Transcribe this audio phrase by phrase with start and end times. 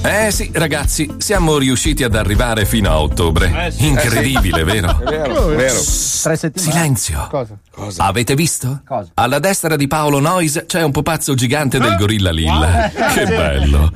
[0.00, 3.72] Eh sì, ragazzi, siamo riusciti ad arrivare fino a ottobre.
[3.78, 5.00] Incredibile, vero?
[5.00, 5.74] È vero, è vero.
[6.22, 6.72] Tre settimane.
[6.72, 7.28] Silenzio.
[7.28, 8.04] Cosa?
[8.04, 8.82] Avete visto?
[8.86, 9.10] Cosa?
[9.14, 12.90] Alla destra di Paolo Nois c'è un pupazzo gigante del gorilla Lilla.
[13.12, 13.90] Che bello.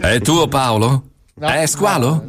[0.00, 1.04] È tuo Paolo?
[1.40, 2.24] È squalo?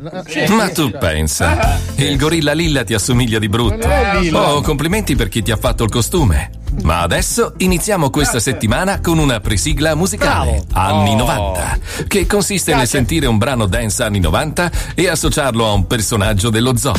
[0.50, 3.88] Ma tu pensa, il gorilla Lilla ti assomiglia di brutto.
[4.34, 6.52] Oh, complimenti per chi ti ha fatto il costume.
[6.84, 13.26] Ma adesso iniziamo questa settimana con una presigla musicale anni 90, che consiste nel sentire
[13.26, 16.94] un brano dance anni 90 e associarlo a un personaggio dello zoo.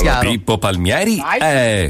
[0.00, 0.28] Chiaro.
[0.28, 1.86] Pippo Palmieri è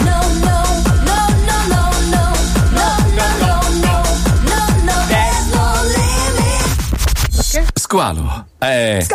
[7.95, 8.47] Squalo.
[8.59, 9.07] È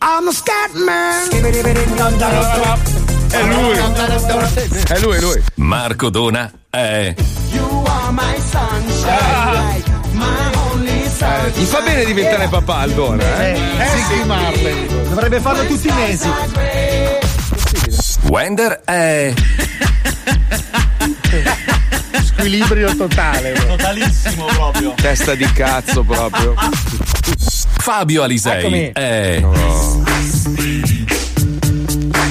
[0.00, 1.28] I'm a scat man.
[3.30, 3.78] È lui!
[4.88, 5.42] È lui, è lui!
[5.54, 6.50] Marco Dona.
[6.68, 7.14] È
[7.52, 11.52] You are my sunshine, my only sunshine.
[11.54, 13.56] Gli fa bene diventare papà Aldona, eh?
[13.86, 14.86] Ziggy Marley.
[15.08, 16.28] Dovrebbe farlo tutti i mesi.
[18.22, 18.80] Wender.
[18.84, 19.32] È
[22.36, 23.52] Squilibrio totale.
[23.66, 24.94] Totalissimo proprio.
[24.96, 26.54] Testa di cazzo proprio.
[27.78, 28.58] Fabio Alisei.
[28.58, 28.90] Eccomi.
[28.92, 29.42] È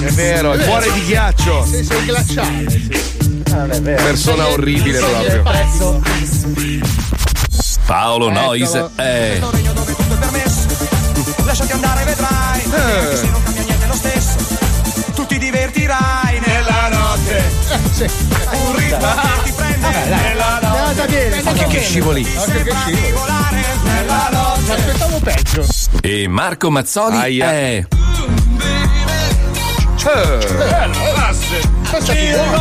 [0.04, 1.66] È vero, è cuore di ghiaccio.
[1.66, 2.70] Sei, sei glaciale.
[2.70, 3.04] Sì.
[3.52, 4.04] Ah, non è vero.
[4.04, 5.42] Persona orribile proprio.
[5.44, 6.02] Prezzo.
[7.86, 8.74] Paolo Nois.
[8.96, 9.40] È
[11.46, 12.62] Lasciati andare, vedrai.
[12.64, 14.38] Anche se non cambia niente lo stesso.
[15.16, 16.31] Tu ti divertirai.
[17.72, 20.78] Un ritmo che ti prende nella notte.
[20.78, 21.42] Andata bene.
[21.46, 22.28] Occhio che scivoli.
[22.38, 23.26] Occhio che scivolo.
[23.26, 24.72] Particolare nella notte.
[24.74, 25.66] Aspettavo peggio.
[26.02, 27.18] e Marco Mazzoli.
[27.18, 27.52] Aia.
[27.52, 27.88] È
[31.90, 32.60] Questa è buona.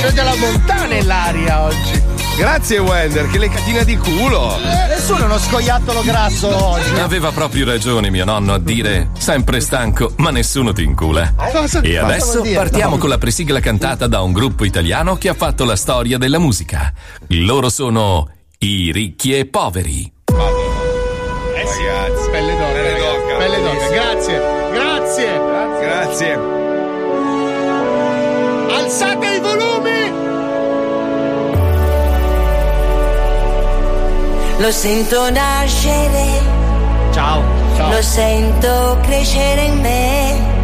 [0.00, 1.99] C'è della montagna nell'aria oggi.
[2.40, 4.56] Grazie Wender, che le catina di culo.
[4.88, 6.98] Nessuno è uno scoiattolo grasso oggi.
[6.98, 11.34] Aveva proprio ragione mio nonno a dire sempre stanco, ma nessuno ti incula.
[11.52, 11.82] Cosa?
[11.82, 15.76] E adesso partiamo con la presigla cantata da un gruppo italiano che ha fatto la
[15.76, 16.90] storia della musica.
[17.26, 18.30] Loro sono
[18.60, 20.10] i ricchi e poveri.
[20.24, 20.68] Donne.
[22.30, 23.16] Belle ragazzi.
[23.20, 23.78] donne, Belle donne.
[23.78, 23.90] bellissime.
[23.90, 24.40] Grazie.
[24.72, 25.40] Grazie.
[25.78, 26.38] Grazie.
[28.70, 29.29] Alzate
[34.60, 36.42] Lo sento nascere,
[37.12, 37.42] Ciao.
[37.90, 40.59] lo sento crescere in me.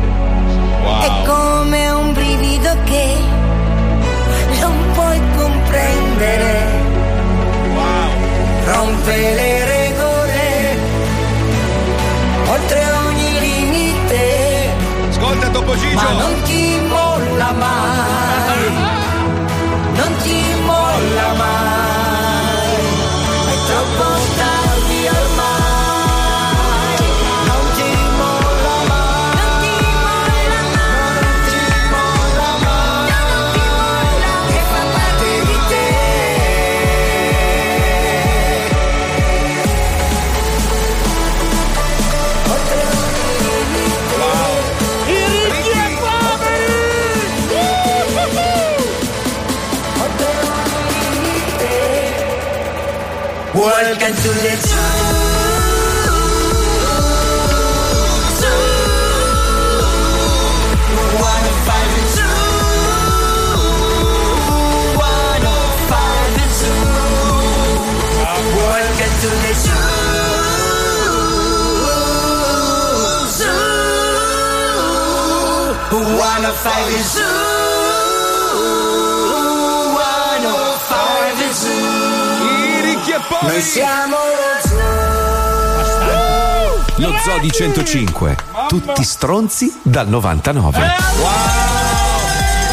[89.17, 90.79] Stronzi dal 99.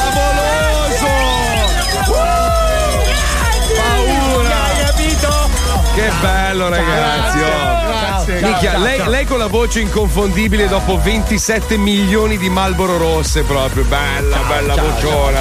[0.04, 1.08] Favoloso.
[3.78, 4.64] Paura.
[4.66, 5.50] Hai capito?
[5.96, 7.38] Che bello ragazzi.
[7.40, 7.82] oh.
[8.40, 8.78] Grazie.
[8.78, 13.86] Lei, lei con la voce inconfondibile dopo 27 milioni di Malboro rosse proprio.
[13.86, 15.40] Bella, bella vociona.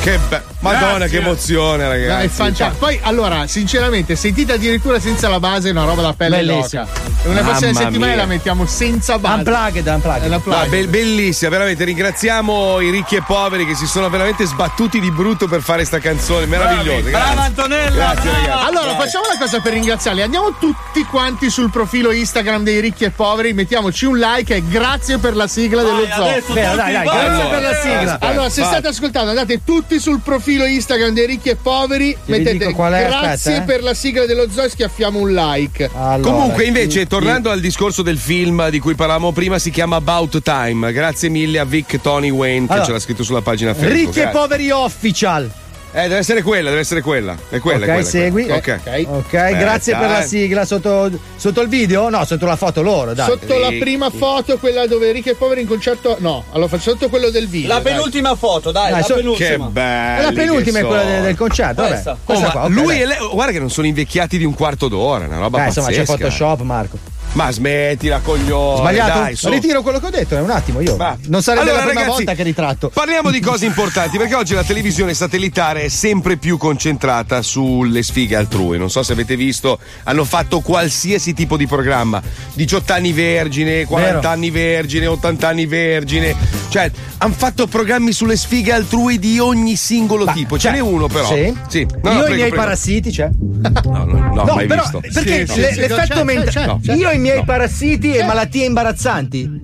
[0.00, 0.44] Che bello.
[0.60, 1.08] Madonna, Grazie.
[1.08, 2.28] che emozione, ragazzi.
[2.28, 2.78] fantastico.
[2.84, 6.86] Poi, allora, sinceramente, sentite addirittura senza la base è una roba da pelle Bellissimo.
[7.24, 8.20] Una prossima Mamma settimana mia.
[8.22, 9.36] la mettiamo senza base.
[9.38, 10.40] Unplugged, unplugged.
[10.40, 10.68] Plug.
[10.68, 11.84] be- bellissima, veramente.
[11.84, 15.98] Ringraziamo i ricchi e poveri che si sono veramente sbattuti di brutto per fare sta
[15.98, 17.10] canzone meravigliosa.
[17.10, 17.42] Brava.
[17.42, 17.90] Antonella!
[17.90, 18.46] Grazie, brava.
[18.46, 18.66] ragazzi.
[18.68, 20.22] Allora, facciamo una cosa per ringraziarli.
[20.22, 25.18] Andiamo tutti quanti sul profilo Instagram dei ricchi e poveri, mettiamoci un like e grazie
[25.18, 26.24] per la sigla dello zoo.
[26.24, 28.00] Adesso Beh, dai, dai, grazie Allora, per la sigla.
[28.00, 28.70] aspetta, Allora, se vai.
[28.70, 32.92] state ascoltando, andate tutti sul profilo Instagram dei ricchi e poveri, vi mettete dico qual
[32.92, 33.66] è, grazie aspetta, eh.
[33.66, 35.90] per la sigla dello zoo e schiaffiamo un like.
[35.94, 40.42] Allora, Comunque, invece, tornando al discorso del film di cui parlavamo prima, si chiama About
[40.42, 40.92] Time.
[40.92, 44.14] Grazie mille a Vic Tony Wayne che Allora, ce l'ha scritto sulla pagina Facebook.
[44.14, 45.50] Ricchi e poveri official.
[45.92, 47.36] Eh, deve essere quella, deve essere quella.
[47.48, 48.44] È quella, ok, è quella, segui.
[48.44, 48.56] quella.
[48.58, 48.80] Ok.
[48.84, 49.06] Ok.
[49.08, 50.64] Ok, grazie per la sigla.
[50.64, 52.08] Sotto, sotto il video?
[52.08, 53.26] No, sotto la foto loro, dai.
[53.28, 56.16] Sotto la prima foto, quella dove ricchi e poveri in concerto.
[56.20, 57.68] No, allora faccio sotto quello del video.
[57.68, 57.92] La dai.
[57.92, 59.66] penultima foto, dai, Dai, la so- Che penultima.
[59.66, 60.22] bello.
[60.22, 61.82] la penultima è quella del, del concerto.
[61.82, 61.90] Vabbè.
[61.92, 62.16] Questa.
[62.24, 63.00] Questa Oh, qua, lui dai.
[63.02, 65.88] e lei, guarda che non sono invecchiati di un quarto d'ora, una roba Eh, insomma,
[65.88, 66.16] c'è pazzesca.
[66.16, 66.98] Photoshop, Marco.
[67.32, 68.78] Ma smettila, coglione.
[68.78, 69.18] Sbagliato?
[69.20, 69.48] Dai, su.
[69.50, 70.96] Ritiro quello che ho detto, è un attimo io.
[70.96, 71.16] Va.
[71.26, 72.88] Non sarebbe Allora, la prima ragazzi, volta che ritratto.
[72.88, 78.34] Parliamo di cose importanti perché oggi la televisione satellitare è sempre più concentrata sulle sfighe
[78.34, 78.78] altrui.
[78.78, 82.20] Non so se avete visto, hanno fatto qualsiasi tipo di programma:
[82.54, 84.28] 18 anni vergine, 40 Vero.
[84.28, 86.34] anni vergine, 80 anni vergine.
[86.68, 90.58] Cioè, hanno fatto programmi sulle sfighe altrui di ogni singolo Ma, tipo.
[90.58, 91.26] cioè, Ce n'è uno, però.
[91.26, 91.54] Sì.
[91.68, 91.86] Sì.
[92.02, 92.56] No, io no, e i prego, miei prego.
[92.56, 93.28] parassiti, c'è?
[93.40, 95.00] No, no, no, mai però visto.
[95.00, 96.78] perché Sì, sì, le- sì, l'effetto mentale.
[96.94, 97.44] Io i miei No.
[97.44, 99.60] parassiti e malattie imbarazzanti.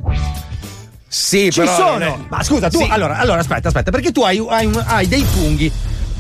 [1.09, 2.05] Sì, Ci però non sono.
[2.05, 2.87] è- Ma scusa, tu Sì.
[2.91, 5.73] allora, allora aspetta, aspetta, perché tu hai, hai un- hai dei funghi.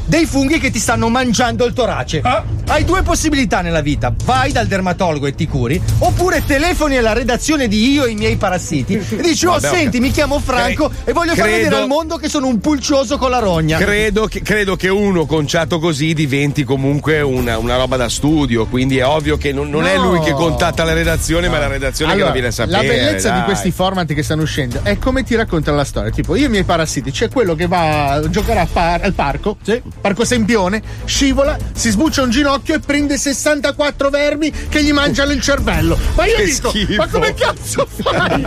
[0.06, 2.20] Dei funghi che ti stanno mangiando il torace.
[2.22, 2.44] Ah.
[2.68, 7.66] Hai due possibilità nella vita: vai dal dermatologo e ti curi, oppure telefoni alla redazione
[7.68, 11.34] di io e i miei parassiti e dici: Oh, senti, mi chiamo Franco e voglio
[11.34, 13.78] far credo- vedere al mondo che sono un pulcioso con la rogna.
[13.78, 18.98] Credo che, credo che uno conciato così diventi comunque una, una roba da studio, quindi
[18.98, 20.10] è ovvio che non, non è No.
[20.10, 22.76] lui che contatta la redazione, ma è la redazione che Allora, lo viene a sapere.
[22.76, 23.38] La bellezza dai.
[23.38, 26.10] di questi format che stanno uscendo è come ti raccontano la storia.
[26.10, 29.56] Tipo, io e i miei parassiti, c'è quello che va a giocare par- al parco,
[30.00, 35.40] Parco Sempione, scivola, si sbuccia un ginocchio e prende 64 vermi che gli mangiano il
[35.40, 35.98] cervello.
[36.14, 36.94] Ma io Che dico, schifo.
[36.96, 38.40] ma come cazzo fai?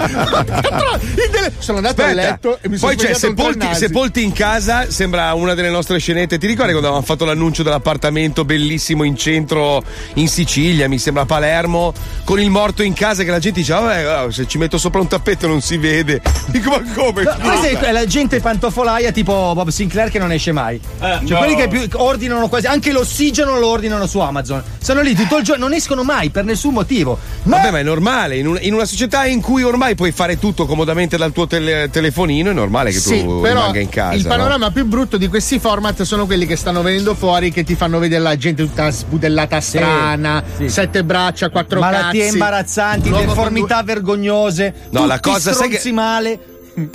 [1.19, 4.31] Il tele- sono andato a Aspetta, letto e mi sono poi c'è sepolti, sepolti in
[4.31, 6.37] casa, sembra una delle nostre scenette.
[6.37, 11.25] Ti ricordi quando avevamo fatto l'annuncio dell'appartamento bellissimo in centro in Sicilia, mi sembra a
[11.25, 11.93] Palermo,
[12.23, 15.07] con il morto in casa che la gente diceva, vabbè, se ci metto sopra un
[15.07, 16.21] tappeto non si vede.
[16.47, 17.23] Dico, ma come?
[17.23, 20.79] Questa è la gente pantofolaia tipo Bob Sinclair che non esce mai.
[20.99, 21.38] cioè no.
[21.39, 24.63] Quelli che più ordinano quasi, anche l'ossigeno lo ordinano su Amazon.
[24.81, 27.17] Sono lì tutto il giorno, non escono mai per nessun motivo.
[27.43, 30.37] Ma Vabbè, ma è normale, in, un- in una società in cui ormai puoi fare
[30.39, 34.15] tutto comodamente dal tuo tele- telefonino, è normale che Sì, tu però rimanga in casa.
[34.15, 34.29] il no?
[34.29, 37.99] panorama più brutto di questi format sono quelli che stanno venendo fuori che ti fanno
[37.99, 40.69] vedere la gente tutta spudellata strana, sì.
[40.69, 42.33] sette braccia, quattro malattie cazzi.
[42.33, 44.73] imbarazzanti, deformità vergognose.
[44.91, 46.39] No, la cosa, sai che- male.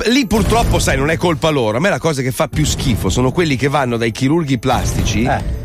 [0.06, 1.76] Lì purtroppo, sai, non è colpa loro.
[1.76, 5.24] A me la cosa che fa più schifo sono quelli che vanno dai chirurghi plastici.
[5.24, 5.63] Eh.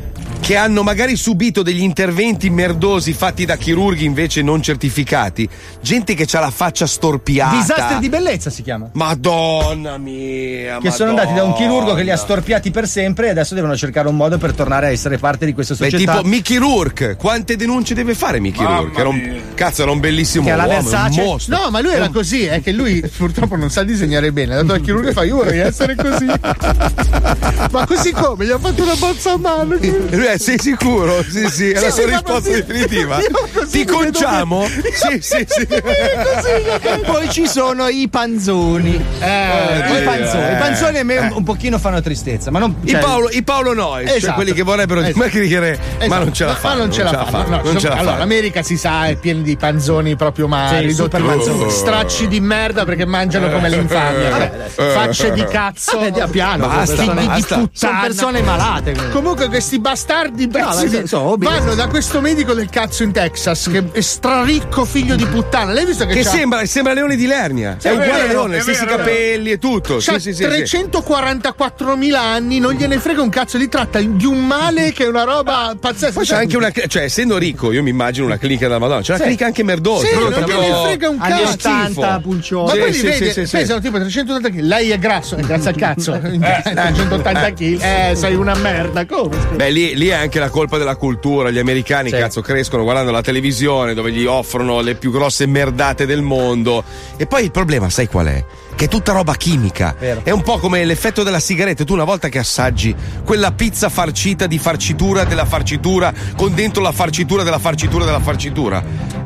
[0.49, 5.47] Che hanno magari subito degli interventi merdosi fatti da chirurghi invece non certificati.
[5.79, 7.55] Gente che ha la faccia storpiata.
[7.55, 8.89] Disastri di bellezza si chiama.
[8.93, 10.79] Madonna mia.
[10.79, 12.17] Che sono andati da un chirurgo che li ha Madonna.
[12.17, 15.53] storpiati per sempre e adesso devono cercare un modo per tornare a essere parte di
[15.53, 16.15] questa Beh, società.
[16.15, 18.99] tipo Mickey Rourke, quante denunce deve fare Mickey Rourke?
[18.99, 21.23] Era un, cazzo, era un bellissimo Che uomo, un Versace?
[21.23, 21.57] mostro.
[21.59, 24.55] No, ma lui era così, è che lui purtroppo non sa disegnare bene.
[24.55, 26.25] È andato al chirurgo e fa: Io vorrei essere così.
[27.71, 28.47] ma così come?
[28.47, 29.75] Gli ha fatto una bozza a mano.
[29.75, 31.21] E lui è, sei sicuro?
[31.23, 33.17] Sì, sì, è la sua sì, ma risposta definitiva.
[33.69, 34.65] Ti conciamo?
[34.67, 35.67] Sì, sì, sì.
[36.81, 38.95] E poi ci sono i panzoni.
[39.19, 40.43] Eh, I panzoni.
[40.43, 40.53] eh.
[40.53, 42.51] I panzoni a me un, un pochino fanno tristezza.
[42.51, 44.33] Ma non, I cioè, Paolo, i Paolo Noyes, cioè Esatto.
[44.35, 45.13] quelli che vorrebbero Esatto.
[45.13, 46.23] dimagrire, ma Esatto.
[46.23, 46.77] non ce la Ma- fanno.
[46.77, 47.99] Ma non ce la fanno.
[47.99, 51.69] allora, l'America si sa è piena di panzoni proprio ma panzoni.
[51.69, 54.29] stracci di merda perché mangiano come l'infamia.
[54.75, 55.97] Cioè, Facce di cazzo.
[56.31, 57.69] Piano, Basta, persone- basta.
[57.71, 58.95] Sono persone malate.
[59.11, 61.51] Comunque questi bastardi No, pezzi ma di- obesi.
[61.51, 65.73] vanno da questo medico del cazzo in Texas che è straricco figlio di puttana.
[65.73, 67.77] L'hai visto che, Che sembra, sembra Leone di Lernia.
[67.81, 69.95] è è uguale a Leone, stessi vero, capelli e tutto.
[69.99, 70.77] C'ha Sì, sì, sì, sì.
[70.77, 75.23] 344.000 anni, non gliene frega un cazzo, li tratta di un male che è una
[75.23, 76.13] roba pazzesca.
[76.13, 79.01] Poi c'è anche una, cioè essendo ricco, io mi immagino una clinica della Madonna.
[79.01, 79.23] C'è una Sì.
[79.23, 80.05] clinica anche merdosa.
[80.07, 81.51] Sì, non gliene frega un Anni cazzo.
[81.99, 82.65] 80, pulcioso.
[82.65, 83.57] Ma Sì, poi li sì, vede, sì, sì, sì.
[83.57, 84.59] pesano tipo 380 kg.
[84.61, 86.19] Lei è grasso, grazie al cazzo.
[86.21, 87.81] 380 kg.
[87.81, 89.05] Eh, sei una merda.
[89.05, 89.35] Come?
[89.55, 91.51] Beh, lì, lì è anche la colpa della cultura.
[91.51, 92.17] Gli americani, Sì.
[92.17, 96.83] cazzo, crescono guardando la televisione dove gli offrono le più grosse merdate del mondo.
[97.17, 98.43] E poi il problema, sai qual è?
[98.79, 99.93] Che è tutta roba chimica.
[100.23, 101.83] È un po' come l'effetto della sigaretta.
[101.83, 102.95] Tu una volta che assaggi
[103.25, 108.81] quella pizza farcita di farcitura della farcitura con dentro la farcitura della farcitura della farcitura,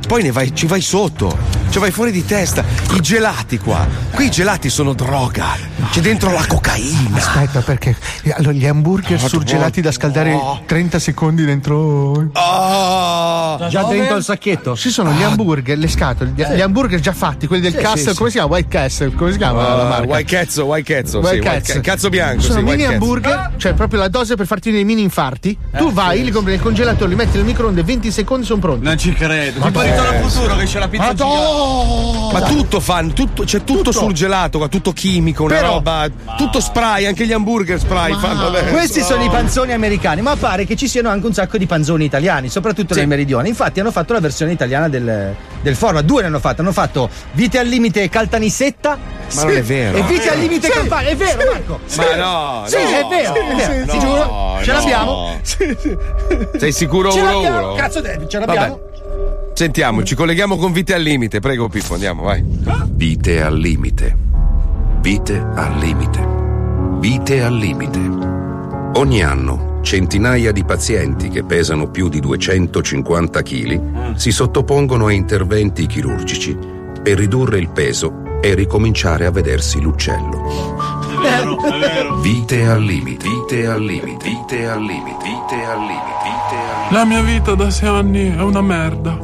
[0.07, 1.37] poi ne vai, ci vai sotto,
[1.69, 2.63] ci vai fuori di testa.
[2.95, 5.55] I gelati qua, qui i gelati sono droga,
[5.91, 7.15] c'è dentro la cocaina.
[7.17, 7.95] Aspetta, perché
[8.31, 12.27] allora, gli hamburger Oh, surgelati da scaldare 30 secondi dentro.
[12.33, 13.67] Ah!
[13.69, 14.75] Già dentro il sacchetto?
[14.75, 18.11] Ci sono gli hamburger, le scatole, gli, gli hamburger già fatti, quelli del Sì, Castle,
[18.11, 18.51] sì, come si chiama?
[18.53, 20.05] White Castle, come si chiama la Uh, marca?
[20.07, 21.73] white cazzo, white cazzo, White sì, white Cats.
[21.73, 22.41] ca- cazzo bianco.
[22.41, 22.91] Sono sì, mini cazzo.
[22.93, 25.57] hamburger, cioè proprio la dose per farti dei mini infarti.
[25.77, 28.83] tu vai, li compri nel congelatore, li metti nel microonde, 20 secondi sono pronti.
[28.85, 29.59] Non ci credo.
[29.61, 31.13] Tipo Ritorno al futuro che c'è la pizza
[32.31, 36.07] Ma tutto fanno, tutto, c'è tutto, surgelato, qua, tutto chimico, una Però- roba,
[36.37, 38.51] tutto spray, anche gli hamburger spray fanno.
[38.71, 42.05] Questi sono i panzoni americani, ma pare che ci siano anche un sacco di panzoni
[42.05, 43.47] italiani, soprattutto nel meridione.
[43.47, 46.03] Infatti hanno fatto la versione italiana del, del format.
[46.03, 46.61] Due ne hanno fatto.
[46.61, 48.97] Hanno fatto Vite al limite Caltanissetta.
[49.33, 49.97] Ma non è vero.
[49.97, 50.41] E Vite È al vero.
[50.47, 50.73] limite Sì.
[50.73, 51.09] Campania.
[51.09, 51.79] È vero, Marco.
[51.95, 53.33] Ma no, Sì, no, è vero.
[53.33, 53.85] è vero.
[53.85, 54.59] no, Ti giuro.
[54.61, 54.77] Ce no.
[54.77, 55.39] l'abbiamo.
[56.57, 57.73] Sei sicuro Ce uno uno?
[57.73, 58.79] Cazzo, ce l'abbiamo.
[59.53, 61.39] Sentiamo, ci colleghiamo con Vite al limite.
[61.39, 62.43] Prego, Pippo, andiamo, vai.
[62.43, 64.15] Vite al limite.
[64.99, 66.27] Vite al limite.
[66.99, 67.99] Vite al limite.
[68.95, 75.85] Ogni anno centinaia di pazienti che pesano più di 250 kg si sottopongono a interventi
[75.85, 76.57] chirurgici
[77.03, 80.75] per ridurre il peso e ricominciare a vedersi l'uccello.
[82.21, 83.25] Vite al limite.
[83.25, 84.29] Vite al limite.
[84.29, 85.23] Vite al limite.
[85.23, 86.23] Vite al limite.
[86.23, 86.91] Vite al limite.
[86.91, 89.17] La mia vita da sei anni è una merda.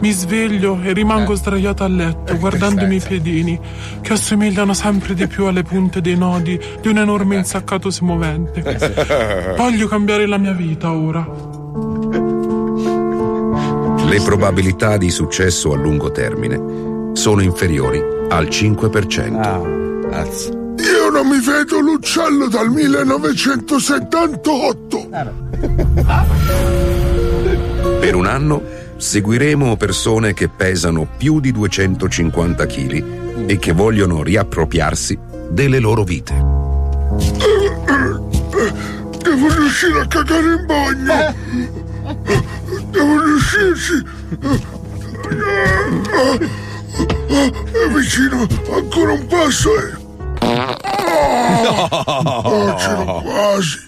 [0.00, 3.60] Mi sveglio e rimango sdraiata a letto guardando i miei piedini
[4.00, 9.52] che assomigliano sempre di più alle punte dei nodi di un enorme insaccato smovente.
[9.54, 11.28] Voglio cambiare la mia vita ora.
[14.06, 20.60] Le probabilità di successo a lungo termine sono inferiori al 5%.
[20.78, 25.08] Io non mi vedo l'uccello dal 1978.
[28.00, 28.62] Per un anno
[28.96, 33.04] seguiremo persone che pesano più di 250 kg
[33.46, 35.18] e che vogliono riappropriarsi
[35.50, 36.34] delle loro vite.
[39.22, 41.34] Devo riuscire a cagare in bagno.
[42.90, 44.02] Devo riuscirci.
[46.94, 50.00] È vicino, ancora un passo e.
[52.04, 53.78] Oh, c'ero quasi.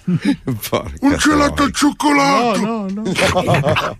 [1.00, 2.60] Un gelato al cioccolato.
[2.60, 3.02] No, no,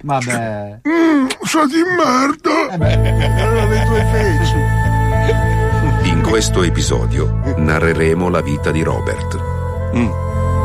[0.03, 0.81] Vabbè.
[0.89, 2.73] Mm, sa di merda.
[2.87, 6.09] Erano le tue feci.
[6.09, 9.39] In questo episodio narreremo la vita di Robert.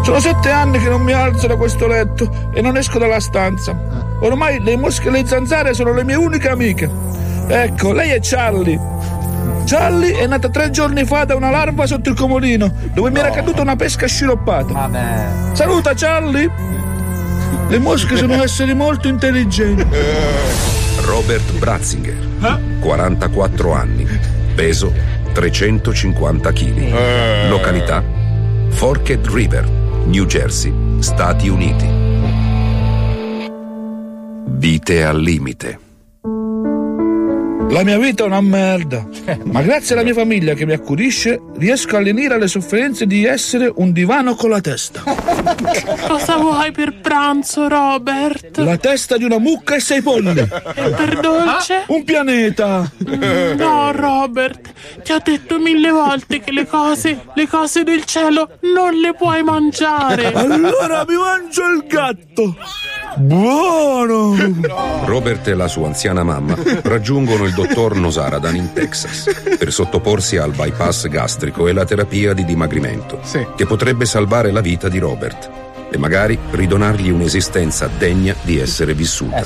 [0.03, 3.77] Sono sette anni che non mi alzo da questo letto e non esco dalla stanza.
[4.22, 6.89] Ormai le mosche e le zanzare sono le mie uniche amiche.
[7.51, 8.79] Ecco, lei è Charlie.
[9.65, 13.32] Charlie è nata tre giorni fa da una larva sotto il comodino, dove mi era
[13.32, 14.72] caduta una pesca sciroppata.
[14.72, 15.27] Vabbè.
[15.53, 16.50] Saluta Charlie!
[17.68, 19.86] Le mosche sono esseri molto intelligenti.
[21.01, 24.08] Robert Bratzinger, 44 anni,
[24.53, 24.94] peso
[25.34, 28.03] 350 kg, località
[28.70, 29.68] Forked River,
[30.06, 31.88] New Jersey, Stati Uniti.
[34.46, 35.88] Vite al limite.
[37.70, 39.08] La mia vita è una merda,
[39.44, 43.72] ma grazie alla mia famiglia che mi accudisce riesco a lenire le sofferenze di essere
[43.76, 45.04] un divano con la testa.
[46.08, 48.58] Cosa vuoi per pranzo, Robert?
[48.58, 50.40] La testa di una mucca e sei polli.
[50.40, 51.84] E per dolce?
[51.88, 52.92] Un pianeta.
[53.08, 54.72] Mm, No, Robert,
[55.04, 59.44] ti ho detto mille volte che le cose, le cose del cielo non le puoi
[59.44, 60.34] mangiare.
[60.34, 62.56] Allora mi mangio il gatto.
[63.18, 64.36] Buono.
[65.06, 69.25] Robert e la sua anziana mamma raggiungono il dottor Nosaradan in Texas
[69.58, 73.20] per sottoporsi al bypass gastrico e la terapia di dimagrimento,
[73.56, 75.50] che potrebbe salvare la vita di Robert
[75.92, 79.44] e magari ridonargli un'esistenza degna di essere vissuta.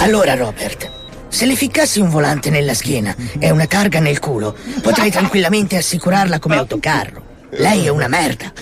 [0.00, 0.90] Allora, Robert,
[1.28, 6.38] se le ficcassi un volante nella schiena e una targa nel culo, potrei tranquillamente assicurarla
[6.38, 7.27] come autocarro.
[7.50, 8.52] Lei è una merda.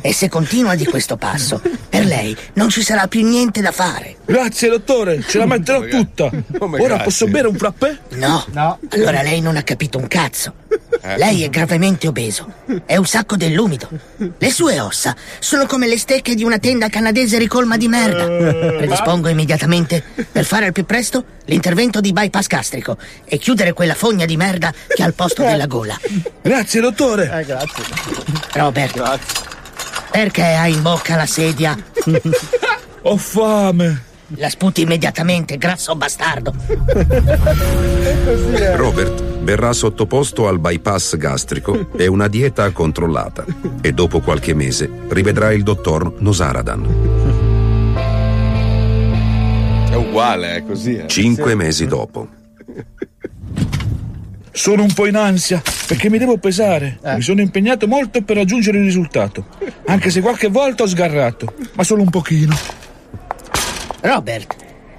[0.00, 4.16] E se continua di questo passo, per lei non ci sarà più niente da fare.
[4.24, 6.30] Grazie, dottore, ce la metterò tutta.
[6.58, 7.96] Ora posso bere un frappè?
[8.10, 8.44] No.
[8.88, 10.54] Allora lei non ha capito un cazzo.
[11.16, 12.50] Lei è gravemente obeso.
[12.86, 13.88] È un sacco dell'umido.
[14.38, 18.24] Le sue ossa sono come le stecche di una tenda canadese ricolma di merda.
[18.24, 24.24] Predispongo immediatamente, per fare al più presto, l'intervento di bypass gastrico e chiudere quella fogna
[24.24, 25.98] di merda che ha al posto della gola.
[26.40, 27.24] Grazie, dottore.
[27.24, 27.84] Eh, grazie.
[28.52, 29.18] Robert,
[30.10, 31.76] perché hai in bocca la sedia?
[33.02, 34.12] Ho fame.
[34.36, 36.54] La sputi immediatamente, grasso bastardo.
[38.74, 43.44] Robert verrà sottoposto al bypass gastrico e una dieta controllata
[43.82, 47.12] e dopo qualche mese rivedrà il dottor Nosaradan.
[49.90, 50.96] È uguale, è così.
[50.96, 51.06] Eh.
[51.06, 52.26] Cinque mesi dopo.
[54.50, 56.98] Sono un po' in ansia perché mi devo pesare.
[57.02, 59.44] Mi sono impegnato molto per raggiungere il risultato.
[59.86, 62.56] Anche se qualche volta ho sgarrato, ma solo un pochino.
[64.04, 64.54] Robert,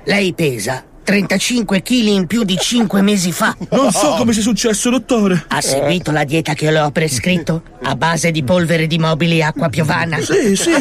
[0.05, 3.55] lei pesa 35 kg in più di 5 mesi fa.
[3.69, 5.45] Non so come sia successo, dottore.
[5.49, 7.61] Ha seguito la dieta che le ho prescritto?
[7.83, 10.17] A base di polvere di mobili e acqua piovana?
[10.19, 10.71] Sì, sì,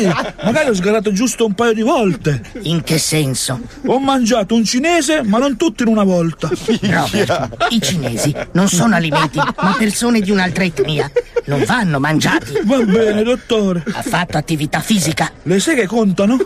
[0.43, 2.41] magari ho sgarrato giusto un paio di volte.
[2.63, 3.61] In che senso?
[3.85, 6.49] Ho mangiato un cinese, ma non tutto in una volta.
[6.81, 11.11] Robert, i cinesi non sono alimenti, ma persone di un'altra etnia.
[11.45, 12.59] Non vanno mangiati.
[12.65, 13.85] Va bene, dottore.
[13.93, 15.31] Ha fatto attività fisica?
[15.43, 16.39] Le seghe contano?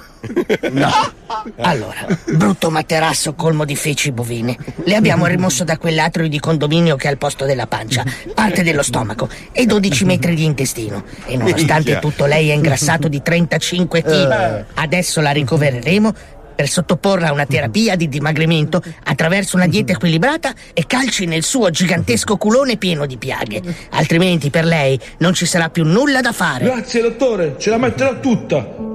[0.71, 0.91] No.
[1.59, 4.57] Allora, brutto materasso colmo di feci bovine.
[4.85, 8.83] Le abbiamo rimosso da quell'atrio di condominio che è al posto della pancia, parte dello
[8.83, 11.05] stomaco e 12 metri di intestino.
[11.27, 14.65] E nonostante tutto lei è ingrassato di 35 kg.
[14.75, 16.15] Adesso la ricovereremo
[16.59, 21.71] per sottoporla a una terapia di dimagrimento attraverso una dieta equilibrata e calci nel suo
[21.71, 23.63] gigantesco culone pieno di piaghe.
[23.91, 26.65] Altrimenti per lei non ci sarà più nulla da fare.
[26.65, 28.88] Grazie, dottore, ce la metterò tutta.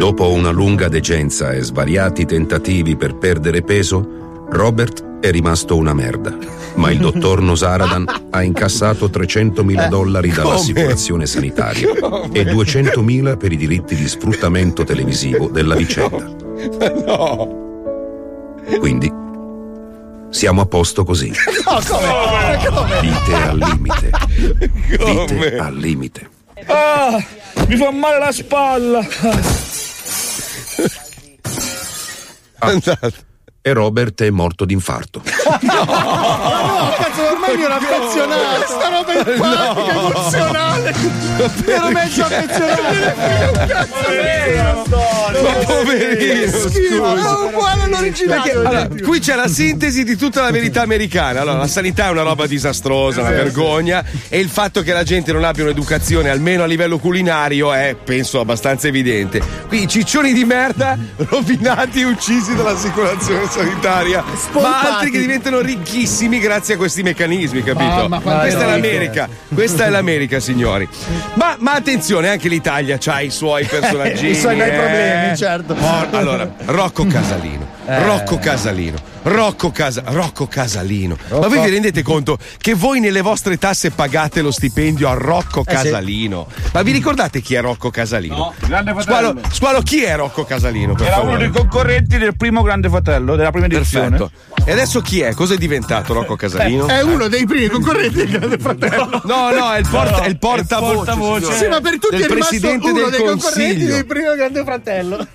[0.00, 6.34] Dopo una lunga degenza e svariati tentativi per perdere peso, Robert è rimasto una merda.
[6.76, 10.42] Ma il dottor Nosaradan ha incassato 300.000 dollari come?
[10.42, 11.90] dall'assicurazione sanitaria
[12.32, 16.34] e 200.000 per i diritti di sfruttamento televisivo della vicenda.
[18.78, 19.12] Quindi
[20.30, 21.28] siamo a posto così.
[21.28, 21.78] No?
[22.70, 23.00] Come?
[23.02, 24.10] Vite al limite.
[24.88, 26.38] Vite al limite.
[26.66, 27.22] Ah,
[27.66, 29.06] mi fa male la spalla.
[32.58, 32.72] Ah,
[33.62, 35.22] e Robert è morto d'infarto.
[35.62, 38.66] No, cazzo, ormai mi ero affezionato.
[38.66, 40.10] Sta roba empatica, No.
[40.10, 40.94] emozionale.
[41.66, 43.58] Ero mezzo affezionato.
[45.42, 46.74] Ma poverino, scusa.
[46.82, 48.42] è uguale all'originale.
[48.42, 51.40] Perché, allora, qui c'è la sintesi di tutta la verità americana.
[51.40, 54.04] Allora, la sanità è una roba disastrosa, una vergogna.
[54.28, 58.40] E il fatto che la gente non abbia un'educazione, almeno a livello culinario, è, penso,
[58.40, 59.40] abbastanza evidente.
[59.68, 64.22] Qui i ciccioni di merda rovinati e uccisi dall'assicurazione sanitaria.
[64.52, 67.84] Ma altri che diventano ricchissimi grazie a questi meccanismi, capito?
[67.84, 69.28] Mamma, quanto Questa è l'America.
[69.52, 70.88] Questa è l'America, signori.
[71.34, 74.28] Ma, ma attenzione, anche l'Italia ha i suoi personaggi.
[74.28, 75.76] I suoi bei problemi, certo.
[76.12, 77.68] allora, Rocco Casalino.
[77.86, 78.04] Eh.
[78.04, 79.08] Rocco Casalino.
[79.22, 81.14] Rocco, Casa- Rocco Casalino.
[81.28, 81.48] Ma Rocco.
[81.50, 85.64] voi vi rendete conto che voi nelle vostre tasse pagate lo stipendio a Rocco Eh,
[85.68, 85.74] sì.
[85.76, 86.46] Casalino?
[86.72, 88.34] Ma vi ricordate chi è Rocco Casalino?
[88.36, 89.54] No, Grande Squalo, Fratello.
[89.54, 90.94] Squalo, chi è Rocco Casalino?
[90.94, 91.30] Per Era favore?
[91.32, 94.08] uno dei concorrenti del primo Grande Fratello, della prima edizione.
[94.16, 94.30] Perfetto.
[94.64, 95.34] E adesso chi è?
[95.34, 96.86] Cosa è diventato Rocco Casalino?
[96.86, 99.22] È uno dei primi concorrenti del Grande Fratello.
[99.24, 101.12] No, no, è il, porta- è il portavoce.
[101.12, 101.56] signore.
[101.56, 104.62] Sì, ma per tutti del è rimasto presidente uno del dei concorrenti del primo Grande
[104.64, 105.26] Fratello.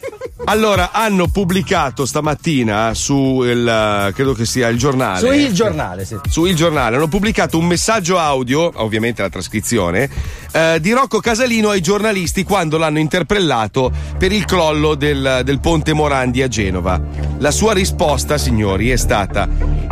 [0.45, 5.19] Allora, hanno pubblicato stamattina su il, credo che sia il giornale.
[5.19, 6.17] Su il giornale, sì.
[6.29, 10.09] Su il giornale hanno pubblicato un messaggio audio, ovviamente la trascrizione,
[10.51, 15.93] eh, di Rocco Casalino ai giornalisti quando l'hanno interpellato per il crollo del, del ponte
[15.93, 17.01] Morandi a Genova.
[17.39, 19.14] La sua risposta, signori, è stata: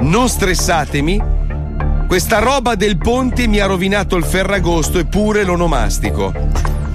[0.02, 1.22] Non stressatemi.
[2.08, 6.34] Questa roba del ponte mi ha rovinato il ferragosto e pure l'onomastico.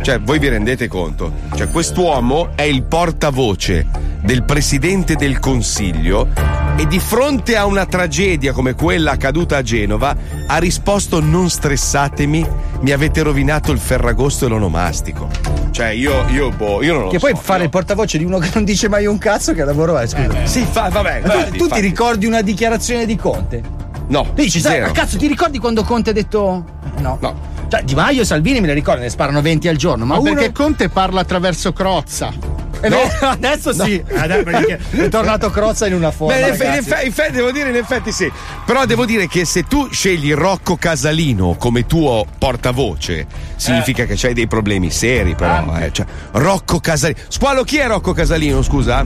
[0.01, 1.33] Cioè, voi vi rendete conto?
[1.55, 3.87] Cioè, quest'uomo è il portavoce
[4.23, 6.29] del presidente del consiglio
[6.77, 12.47] e di fronte a una tragedia come quella accaduta a Genova ha risposto non stressatemi,
[12.81, 15.29] mi avete rovinato il ferragosto e l'onomastico.
[15.71, 17.27] Cioè, io, io, boh, io non lo Che so.
[17.27, 20.07] poi fare il portavoce di uno che non dice mai un cazzo, che lavoro è,
[20.07, 20.45] scusa.
[20.47, 21.23] Sì, fa, vabbè.
[21.25, 23.63] Ma tu, tu ti ricordi una dichiarazione di Conte?
[24.09, 24.27] No.
[24.35, 24.87] Dici, sai, zero.
[24.87, 26.65] ma cazzo, ti ricordi quando Conte ha detto.
[26.99, 27.19] No.
[27.21, 27.57] No.
[27.69, 30.21] Cioè, Di Maio e Salvini me le ricordo, ne sparano 20 al giorno, ma, Ma
[30.21, 30.33] uno.
[30.35, 32.33] perché Conte parla attraverso Crozza.
[32.81, 34.03] Eh, beh, adesso sì.
[34.15, 34.49] Adesso
[34.93, 36.35] è tornato Crozza in una forma.
[36.35, 36.91] Beh, in, effe- in ragazzi.
[36.91, 38.31] effe- in effetti, devo dire, in effetti sì.
[38.65, 43.27] Però devo dire che se tu scegli Rocco Casalino come tuo portavoce,
[43.59, 45.77] significa che c'hai dei problemi seri, però.
[45.79, 45.91] eh.
[45.93, 47.19] Cioè, Rocco Casalino.
[47.29, 49.05] Squalo, chi è Rocco Casalino, scusa?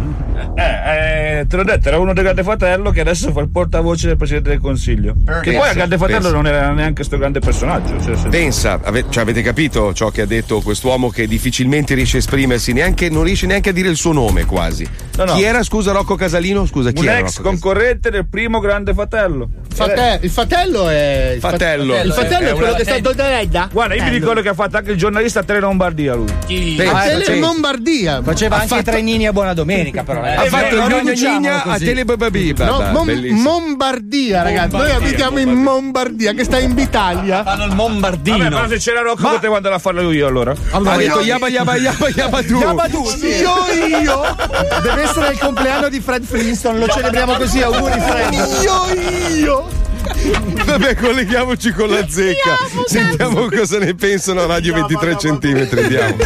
[0.55, 4.07] Eh, eh, te l'ho detto, era uno del Grande Fratello che adesso fa il portavoce
[4.09, 5.15] del Presidente del Consiglio.
[5.43, 6.37] Che poi al Grande Fratello pensa.
[6.37, 8.01] non era neanche sto grande personaggio.
[8.03, 12.17] Cioè, se- Pensa, ave- cioè, avete capito ciò che ha detto quest'uomo che difficilmente riesce
[12.17, 14.87] a esprimersi, neanche, non riesce neanche a dire il suo nome quasi.
[15.17, 15.35] No, no.
[15.35, 16.67] Chi era, scusa, Rocco Casalino?
[16.67, 19.49] Scusa, chi un era ex Rocco concorrente del primo Grande Fratello.
[19.75, 21.33] Fate- il fratello è.
[21.35, 21.95] Il Fratello.
[22.03, 23.69] Il fratello è, È quello una- che sta a Doderedda?
[23.73, 26.29] Guarda, io mi ricordo che ha fatto anche il giornalista a Tele Lombardia lui.
[26.31, 28.21] Ah, Tele Lombardia.
[28.23, 30.23] Faceva Ha anche fatto- i trenini a buona domenica, però.
[30.23, 31.85] Ha fatto il diciamolo Gnigna a così.
[31.85, 32.65] Telebabiba.
[32.65, 33.03] No.
[33.33, 34.77] Mombardia, ragazzi.
[34.77, 37.43] Noi Mombardia, abitiamo in Mombardia, che sta in Italia.
[37.43, 38.39] Fanno il Mombardino.
[38.39, 40.55] Vabbè, però se c'era Rocco potevo andare a farlo io allora.
[40.71, 42.59] ha detto yaba yaba yaba yaba tu.
[42.59, 44.37] Io, io.
[44.83, 48.33] Deve essere il compleanno di Fred Flintstone, lo celebriamo così, auguri Fred.
[48.63, 49.69] Io, io.
[50.67, 52.57] Vabbè, colleghiamoci con la zecca.
[52.87, 55.83] Sentiamo cosa ne pensano a Radio 23 centimetri.
[55.83, 56.17] Andiamo.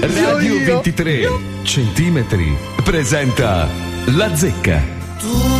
[0.00, 1.28] Radio 23
[1.62, 3.68] centimetri presenta
[4.06, 5.55] La Zecca.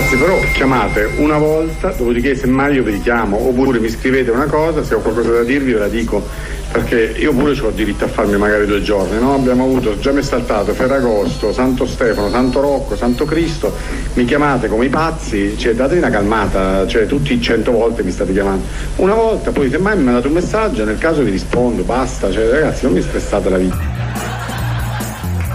[0.00, 4.82] Ragazzi, però chiamate una volta, dopodiché semmai io vi richiamo, oppure mi scrivete una cosa,
[4.82, 6.26] se ho qualcosa da dirvi ve la dico.
[6.72, 9.34] Perché io pure ho diritto a farmi magari due giorni, no?
[9.34, 13.74] Abbiamo avuto, già mi è saltato Ferragosto, Santo Stefano, Santo Rocco, Santo Cristo,
[14.14, 18.32] mi chiamate come i pazzi, cioè datevi una calmata, cioè tutti cento volte mi state
[18.32, 18.64] chiamando.
[18.96, 22.84] Una volta, poi semmai mi mandate un messaggio, nel caso vi rispondo, basta, cioè ragazzi
[22.84, 23.99] non mi stressate la vita.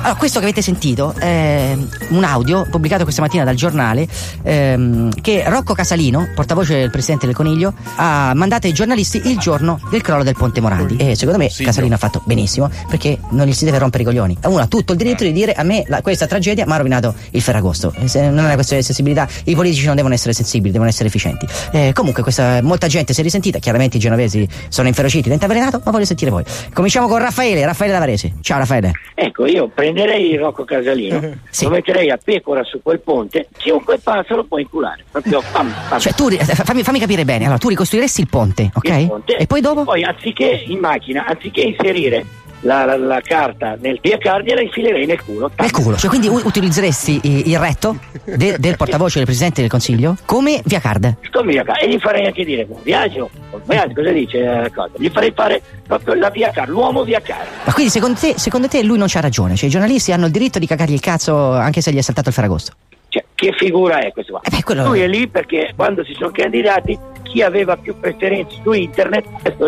[0.05, 1.75] Allora, questo che avete sentito è
[2.09, 4.07] un audio pubblicato questa mattina dal giornale
[4.43, 9.79] ehm, che Rocco Casalino, portavoce del presidente del Coniglio, ha mandato ai giornalisti il giorno
[9.89, 10.97] del crollo del Ponte Morandi.
[10.97, 14.37] E secondo me Casalino ha fatto benissimo perché non gli si deve rompere i coglioni.
[14.43, 17.15] Uno ha tutto il diritto di dire a me la- questa tragedia mi ha rovinato
[17.31, 17.91] il Ferragosto.
[17.97, 20.87] E se non è una questione di sensibilità, i politici non devono essere sensibili, devono
[20.91, 21.47] essere efficienti.
[21.71, 23.57] Eh, comunque, questa, molta gente si è risentita.
[23.57, 26.43] Chiaramente i genovesi sono inferociti, dente avvelenato, ma voglio sentire voi.
[26.73, 28.33] Cominciamo con Raffaele, Raffaele Davarese.
[28.41, 28.91] Ciao Raffaele.
[29.15, 31.19] Ecco, io prenderei Rocco Casalino,
[31.61, 35.05] lo metterei a pecora su quel ponte, chiunque passa lo può inculare.
[35.09, 35.99] Proprio pam, pam.
[35.99, 37.45] Cioè, tu, fammi, fammi capire bene.
[37.45, 38.89] Allora, tu ricostruiresti il ponte, ok?
[38.89, 39.37] Il ponte.
[39.37, 39.83] E poi dopo?
[39.83, 42.25] Poi anziché in macchina, anziché inserire
[42.65, 45.51] la, la- la carta nel via card, la infilerei nel culo.
[45.57, 45.95] Nel culo.
[45.97, 51.15] Cioè, quindi utilizzeresti il retto de- del portavoce del presidente del consiglio come via card.
[51.31, 51.81] Come via card.
[51.83, 54.37] E gli farei anche dire, buon viaggio, buon viaggio, cosa dice?
[54.39, 54.91] eh, cosa?
[54.97, 57.47] Gli farei fare proprio la via card, l'uomo via card.
[57.65, 59.55] Ma quindi secondo te, secondo te lui non c'ha ragione?
[59.55, 62.29] Cioè, i giornalisti hanno il diritto di cagargli il cazzo anche se gli è saltato
[62.29, 62.73] il Ferragosto.
[63.09, 64.41] Cioè, che figura è questo qua?
[64.57, 66.97] Eh quello- Lui è lì perché quando si sono candidati
[67.35, 69.27] chi aveva più preferenze su internet,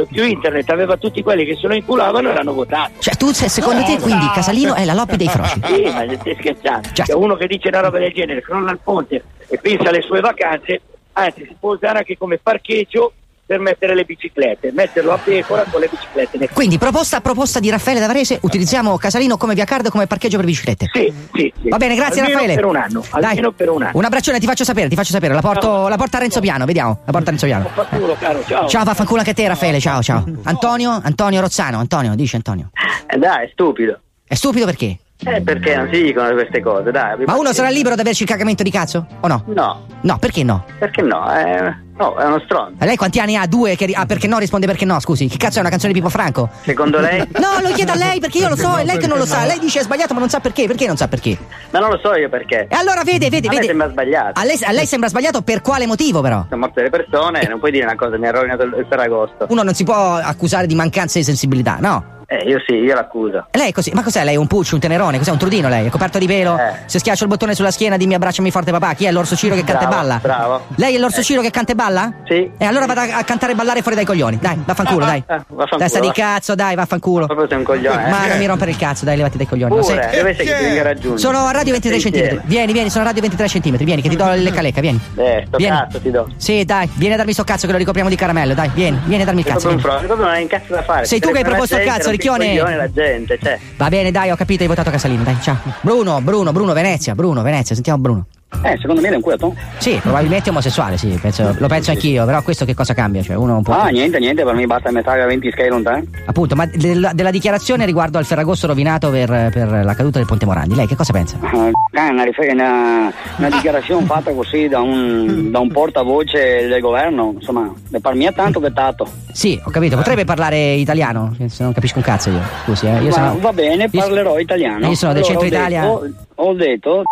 [0.10, 2.92] più internet aveva tutti quelli che se lo inculavano e l'hanno votato.
[3.00, 5.60] Cioè, tu, se- secondo te, quindi Casalino è la lobby dei froci?
[5.66, 6.88] Sì, ma stai scherzando.
[6.94, 10.22] Cioè, uno che dice una roba del genere, crolla il ponte e pensa alle sue
[10.22, 10.80] vacanze,
[11.12, 13.12] anzi si può usare anche come parcheggio
[13.48, 17.70] per mettere le biciclette, metterlo a pecora con le biciclette nel Quindi, proposta, proposta di
[17.70, 20.90] Raffaele Davarese, utilizziamo Casalino come via card come parcheggio per biciclette.
[20.92, 21.70] Sì, sì, sì.
[21.70, 22.56] Va bene, grazie Almeno Raffaele.
[22.56, 23.98] per un anno, almeno per un anno.
[23.98, 25.34] Un abbraccione, ti faccio sapere, ti faccio sapere.
[25.34, 27.00] La porto, la porta a Renzo Piano, vediamo.
[27.06, 27.70] La porta a Renzo Piano.
[27.74, 28.68] Fanculo, caro, ciao.
[28.68, 29.80] Ciao, vaffanculo anche a te, Raffaele.
[29.80, 30.26] Ciao, ciao.
[30.44, 31.80] Antonio, Antonio Rozzano.
[31.80, 32.72] Antonio, dice Antonio.
[33.08, 33.98] Eh, dai, è stupido.
[34.28, 34.98] È stupido perché?
[35.26, 37.26] Eh, perché non si dicono queste cose, dai.
[37.26, 39.06] Ma uno sarà libero di averci il cagamento di cazzo?
[39.22, 39.44] O no?
[39.48, 39.86] No.
[40.02, 40.64] No, perché no?
[40.78, 41.28] Perché no?
[41.36, 42.76] Eh, no, è uno stronzo.
[42.80, 43.48] E lei quanti anni ha?
[43.48, 43.76] Due?
[43.76, 44.38] Che ah, perché no?
[44.38, 45.28] Risponde perché no, scusi.
[45.28, 46.50] Che cazzo è una canzone di Pippo Franco?
[46.64, 47.28] Secondo lei?
[47.38, 49.44] No, lo chiedo a lei perché io lo so, è lei che non lo sa.
[49.46, 50.68] Lei dice è sbagliato ma non sa perché.
[50.68, 51.36] Perché non sa perché?
[51.72, 52.68] Ma non lo so io perché.
[52.70, 53.66] E allora vede, vede, A vede.
[53.66, 54.40] sembra sbagliato.
[54.40, 56.46] A lei, a lei sembra sbagliato per quale motivo però?
[56.48, 59.48] Sono morte le persone, non puoi dire una cosa, mi ha rovinato il il Ferragosto.
[59.50, 62.16] Uno non si può accusare di mancanza di sensibilità, no?
[62.30, 63.48] Eh, io sì, io l'accuso.
[63.52, 64.36] Lei è così, ma cos'è lei?
[64.36, 65.18] Un puccio, un tenerone?
[65.18, 65.88] Cos'è un trudino lei?
[65.88, 66.60] È coperto di pelo?
[66.86, 68.94] Se schiaccia il bottone sulla schiena dimmi abbracciami forte papà.
[68.96, 70.20] Chi è l'orso Ciro che canta e balla?
[70.22, 70.66] bravo.
[70.76, 71.24] Lei è l'orso Eh.
[71.24, 72.12] Ciro che canta e balla?
[72.26, 72.52] Sì.
[72.58, 74.40] E allora vada a cantare e ballare fuori dai coglioni.
[74.42, 75.24] Dai, vaffanculo, dai.
[75.26, 77.28] vaffanculo, Testa di cazzo, dai, vaffanculo.
[77.28, 78.08] Proprio sei un coglione.
[78.08, 78.10] eh.
[78.10, 79.70] Ma non mi rompere il cazzo, dai, levati dai coglioni.
[79.80, 81.18] Pure, sai- dove sei che venga raggiunto?
[81.18, 82.42] Sono a radio 23 Sei centimetri.
[82.44, 83.86] Vieni, vieni, sono a radio 23 centimetri.
[83.86, 85.00] Vieni, che ti do il lecca lecca, vieni.
[85.16, 85.78] Eh, sto Vieni.
[85.78, 86.28] cazzo ti do.
[86.36, 89.22] Sì, dai, vieni a darmi sto cazzo che lo ricopriamo di caramello, dai, vieni, vieni
[89.22, 89.70] a darmi il Sei cazzo.
[89.70, 90.00] proprio un vieni.
[90.00, 91.06] fro, proprio non hai un cazzo da fare.
[91.06, 92.76] Sei tu che hai proposto il cazzo, ricchione.
[92.76, 93.60] la gente, cioè.
[93.78, 95.58] Va bene, dai, ho capito, hai votato Casalino, dai, ciao.
[95.82, 98.26] Bruno, Bruno, Bruno, Venezia, Bruno, Venezia, sentiamo Bruno.
[98.64, 99.54] Eh, secondo me è un culo.
[99.78, 103.22] Sì, probabilmente omosessuale, sì, penso- lo penso anch'io, però questo che cosa cambia?
[103.22, 103.74] Cioè, uno un po'.
[103.74, 106.04] Ah, niente, niente, per me basta metà 20 scale lontano.
[106.26, 110.46] Appunto, ma del- della dichiarazione riguardo al Ferragosto rovinato per, per la caduta del Ponte
[110.46, 111.38] Morandi, lei che cosa pensa?
[111.42, 117.72] Ah, Una, una, una dichiarazione fatta così da un, da un portavoce del governo, insomma,
[118.02, 119.08] per me è tanto vetato.
[119.32, 121.36] Sì, ho capito, potrebbe parlare italiano?
[121.48, 122.42] Se non capisco un cazzo io.
[122.64, 123.02] Scusi, eh.
[123.04, 123.38] Io sono.
[123.40, 124.88] va bene, parlerò italiano.
[124.88, 125.82] Io sono del Allora, centro ho Italia.
[125.82, 127.04] detto- Ho detto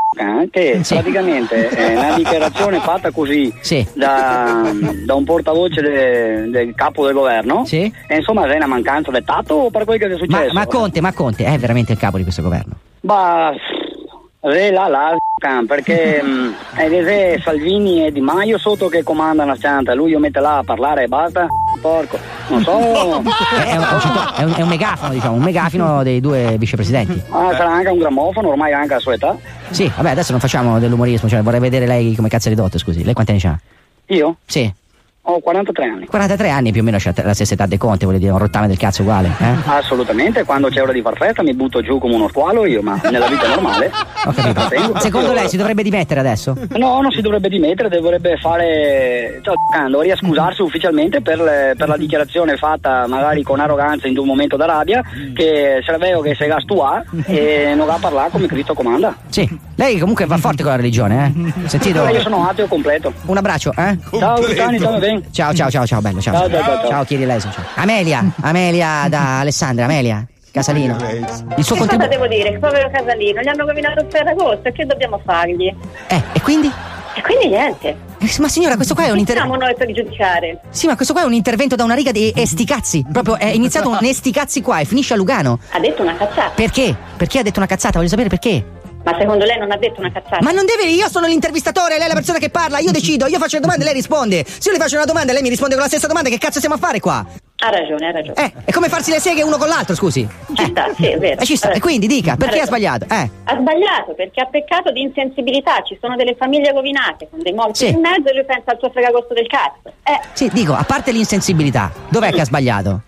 [0.52, 3.53] che praticamente è una dichiarazione fatta così
[3.93, 4.71] da,
[5.05, 7.63] da un portavoce de- del capo del governo.
[8.07, 10.53] E insomma, è una mancanza di tatto per quel che è Ma, successo?
[10.53, 12.75] ma Conte, ma Conte è veramente il capo di questo governo.
[13.01, 13.53] Bah,
[14.71, 19.58] là là, can, perché mm, ed è Salvini e Di Maio sotto che comandano la
[19.60, 21.47] santa, lui lo mette là a parlare e basta.
[21.81, 22.17] porco.
[22.47, 22.77] Non so.
[23.55, 23.84] È, è un,
[24.38, 27.21] è un- è un megafono, diciamo, un megafino dei due vicepresidenti.
[27.29, 29.36] Ah, sarà anche un grammofono, ormai anche a sua età.
[29.71, 33.03] Sì, vabbè, adesso non facciamo dell'umorismo, cioè vorrei vedere lei come cazzo è ridotto, scusi.
[33.03, 33.60] Lei quanti anni ha?
[34.13, 34.36] Io?
[34.45, 34.71] Sì.
[35.27, 36.05] Ho 43 anni.
[36.05, 38.67] 43 anni più o meno c'ha la stessa età dei conti, vuol dire un rottame
[38.67, 39.53] del cazzo uguale, eh?
[39.65, 42.99] Assolutamente, quando c'è ora di far festa mi butto giù come uno squalo io, ma
[43.09, 43.89] nella vita normale.
[44.25, 44.99] Ho capito.
[44.99, 46.55] Secondo lei si dovrebbe dimettere adesso?
[46.75, 49.39] No, non si dovrebbe dimettere, dovrebbe fare.
[49.43, 49.55] Cioè,
[49.89, 54.57] dovrebbe scusarsi ufficialmente per, le- per la dichiarazione fatta magari con arroganza in un momento
[54.57, 55.01] da rabbia,
[55.33, 59.15] che serveo che se gas tu ha e non va a parlare come Cristo comanda.
[59.29, 59.57] Sì.
[59.77, 61.33] Lei comunque va forte con la religione,
[61.63, 61.67] eh?
[61.67, 62.07] Sentito?
[62.07, 63.11] Io sono ateo completo.
[63.25, 63.97] Un abbraccio, eh?
[64.17, 65.14] Ciao, Luciani, ciao, ben.
[65.32, 66.34] Ciao, ciao, ciao, ciao, bello, ciao.
[66.34, 66.89] Ciao, ciao, ciao, ciao.
[66.89, 67.51] Ciao, chiedi lei, ciao.
[67.75, 70.95] Amelia, Amelia da Alessandra, Amelia, Casalino.
[70.95, 72.08] Il suo che cosa contributo.
[72.08, 72.58] devo dire?
[72.60, 75.73] Povero Casalino, gli hanno rovinato il Ferragosto e che dobbiamo fargli?
[76.08, 76.71] Eh, e quindi?
[77.17, 77.95] E quindi niente.
[78.19, 79.49] Eh, Ma signora, questo qua è un intervento.
[79.49, 80.60] siamo noi per giudicare?
[80.69, 83.06] Sì, ma questo qua è un intervento da una riga di e sti cazzi.
[83.10, 85.60] Proprio è iniziato un e sti cazzi qua e finisce a Lugano.
[85.71, 86.51] Ha detto una cazzata.
[86.56, 86.95] Perché?
[87.15, 87.97] Perché ha detto una cazzata?
[87.97, 88.65] Voglio sapere perché.
[89.05, 90.39] Ma secondo lei non ha detto una cazzata?
[90.41, 93.37] Ma non deve, io sono l'intervistatore, lei è la persona che parla, io decido, io
[93.37, 94.43] faccio le domande lei risponde.
[94.45, 96.39] Se io le faccio una domanda e lei mi risponde con la stessa domanda, che
[96.39, 97.23] cazzo stiamo a fare qua?
[97.57, 98.33] Ha ragione, ha ragione.
[98.43, 100.27] Eh, è come farsi le seghe uno con l'altro, scusi.
[100.55, 101.39] Ci sta, sì, è vero.
[101.39, 101.69] Eh, ci sta.
[101.71, 103.05] E quindi dica, perché ha sbagliato?
[103.09, 103.29] Eh.
[103.43, 107.85] Ha sbagliato perché ha peccato di insensibilità, ci sono delle famiglie rovinate con dei morti
[107.85, 107.89] Sì.
[107.89, 109.93] in mezzo e lui pensa al suo fregagosto del cazzo.
[110.03, 113.01] Eh, Sì, dico, a parte l'insensibilità, dov'è che ha sbagliato?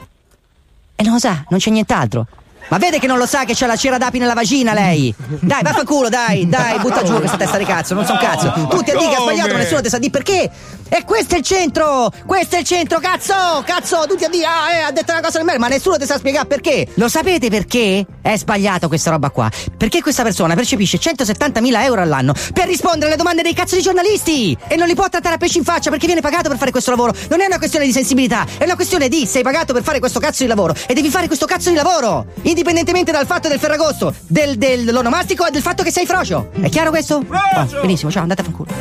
[0.96, 2.26] E non lo sa, non c'è nient'altro.
[2.70, 5.14] Ma vede che non lo sa che c'ha la cera d'api nella vagina lei?
[5.40, 8.52] Dai, vaffanculo, dai, dai, butta giù questa testa di cazzo, non so un cazzo.
[8.70, 10.50] Tutti a dire che ha sbagliato, ma nessuno ti sa di perché.
[10.90, 12.12] E questo è il centro!
[12.26, 13.34] Questo è il centro, cazzo!
[13.66, 16.06] Cazzo, tutti a dire, ah, eh, ha detto una cosa di merda, ma nessuno ti
[16.06, 16.88] sa spiegare perché.
[16.96, 18.06] Lo sapete perché?
[18.22, 19.50] È sbagliato questa roba qua.
[19.76, 24.58] Perché questa persona percepisce 170.000 euro all'anno per rispondere alle domande dei cazzo di giornalisti!
[24.68, 26.92] E non li può trattare a pesci in faccia perché viene pagato per fare questo
[26.92, 27.14] lavoro.
[27.30, 30.20] Non è una questione di sensibilità, è una questione di sei pagato per fare questo
[30.20, 32.26] cazzo di lavoro e devi fare questo cazzo di lavoro!
[32.44, 36.50] Indipendentemente dal fatto del ferragosto, del, dell'onomastico e del fatto che sei frocio.
[36.62, 37.16] È chiaro questo?
[37.16, 38.72] Oh, benissimo, ciao, andate a fanculo.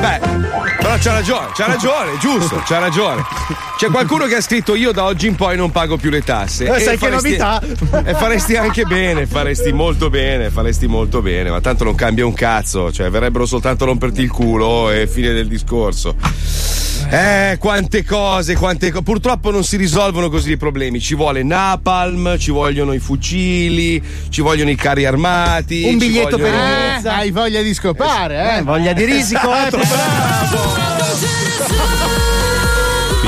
[0.00, 0.29] Beh,
[0.80, 3.22] però c'ha ragione, c'ha ragione, giusto, c'ha ragione.
[3.80, 6.64] C'è qualcuno che ha scritto io da oggi in poi non pago più le tasse.
[6.66, 7.62] Eh, sai che faresti- novità?
[8.04, 12.34] E faresti anche bene, faresti molto bene, faresti molto bene, ma tanto non cambia un
[12.34, 16.14] cazzo, cioè verrebbero soltanto a romperti il culo e fine del discorso.
[17.08, 19.02] Eh, quante cose, quante cose.
[19.02, 21.00] Purtroppo non si risolvono così i problemi.
[21.00, 25.84] Ci vuole napalm, ci vogliono i fucili, ci vogliono i carri armati.
[25.84, 28.62] Un ci biglietto per vogliono- il Hai voglia di scopare, eh?
[28.62, 29.70] voglia di risico, eh,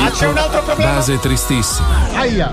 [0.03, 0.91] Ma c'è un altro problema.
[0.93, 1.87] Base tristissima.
[2.15, 2.51] Aia.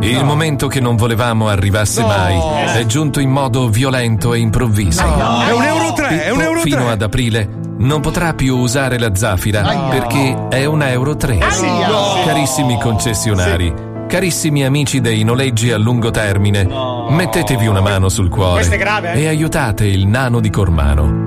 [0.00, 2.06] Il momento che non volevamo arrivasse No.
[2.06, 2.38] mai
[2.78, 5.02] è giunto in modo violento e improvviso.
[5.02, 6.70] È un euro 3, è un euro 3.
[6.70, 9.88] Fino ad aprile non potrà più usare la Zafira Aia.
[9.88, 11.38] perché è un euro 3.
[11.40, 11.88] Aia.
[11.88, 12.22] No.
[12.24, 13.72] Carissimi concessionari,
[14.06, 16.68] carissimi amici dei noleggi a lungo termine,
[17.08, 19.22] mettetevi una mano sul cuore grave, eh?
[19.22, 21.24] e aiutate il nano di Cormano.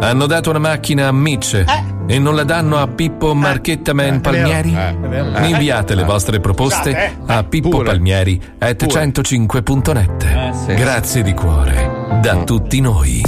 [0.00, 1.62] Hanno dato una macchina a Mitch
[2.06, 4.70] e non la danno a Pippo Marchetta Man Palmieri?
[4.72, 5.46] vero.
[5.46, 7.12] Inviate le vostre proposte eh.
[7.26, 10.74] a Pippo Palmieri at 105.net.
[10.74, 13.22] Grazie di cuore da tutti noi.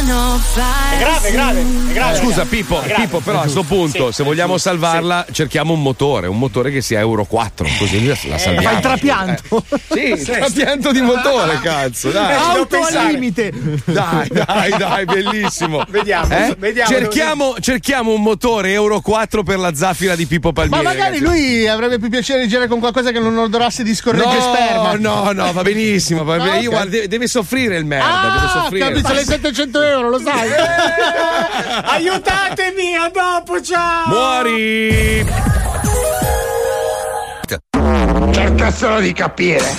[0.00, 2.16] È grave, è grave, è grave.
[2.16, 2.46] Scusa.
[2.46, 3.02] Pippo, È grave.
[3.02, 6.70] Pippo, però a questo punto, Sì, se vogliamo sì, salvarla, cerchiamo un motore, un motore
[6.70, 8.62] che sia Euro 4, così la, la salviamo.
[8.62, 9.64] Fai il trapianto.
[9.94, 12.34] Eh, sì, trapianto di motore, cazzo, dai.
[12.34, 13.52] Auto al limite.
[13.84, 15.84] Dai, dai, dai, bellissimo.
[15.88, 16.54] Vediamo, Eh?
[16.58, 16.88] vediamo.
[16.88, 20.84] Cerchiamo, cerchiamo un motore Euro 4 per la zaffira di Pippo Ma Palmieri.
[20.84, 21.22] magari ragazzi.
[21.40, 24.94] lui avrebbe più piacere di girare con qualcosa che non odorasse di scorregge No, sperma.
[24.94, 26.24] no, no, va benissimo.
[26.24, 26.36] Va.
[26.36, 26.74] Ah, Io, ok.
[26.74, 28.06] guarda, deve, deve soffrire il merda.
[28.32, 28.88] deve Ah, soffrire.
[28.88, 30.48] capito, le 700 euro, lo sai.
[31.84, 34.06] Aiutatemi, a dopo, ciao.
[34.06, 35.26] Muori!
[38.32, 39.74] Cerca solo di capire.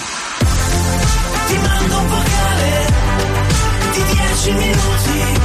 [1.47, 2.85] Ti mando un vocale
[3.93, 5.39] di 10 minuti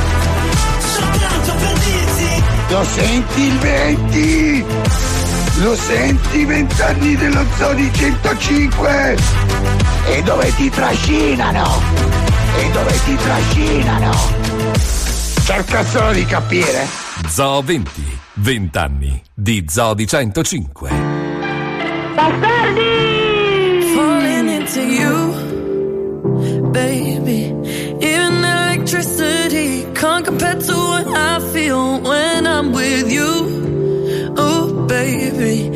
[0.97, 4.65] soltanto per dirti Lo senti il 20?
[5.59, 9.17] Lo senti i vent'anni dello Zoni 105?
[10.07, 11.83] E dove ti trascinano?
[12.57, 14.46] E dove ti trascinano?
[15.47, 16.89] Cerca solo di capire.
[17.29, 20.91] Zoo 20, 20 anni di Zoo di 105.
[23.95, 27.55] falling into you, baby.
[28.01, 34.35] Even electricity can't compare to what I feel when I'm with you.
[34.37, 35.71] Oh, baby,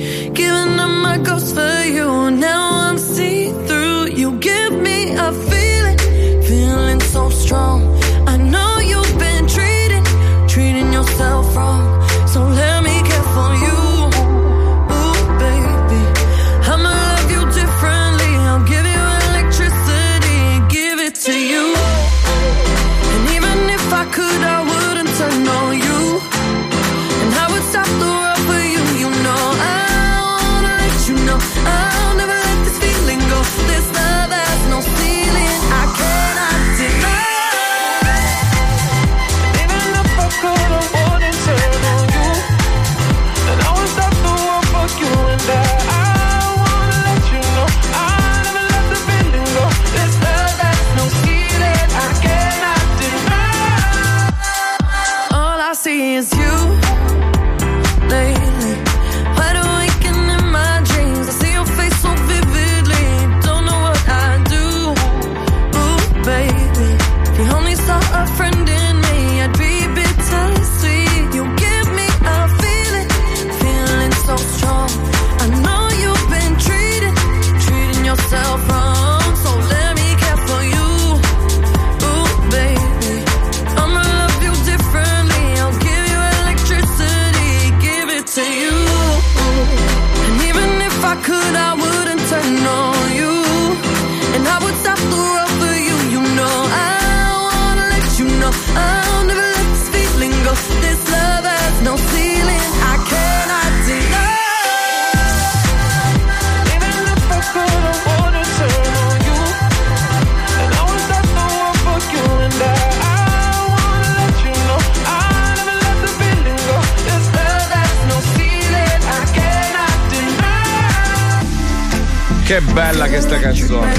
[122.73, 123.95] Bella che sta canzone.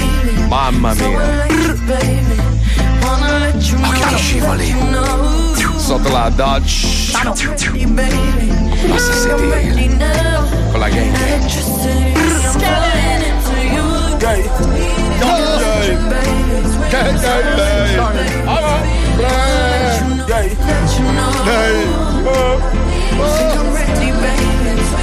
[0.48, 1.46] Mamma mia.
[3.84, 4.74] Occhi scivoli.
[5.76, 7.12] Sotto la Dodge.
[8.88, 9.96] Basta sentire.
[10.70, 11.32] Con la gang.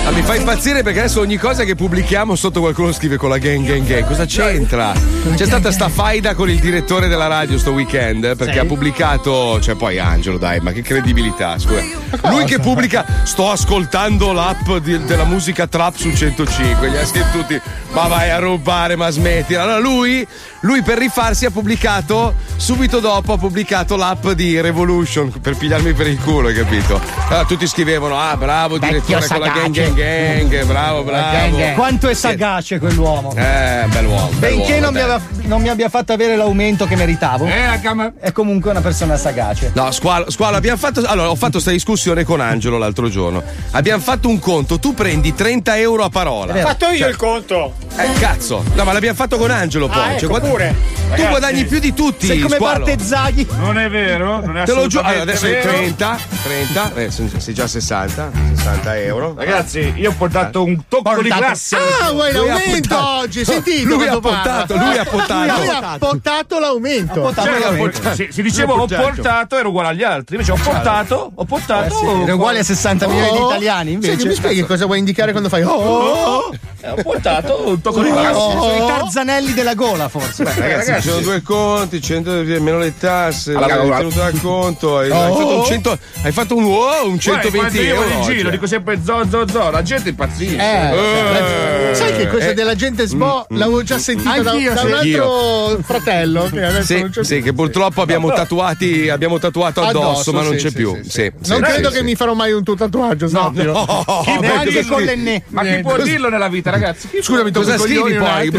[0.10, 3.38] Ah, mi fa impazzire perché adesso ogni cosa che pubblichiamo sotto qualcuno scrive con la
[3.38, 4.08] gang gang gang.
[4.08, 4.92] Cosa c'entra?
[5.36, 8.58] C'è stata sta faida con il direttore della radio sto weekend perché Sì.
[8.60, 11.84] ha pubblicato, cioè poi Angelo dai, ma che credibilità, scusa.
[12.30, 17.28] Lui che pubblica sto ascoltando l'app di- della musica trap su 105, gli ha scritto
[17.38, 19.54] tutti ma vai a rubare, ma smetti.
[19.56, 20.26] Allora lui,
[20.62, 26.08] lui per rifarsi ha pubblicato subito dopo ha pubblicato l'app di Revolution per pigliarmi per
[26.08, 27.00] il culo, hai capito?
[27.28, 31.58] Allora tutti scrivevano "Ah, bravo direttore con la gang gang gang, bravo, bravo".
[31.76, 33.34] Quanto è sagace quell'uomo.
[33.36, 34.30] Eh, bell'uomo.
[34.38, 38.82] Benché non mi, aveva- non mi abbia fatto avere l'aumento che meritavo, è comunque una
[38.82, 39.72] persona sagace.
[39.76, 41.02] No, squalo, squalo, abbiamo fatto.
[41.06, 43.44] Allora, ho fatto questa discussione con Angelo l'altro giorno.
[43.72, 46.54] Abbiamo fatto un conto, tu prendi 30 euro a parola.
[46.54, 47.74] Ho fatto io Cioè, il conto.
[47.98, 48.64] Eh, cazzo.
[48.76, 50.02] No, ma l'abbiamo fatto con Angelo poi.
[50.02, 50.76] Ah, ecco, guarda- pure.
[50.80, 52.28] Tu Ragazzi, guadagni più di tutti.
[52.28, 52.86] Sei come squalo.
[52.86, 53.48] parte Zaghi.
[53.58, 55.04] Non è vero, non è Te lo giuro.
[55.06, 55.70] Allora, adesso è vero.
[55.70, 59.34] 30, 30, eh, sei già 60, 60 euro.
[59.36, 61.76] Ragazzi, io ho portato un tocco di Portato- classe.
[61.78, 63.46] Ah, vuoi Lui ha l'aumento portato- oggi?
[63.46, 65.60] Sentite Lui ha portato, lui ha portato.
[65.60, 67.34] Lui ha portato l'aumento.
[67.34, 71.86] Cioè, se, se dicevo ho portato ero uguale agli altri, invece ho portato, ho portato.
[71.86, 74.12] Eh sì, era uguale a 60 milioni di italiani, invece.
[74.14, 76.54] Senti, mi spieghi cosa vuoi indicare quando fai oh, oh, oh?
[76.82, 78.34] Eh, ho portato un tocco di Oh, classe.
[78.40, 80.44] Sono i tarzanelli della gola, forse.
[80.44, 84.98] Beh, ragazzi, ci sono due conti, 100 meno le tasse, Allora, hai tenuto al conto,
[84.98, 85.36] hai, hai Oh.
[85.36, 88.02] fatto un 100, hai fatto un wow, un Guarda, 120 quando io euro.
[88.02, 88.50] vado in giro oggi.
[88.52, 90.56] dico sempre zo zo zo, la gente impazzisce.
[90.56, 92.54] Eh, sai che questa eh.
[92.54, 94.86] della gente sbo l'avevo già sentita da, da sì.
[94.86, 99.82] un altro fratello che adesso Sì, non c'è sì, che purtroppo abbiamo tatuati, abbiamo tatuato
[99.82, 100.96] addosso, Addosso, ma non sì, c'è sì, più.
[101.04, 102.04] sì, Sì, Non sì, credo sì, che sì.
[102.06, 103.52] mi farò mai un tuo tatuaggio, no.
[103.54, 104.94] Chi può Neanche dirlo?
[104.94, 105.44] con l'enne.
[105.50, 107.08] Ma chi può dirlo nella vita, ragazzi?
[107.10, 108.52] Chi Scusami, Cosa scrivi poi?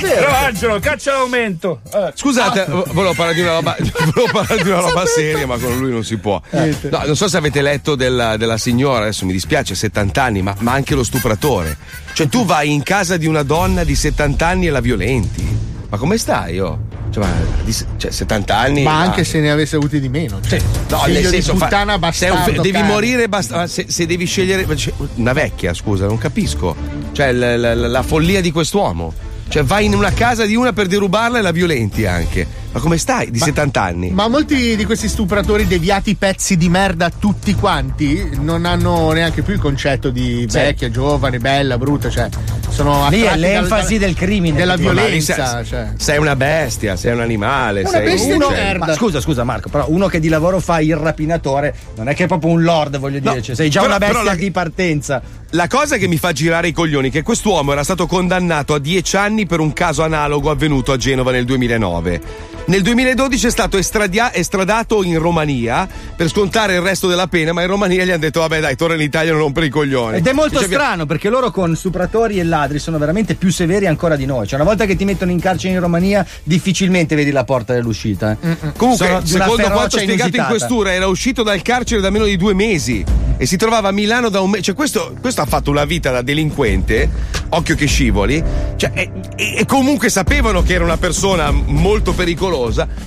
[0.00, 1.80] Però Angelo, caccia l'aumento.
[1.92, 2.12] Eh.
[2.14, 3.76] Scusate, volevo parlare di una roba,
[4.14, 6.40] volevo parlare di una roba seria, ma con lui non si può.
[6.50, 10.54] No, non so se avete letto della, della signora, adesso mi dispiace, 70 anni, ma,
[10.58, 11.76] ma anche lo stupratore.
[12.12, 15.56] Cioè, tu vai in casa di una donna di 70 anni e la violenti.
[15.88, 16.78] Ma come stai, io?
[16.90, 17.30] Cioè, ma,
[17.64, 18.82] di- cioè, 70 anni.
[18.82, 20.40] Ma anche se ne avesse avuti di meno.
[20.46, 22.52] Cioè, No, figlio nel di senso, fa- puttana un bastardo.
[22.52, 26.74] fe- devi morire basta- ma se, se devi scegliere cioè, una vecchia, scusa, non capisco.
[27.12, 29.12] Cioè, la- la- la follia di quest'uomo.
[29.48, 32.62] Cioè, vai in una casa di una per derubarla e la violenti anche.
[32.74, 33.30] Ma come stai?
[33.30, 34.10] Di 70 anni.
[34.10, 39.54] Ma molti di questi stupratori deviati pezzi di merda tutti quanti non hanno neanche più
[39.54, 40.58] il concetto di Sì.
[40.58, 42.28] vecchia, giovane, bella, brutta, cioè
[42.70, 44.56] sono Lì è l'enfasi dal- del crimine.
[44.58, 45.88] della Ma violenza, sei, cioè.
[45.96, 47.82] sei una bestia, sei un animale.
[47.82, 48.86] Una sei bestia uno, di merda.
[48.86, 52.24] ma scusa, scusa Marco, però uno che di lavoro fa il rapinatore non è che
[52.24, 54.50] è proprio un lord, voglio dire, No, cioè, sei già però- una bestia la- di
[54.50, 55.22] partenza.
[55.50, 58.80] La cosa che mi fa girare i coglioni è che quest'uomo era stato condannato a
[58.80, 62.20] 10 anni per un caso analogo avvenuto a Genova nel 2009.
[62.66, 65.86] Nel 2012 è stato estradia- estradato in Romania
[66.16, 68.94] per scontare il resto della pena, ma in Romania gli hanno detto vabbè dai, torna
[68.94, 70.16] in Italia e non rompere i coglioni.
[70.16, 73.86] Ed è molto Dice, strano perché loro con stupratori e ladri sono veramente più severi
[73.86, 74.46] ancora di noi.
[74.46, 78.34] Cioè, una volta che ti mettono in carcere in Romania, difficilmente vedi la porta dell'uscita.
[78.40, 78.56] eh.
[78.78, 80.48] Comunque, Sono di una secondo quanto spiegato in inusitata.
[80.48, 83.04] questura, era uscito dal carcere da meno di due mesi
[83.36, 84.62] e si trovava a Milano da un mese.
[84.62, 87.10] Cioè, questo, questo ha fatto una vita da delinquente,
[87.50, 88.42] occhio che scivoli,
[88.76, 89.10] cioè, e-
[89.58, 92.52] e comunque sapevano che era una persona molto pericolosa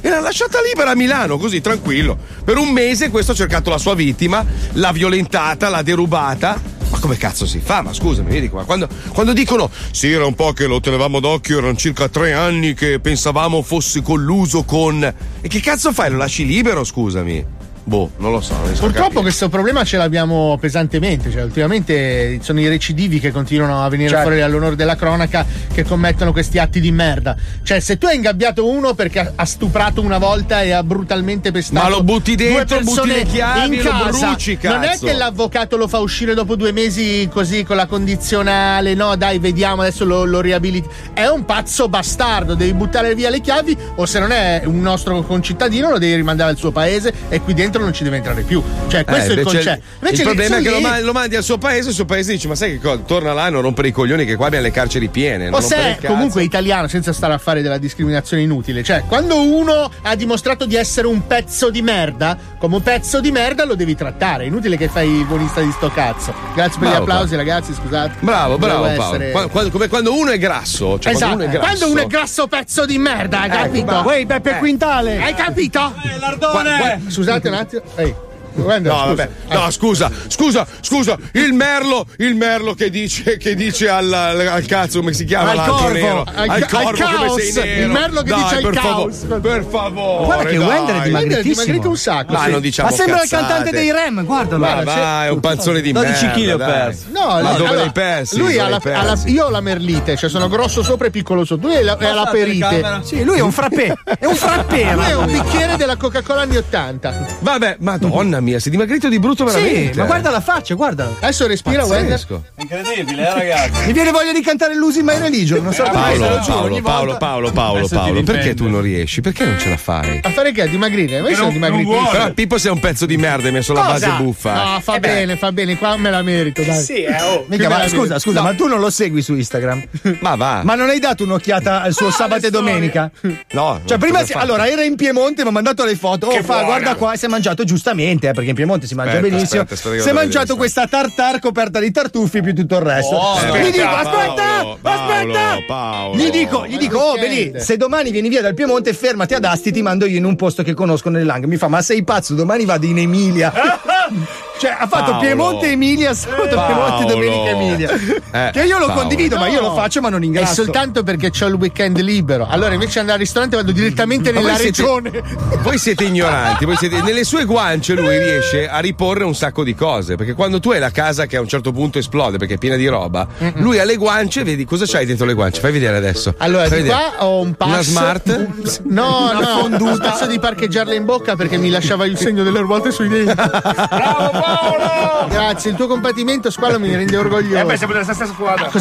[0.02, 2.18] e l'ha lasciata libera a Milano, così tranquillo.
[2.43, 6.60] Per un mese questo ha cercato la sua vittima, l'ha violentata, l'ha derubata.
[6.89, 7.82] Ma come cazzo si fa?
[7.82, 8.64] Ma scusami, vedi qua.
[8.64, 12.74] Quando, quando dicono sì, era un po' che lo tenevamo d'occhio, erano circa tre anni
[12.74, 15.14] che pensavamo fosse colluso con.
[15.41, 16.12] E che cazzo fai?
[16.12, 17.45] Lo lasci libero, scusami?
[17.88, 18.54] Boh, non lo so.
[18.54, 19.22] Non Purtroppo capire.
[19.22, 24.26] questo problema ce l'abbiamo pesantemente, cioè ultimamente sono i recidivi che continuano a venire Certo.
[24.26, 27.38] fuori all'onore della cronaca che commettono questi atti di merda.
[27.64, 31.82] Cioè se tu hai ingabbiato uno perché ha- stuprato una volta e ha brutalmente pestato
[31.82, 35.06] Ma lo butti dentro, butti le chiavi in e lo casa, bruci, Non è cazzo.
[35.06, 39.84] che l'avvocato lo fa uscire dopo due mesi così con la condizionale, no dai vediamo
[39.84, 40.90] adesso lo, lo riabiliti.
[41.14, 45.22] È un pazzo bastardo, devi buttare via le chiavi o se non è un nostro
[45.22, 48.42] concittadino lo devi rimandare al suo paese e qui dentro dentro non ci deve entrare
[48.44, 48.62] più.
[48.88, 49.82] Cioè, questo Eh, è il concetto.
[50.02, 52.06] Invece il problema è che lo, lì- ma- lo mandi al suo paese, il suo
[52.06, 53.02] paese dice: Ma sai che cosa?
[53.06, 55.50] Torna là e non rompere i coglioni, che qua abbiamo le carceri piene.
[55.50, 58.84] O se comunque italiano senza stare a fare della discriminazione inutile.
[58.84, 63.32] Cioè, quando uno ha dimostrato di essere un pezzo di merda, come un pezzo di
[63.32, 64.44] merda lo devi trattare.
[64.44, 66.34] È inutile che fai il buonista di sto cazzo.
[66.54, 67.44] Grazie per Bravo, gli applausi, Paolo.
[67.50, 67.74] ragazzi.
[67.74, 68.14] Scusate.
[68.20, 69.16] Bravo, bravo Paolo.
[69.16, 71.00] essere- Qua- qua- come quando uno è grasso.
[71.00, 71.66] Cioè esatto, quando uno è grasso.
[71.78, 74.04] quando uno è grasso pezzo di merda, hai Ecco, capito?
[74.06, 74.58] Uè, Beppe Eh.
[74.58, 75.22] Quintale.
[75.22, 75.94] Hai capito?
[76.20, 76.78] Lardone.
[76.78, 77.66] Gua- gua- Scusate un attimo.
[77.74, 78.27] Ehi.
[78.64, 79.05] Wender, No, scusa.
[79.08, 79.30] vabbè.
[79.49, 81.18] No, scusa, scusa, scusa.
[81.34, 85.51] Il merlo, il merlo che dice, che dice al, al- cazzo, come si chiama?
[85.51, 85.89] Al corvo.
[85.93, 86.24] nero?
[86.28, 86.97] Al- Al, al corvo, come
[87.28, 87.41] caos.
[87.41, 87.82] sei nero.
[87.86, 89.18] Il merlo che Dai, dice al caos.
[89.18, 90.26] favore, Per favore.
[90.26, 90.68] Guarda che dai.
[90.68, 92.32] Wender è dimagrito dimagrito un sacco.
[92.34, 92.51] Dai, sì.
[92.51, 93.45] non diciamo Ma sembra il cazzate.
[93.47, 94.66] cantante dei Rem, guardalo.
[94.66, 96.32] Ma vai, è un panzone di 12 merda.
[96.32, 96.72] chili ho dai.
[96.72, 97.03] perso.
[97.12, 98.38] No, ma allora, dove l'hai persi?
[98.38, 99.32] Lui ha la, l'hai ha la- persi?
[99.32, 101.68] io ho la merlite, cioè sono grosso sopra e piccolo sotto.
[101.68, 102.99] Lui è la, è la perite.
[103.03, 103.93] Sì, lui è un frappè.
[104.20, 104.93] È un frappè.
[104.97, 107.26] Lui è un bicchiere della Coca-Cola anni 80.
[107.39, 109.93] Vabbè, madonna mia, sei dimagrito di brutto veramente.
[109.93, 111.12] Sì, ma guarda la faccia, guarda.
[111.20, 112.20] Adesso respira, Wender.
[112.58, 113.86] Incredibile, eh, ragazzi.
[113.86, 115.64] Mi viene voglia di cantare Losing My Religion.
[115.64, 117.18] Non so Paolo, Paolo, Paolo.
[117.18, 119.22] Paolo, Paolo, ti Paolo, perché tu non riesci?
[119.22, 120.20] Perché non ce la fai?
[120.24, 120.64] A fare che?
[120.64, 121.22] A dimagrire?
[121.22, 122.10] Ma io Che sono vuole.
[122.12, 124.54] Però Pippo sei un pezzo di merda, hai messo la base buffa.
[124.54, 126.82] No, fa bene, fa bene, qua me la merito, dai.
[126.82, 127.45] Sì, eh, oh.
[127.48, 129.84] Mica, ma scusa, scusa, ma tu non lo segui su Instagram?
[130.20, 130.62] Ma va.
[130.64, 133.12] Ma non hai dato un'occhiata al suo sabato e domenica?
[133.52, 133.82] No.
[133.86, 136.28] Cioè, prima allora era in Piemonte, mi ha mandato le foto.
[136.28, 139.14] Oh, Che fa, guarda qua, si è mangiato giustamente, eh, perché in Piemonte si mangia
[139.18, 139.62] Aspetta, benissimo.
[139.62, 143.16] aspetta, aspetta si è mangiato vedere, questa tartar coperta di tartufi più tutto il resto.
[143.16, 145.64] Oh, gli dico, aspetta, aspetta, Paolo, Paolo, aspetta.
[145.66, 146.16] Paolo.
[146.16, 149.72] Gli dico, gli dico, oh, vedi, se domani vieni via dal Piemonte, fermati ad Asti,
[149.72, 151.48] ti mando io in un posto che conosco nelle Langhe.
[151.48, 153.52] Mi fa, ma sei pazzo, domani vado in Emilia.
[154.60, 155.20] cioè, ha fatto Paolo.
[155.20, 156.95] Piemonte Emilia, sabato Paolo.
[156.97, 157.89] Piemonte, domenica Emilia.
[158.32, 159.01] Eh, che io lo Paolo.
[159.01, 159.76] condivido, ma io lo No.
[159.76, 160.64] faccio, ma non È ingrasso.
[160.64, 162.47] soltanto perché c'ho il weekend libero.
[162.49, 165.24] Allora, invece di andare al ristorante, vado direttamente nella voi siete- regione.
[165.62, 169.76] Voi siete ignoranti, voi siete- nelle sue guance lui riesce a riporre un sacco di
[169.76, 170.16] cose.
[170.16, 172.76] Perché quando tu hai la casa che a un certo punto esplode perché è piena
[172.76, 175.60] di roba, lui ha le guance, vedi cosa c'hai dentro le guance?
[175.60, 176.34] Fai vedere adesso.
[176.38, 177.12] Allora, Fai di vedere.
[177.18, 177.72] qua ho un passo.
[177.72, 178.47] Una smart?
[178.86, 182.60] No, Una no, un passo di parcheggiarla in bocca perché mi lasciava il segno delle
[182.60, 183.34] ruote sui denti.
[183.36, 185.28] Bravo Paolo!
[185.28, 187.58] Grazie, il tuo compatimento, squalo, mi rende orgoglioso.
[187.60, 188.68] Eh beh, siamo della stessa squadra.
[188.68, 188.72] Eh,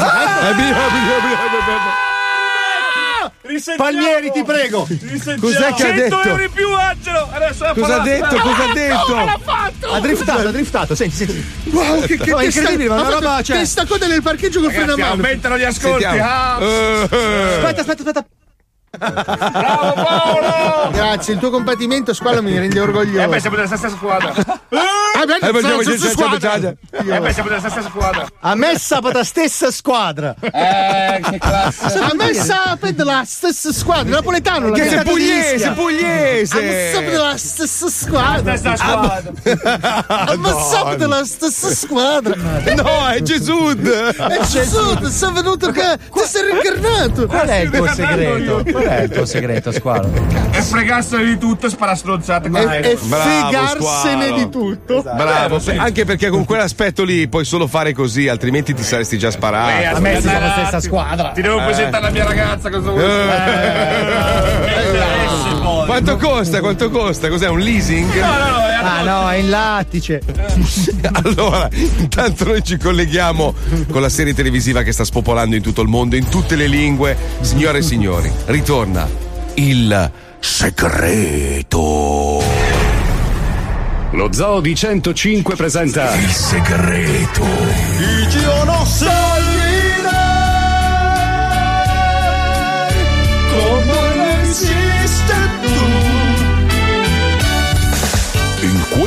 [0.55, 2.15] via, via.
[3.43, 3.91] Risentiamo.
[3.93, 4.87] Palmieri, ti prego.
[5.41, 6.23] Cos'è che ha 100 detto?
[6.23, 7.29] euro in più, Angelo.
[7.31, 8.37] Adesso Cosa ha detto?
[8.39, 9.15] Cosa ha detto?
[9.15, 9.91] l'ha fatto!
[9.93, 11.45] Ha driftato, ha driftato, senti, senti.
[11.71, 14.71] Wow, che, che No, testa- incredibile, ma una roba, cioè- Testa coda nel parcheggio con
[14.73, 15.11] freno a mano.
[15.13, 16.05] aumentano gli ascolti.
[16.05, 17.55] Ah, Eh, eh.
[17.55, 18.27] Aspetta, aspetta, aspetta.
[18.99, 20.91] Bravo Paolo!
[20.93, 23.21] Grazie, il tuo compatimento, squalo, mi rende orgoglioso.
[23.23, 24.33] Eh beh, siamo della stessa squadra.
[25.17, 26.75] Ah, beh, Eh, sono facciamo- la stessa squadra.
[26.91, 28.27] Eh beh, siamo della stessa squadra.
[28.41, 30.35] A me sabato stessa squadra.
[30.41, 31.99] Eh, che classe.
[31.99, 35.67] A me sapete la stessa squadra, napoletano la Che sei Sei pugliese, Ischia.
[35.67, 36.93] A me pugliese.
[36.93, 38.57] sapete la stessa squadra.
[38.59, 39.33] Stessa squadra.
[40.07, 42.35] A me sapete la stessa squadra.
[42.37, 43.71] No, è Gesù.
[43.71, 47.27] E Gesù, sei venuto che ti sei rincarnato.
[47.27, 48.63] Qual è il tuo segreto?
[48.87, 50.09] Qual è il tuo segreto, squalo?
[50.53, 54.37] E fregarsene di tutto e sparastronzate con E, e Bravo, fregarsene squalo.
[54.37, 55.03] di tutto.
[55.03, 59.97] Bravo, anche perché con quell'aspetto lì puoi solo fare così, altrimenti ti saresti già sparato.
[59.97, 61.31] A me siamo la stessa squadra.
[61.31, 62.71] Ti devo presentare la mia ragazza.
[62.71, 63.03] Cosa vuoi?
[63.05, 63.09] Eh,
[64.99, 65.26] poi.
[65.87, 66.61] Quanto costa?
[66.61, 67.29] Quanto costa?
[67.29, 68.13] Cos'è un leasing?
[68.13, 70.21] No, no, no, è Ah no, è in lattice.
[71.13, 71.69] Allora,
[71.99, 73.55] intanto noi ci colleghiamo
[73.91, 77.17] con la serie televisiva che sta spopolando in tutto il mondo, in tutte le lingue.
[77.41, 79.09] Signore e signori, ritorna
[79.55, 80.11] il
[80.41, 82.43] segreto.
[84.13, 87.43] Lo Zoo di 105 presenta Il segreto.
[87.43, 88.87] Io non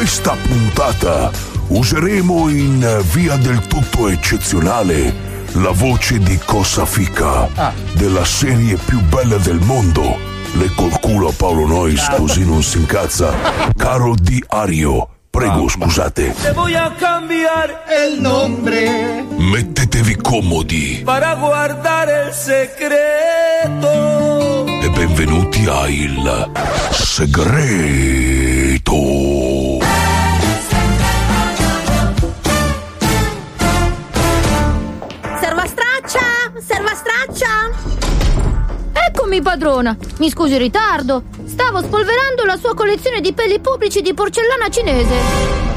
[0.10, 1.30] questa puntata
[1.68, 5.14] useremo in via del tutto eccezionale
[5.52, 7.48] la voce di Cosa Fica
[7.94, 10.18] della serie più bella del mondo.
[10.54, 13.36] Le col culo a Paolo Nois così non si incazza.
[13.78, 16.34] Caro Di Ario, prego scusate.
[16.42, 24.00] Te voy a cambiar el nombre Mettetevi comodi para guardar el secreto.
[24.82, 26.52] e benvenuti a Il
[26.94, 28.20] Segreto.
[39.30, 39.96] Eccomi, padrona.
[40.18, 41.22] Mi scusi il ritardo.
[41.46, 45.16] Stavo spolverando la sua collezione di peli pubblici di porcellana cinese.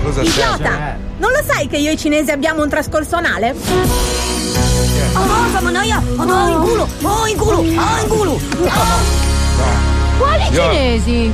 [0.03, 0.97] Cosa Idiota!
[1.19, 3.55] Non lo sai che io e i cinesi abbiamo un trascorso anale?
[5.15, 6.03] Oh, famanoia!
[6.17, 6.89] Oh no, in culo!
[7.03, 7.59] Oh, in culo!
[7.59, 8.41] Oh, in culo!
[10.17, 11.33] Quali Io- cinesi?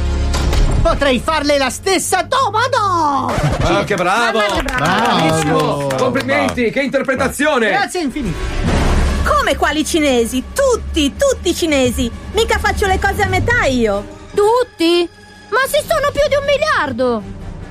[0.83, 3.33] Potrei farle la stessa domanda!
[3.61, 4.41] Ah, che bravo!
[4.61, 5.87] Bravissimo!
[5.97, 7.71] Complimenti, che interpretazione!
[7.71, 8.78] Grazie infinito.
[9.49, 10.45] Come quali cinesi?
[10.53, 12.11] Tutti, tutti cinesi!
[12.33, 14.07] Mica faccio le cose a metà io!
[14.35, 15.09] Tutti?
[15.49, 17.23] Ma si sono più di un miliardo!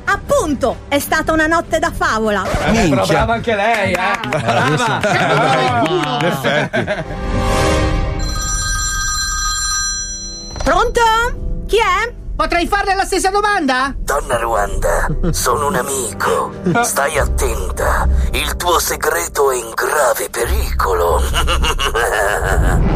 [0.06, 2.44] Appunto, è stata una notte da favola!
[2.74, 4.28] Eh, però brava anche lei, eh!
[4.28, 5.02] Brava!
[5.04, 6.86] Ah, In effetti.
[10.64, 11.02] Pronto?
[11.68, 12.27] Chi è?
[12.38, 13.96] Potrei farle la stessa domanda?
[13.98, 16.52] Donna Ruanda, sono un amico.
[16.84, 18.08] Stai attenta.
[18.32, 21.20] Il tuo segreto è in grave pericolo.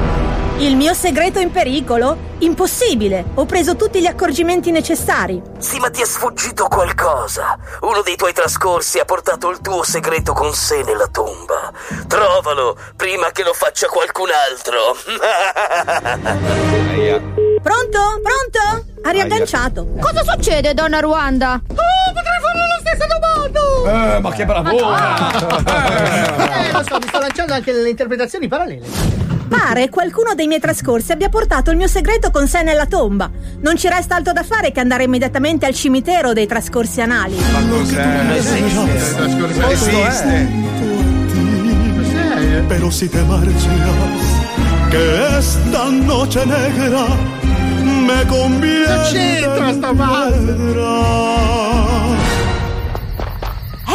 [0.62, 2.16] Il mio segreto è in pericolo?
[2.38, 3.32] Impossibile!
[3.34, 5.42] Ho preso tutti gli accorgimenti necessari.
[5.58, 7.58] Sì, ma ti è sfuggito qualcosa.
[7.82, 11.74] Uno dei tuoi trascorsi ha portato il tuo segreto con sé nella tomba.
[12.06, 14.96] Trovalo prima che lo faccia qualcun altro.
[17.62, 18.00] Pronto?
[18.22, 18.86] Pronto?
[19.04, 19.88] Ha riagganciato.
[20.00, 21.62] Cosa succede, donna Ruanda?
[21.68, 24.16] Oh, potrei farle la stessa domanda!
[24.16, 25.90] Eh, ma che bravura!
[26.72, 28.86] Eh, lo so, mi sto lanciando anche nelle interpretazioni parallele.
[29.48, 33.30] Pare qualcuno dei miei trascorsi abbia portato il mio segreto con sé nella tomba.
[33.60, 37.36] Non ci resta altro da fare che andare immediatamente al cimitero dei trascorsi anali.
[37.36, 38.36] Ma cos'è?
[39.70, 40.48] Esiste!
[42.68, 43.68] Pero si te marchas,
[44.90, 47.06] que esta noche negra
[48.02, 50.92] me convierte en piedra.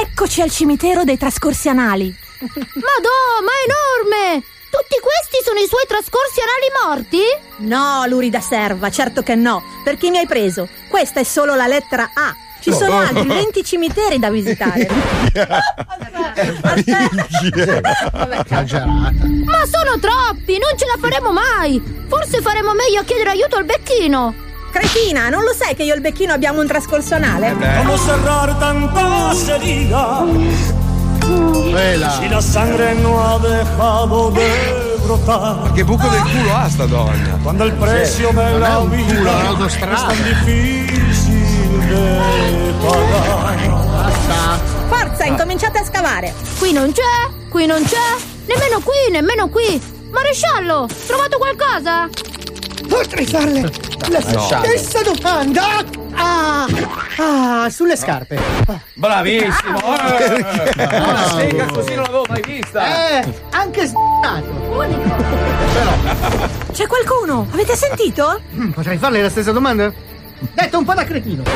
[0.01, 2.15] Eccoci al cimitero dei trascorsi anali.
[2.41, 4.45] Madò, ma è enorme!
[4.71, 7.23] Tutti questi sono i suoi trascorsi anali morti?
[7.69, 9.63] No, lurida serva, certo che no.
[9.83, 10.69] Perché mi hai preso?
[10.89, 12.37] Questa è solo la lettera A.
[12.67, 14.89] Ci sono altri 20 cimiteri da visitare.
[19.45, 21.81] Ma sono troppi, non ce la faremo mai!
[22.09, 24.35] Forse faremo meglio a chiedere aiuto al becchino!
[24.73, 27.55] Cretina, non lo sai che io e il becchino abbiamo un trascorso anale?
[27.55, 30.75] Vamos a cerrar tantas heridas.
[32.19, 35.73] Si la sangre no ha dejado de brotar.
[35.73, 37.39] Che buco del culo ha sta donna?
[37.45, 41.06] Cuando el precio de la vida es tan difícil
[42.81, 44.61] pagar.
[44.89, 46.35] Forza, incominciate a scavare.
[46.59, 48.17] Qui non c'è, qui non c'è,
[48.47, 49.95] nemmeno qui, nemmeno qui!
[50.11, 52.09] Maresciallo, trovato qualcosa?
[52.89, 53.61] Potrei farle
[54.09, 54.41] la No.
[54.47, 55.63] stessa domanda?
[56.19, 56.67] Ah,
[57.19, 58.39] ah, sulle scarpe.
[58.95, 59.79] Bravissimo!
[60.19, 60.45] Eh,
[60.77, 63.19] Una sega così non l'avevo mai vista!
[63.21, 64.55] Eh, anche s***ato.
[66.73, 67.47] C'è qualcuno?
[67.53, 68.41] Avete sentito?
[68.55, 69.93] Mm, Potrei farle la stessa domanda?
[70.55, 71.43] Detto un po' da cretino.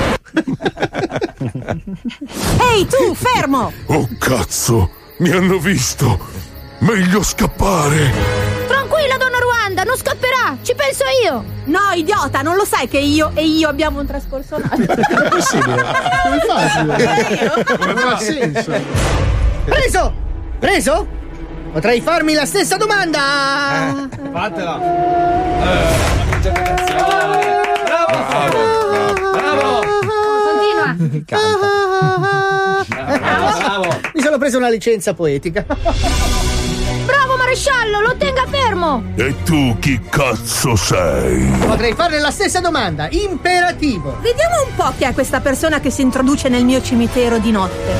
[2.72, 3.72] Ehi, tu, fermo!
[3.86, 6.18] Oh cazzo, mi hanno visto.
[6.78, 8.12] Meglio scappare.
[8.66, 11.44] Tranquilla, donna Ruanda, non scapperà, ci penso io!
[11.64, 14.86] No, idiota, non lo sai che io e io abbiamo un trascorso anale?
[14.94, 15.82] È possibile?
[16.22, 16.86] Come fai?
[17.94, 18.72] Non ha senso.
[19.64, 20.14] Preso!
[20.58, 21.06] Preso?
[21.72, 24.08] Potrei farmi la stessa domanda?
[24.32, 24.80] Fatela!
[28.30, 28.58] Bravo!
[29.32, 29.80] Bravo!
[30.46, 30.94] Continua!
[33.18, 33.88] Bravo!
[34.14, 35.66] Mi sono preso una licenza poetica.
[37.04, 39.02] Bravo maresciallo, lo tenga fermo!
[39.16, 41.44] E tu chi cazzo sei?
[41.66, 43.08] Potrei farle la stessa domanda.
[43.10, 44.18] Imperativo.
[44.20, 47.92] Vediamo un po' chi è questa persona che si introduce nel mio cimitero di notte.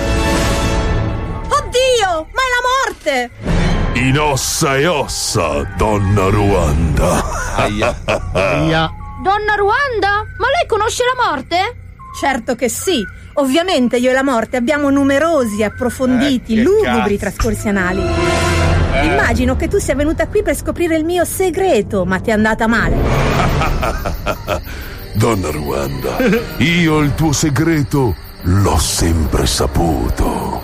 [1.49, 3.31] Oddio, ma è la morte!
[3.95, 7.24] In ossa e ossa, donna Ruanda.
[7.57, 8.95] Aia.
[9.23, 10.25] Donna Ruanda?
[10.39, 11.77] Ma lei conosce la morte?
[12.18, 13.05] Certo che sì.
[13.35, 17.37] Ovviamente io e la morte abbiamo numerosi, approfonditi, Eh, lugubri cazzo.
[17.37, 18.03] trascorsi anali.
[18.03, 19.05] Eh.
[19.05, 22.66] Immagino che tu sia venuta qui per scoprire il mio segreto, ma ti è andata
[22.66, 22.97] male.
[25.14, 26.16] Donna Ruanda,
[26.59, 30.62] io il tuo segreto l'ho sempre saputo.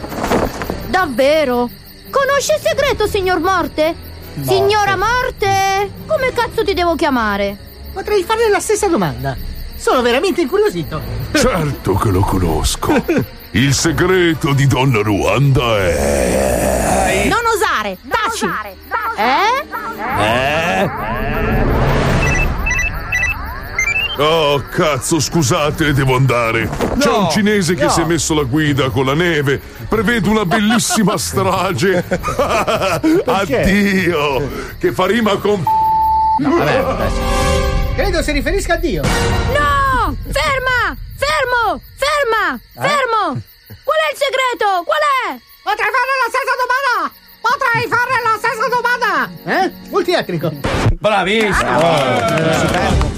[0.89, 1.69] Davvero?
[2.11, 3.95] Conosce il segreto, signor Morte?
[4.43, 5.91] Signora Morte?
[6.07, 7.59] Come cazzo ti devo chiamare?
[7.97, 9.35] Potrei farle la stessa domanda.
[9.75, 11.01] Sono veramente incuriosito.
[11.33, 12.93] Certo che lo conosco.
[13.53, 17.27] Il segreto di Donna Ruanda è...
[17.27, 18.45] Non osare, taci!
[19.17, 20.91] Eh?
[24.19, 26.69] Oh, cazzo, scusate, devo andare.
[26.99, 27.89] C'è No, un cinese che no.
[27.91, 29.59] si è messo la guida con la neve.
[29.89, 32.05] Prevede una bellissima strage.
[33.25, 34.51] Addio!
[34.79, 35.65] Che fa rima con.
[36.41, 37.07] No, vabbè,
[37.97, 39.01] Credo si riferisca a Dio.
[39.03, 40.15] No!
[40.29, 40.95] Ferma!
[41.17, 41.81] Fermo!
[41.97, 42.61] Ferma!
[42.75, 43.41] Fermo!
[43.83, 44.85] Qual è il segreto?
[44.85, 45.41] Qual è?
[45.63, 47.11] Potrei fare la stessa domanda!
[47.41, 49.31] Potrei fare la stessa domanda!
[49.45, 49.73] Ah, eh?
[49.89, 50.53] Multietnico.
[51.01, 51.71] Bravissimo!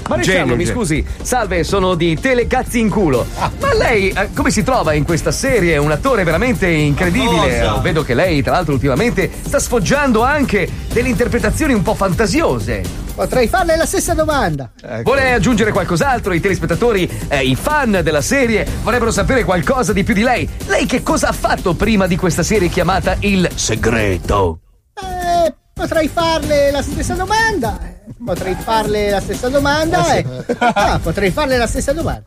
[0.07, 3.27] Maresciallo, mi Genio, scusi, salve, sono di Telecazzi in culo.
[3.59, 5.73] Ma lei eh, come si trova in questa serie?
[5.73, 7.69] È un attore veramente incredibile.
[7.81, 13.08] Vedo che lei, tra l'altro, ultimamente sta sfoggiando anche delle interpretazioni un po' fantasiose.
[13.19, 14.69] Potrei farle la stessa domanda.
[15.03, 16.31] Vuole aggiungere qualcos'altro?
[16.31, 20.49] I telespettatori, eh, i fan della serie vorrebbero sapere qualcosa di più di lei.
[20.67, 24.61] Lei che cosa ha fatto prima di questa serie chiamata Il Segreto?
[24.93, 27.77] Eh, potrei farle la stessa domanda.
[28.25, 29.99] Potrei farle la stessa domanda.
[29.99, 30.17] Ah, sì.
[30.17, 32.23] e- Ah, potrei farle la stessa domanda.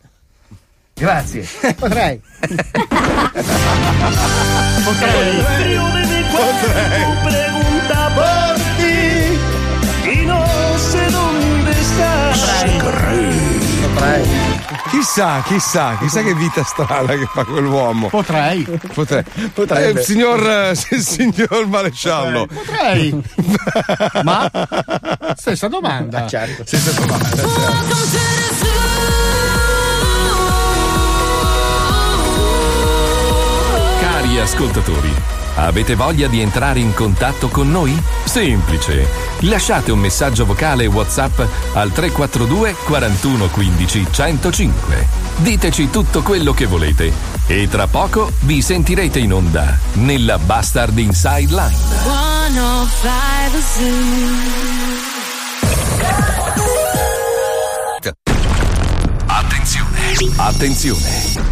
[0.92, 1.48] Grazie.
[1.78, 2.20] Potrei.
[7.22, 8.71] Pregunta por ti
[12.02, 12.82] estás.
[14.90, 18.08] Chissà, chissà, chissà che vita strana che fa quell'uomo.
[18.08, 18.62] Potrei.
[18.94, 19.24] Potrei.
[19.52, 20.00] Potrebbe.
[20.00, 22.46] Eh, signor, eh, signor maresciallo.
[22.46, 23.22] Potrei.
[24.22, 24.50] Ma
[25.34, 26.26] stessa domanda.
[26.26, 26.64] certo.
[26.64, 27.42] Stessa domanda.
[34.00, 35.14] Cari ascoltatori,
[35.56, 38.00] avete voglia di entrare in contatto con noi?
[38.24, 39.06] Semplice.
[39.40, 41.40] Lasciate un messaggio vocale WhatsApp
[41.74, 45.06] al 342 41 15 105.
[45.36, 47.12] Diteci tutto quello che volete
[47.46, 51.76] e tra poco vi sentirete in onda nella Bastard Inside Line.
[52.02, 53.62] 105
[59.26, 60.14] Attenzione!
[60.36, 61.51] Attenzione!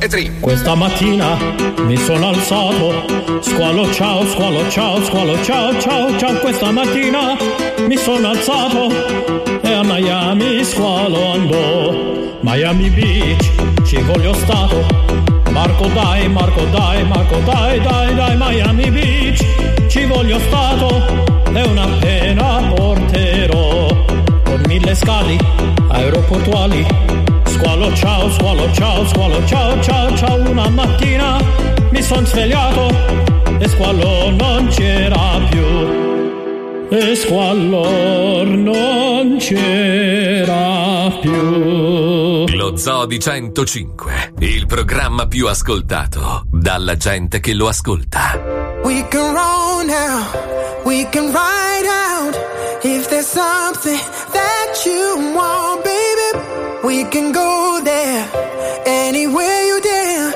[0.00, 0.30] e three.
[0.40, 1.36] Questa mattina
[1.84, 3.04] mi sono alzato,
[3.40, 6.34] squalo ciao, squalo ciao, squalo ciao, ciao, ciao.
[6.34, 7.36] Questa mattina
[7.86, 8.88] mi sono alzato
[9.62, 12.06] e a Miami squalo andò.
[12.40, 13.50] Miami Beach,
[13.84, 14.84] ci voglio stato.
[15.50, 19.44] Marco dai, Marco dai, Marco dai, dai, dai, Miami Beach,
[19.88, 21.26] ci voglio stato.
[21.52, 23.67] E una pena porterò
[24.66, 25.38] mille scali
[25.88, 26.86] aeroportuali.
[27.44, 30.50] Squalo ciao, squalo ciao, squalo ciao, ciao, ciao.
[30.50, 31.38] Una mattina
[31.90, 32.88] mi son svegliato
[33.58, 36.06] e squalo non c'era più.
[36.90, 42.46] E squallor non c'era più.
[42.56, 48.40] Lo Zoo di 105, il programma più ascoltato dalla gente che lo ascolta.
[48.84, 50.24] We can roll now,
[50.84, 52.57] we can ride out.
[52.80, 53.98] If there's something
[54.32, 58.22] that you want, baby, we can go there.
[58.86, 60.30] Anywhere you dare,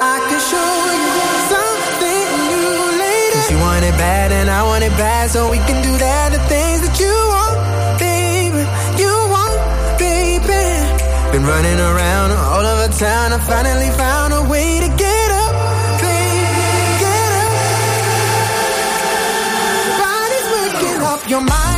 [0.00, 1.12] I can show you
[1.52, 3.52] something new later.
[3.52, 6.32] You want it bad and I want it bad, so we can do that.
[6.32, 7.60] The things that you want,
[8.00, 8.64] baby,
[8.96, 9.52] you want,
[10.00, 10.64] baby.
[11.30, 15.22] Been running around all over town, I finally found a way to get
[21.32, 21.71] your mind,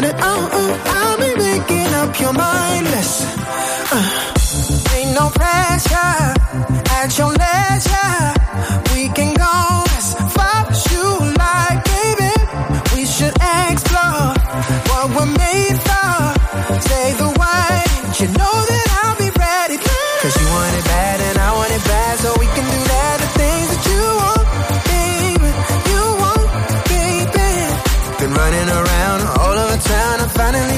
[0.00, 2.86] but it, oh, oh, I'll be making up your mind.
[3.92, 6.34] Uh, ain't no pressure
[6.96, 7.49] at your leisure.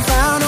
[0.03, 0.42] Found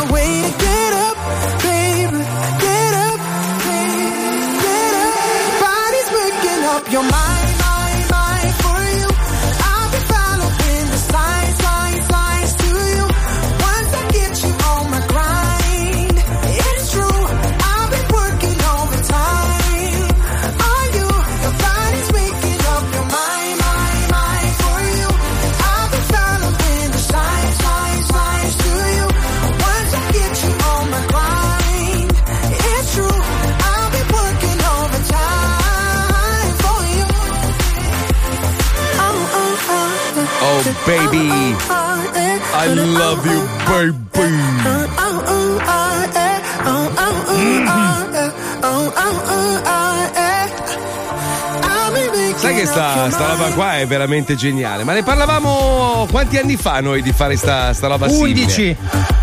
[42.67, 45.35] I love you, baby.
[52.37, 54.85] Sai che sta, sta roba qua è veramente geniale.
[54.85, 58.43] Ma ne parlavamo quanti anni fa noi di fare sta, sta roba simile?
[58.43, 58.77] 11.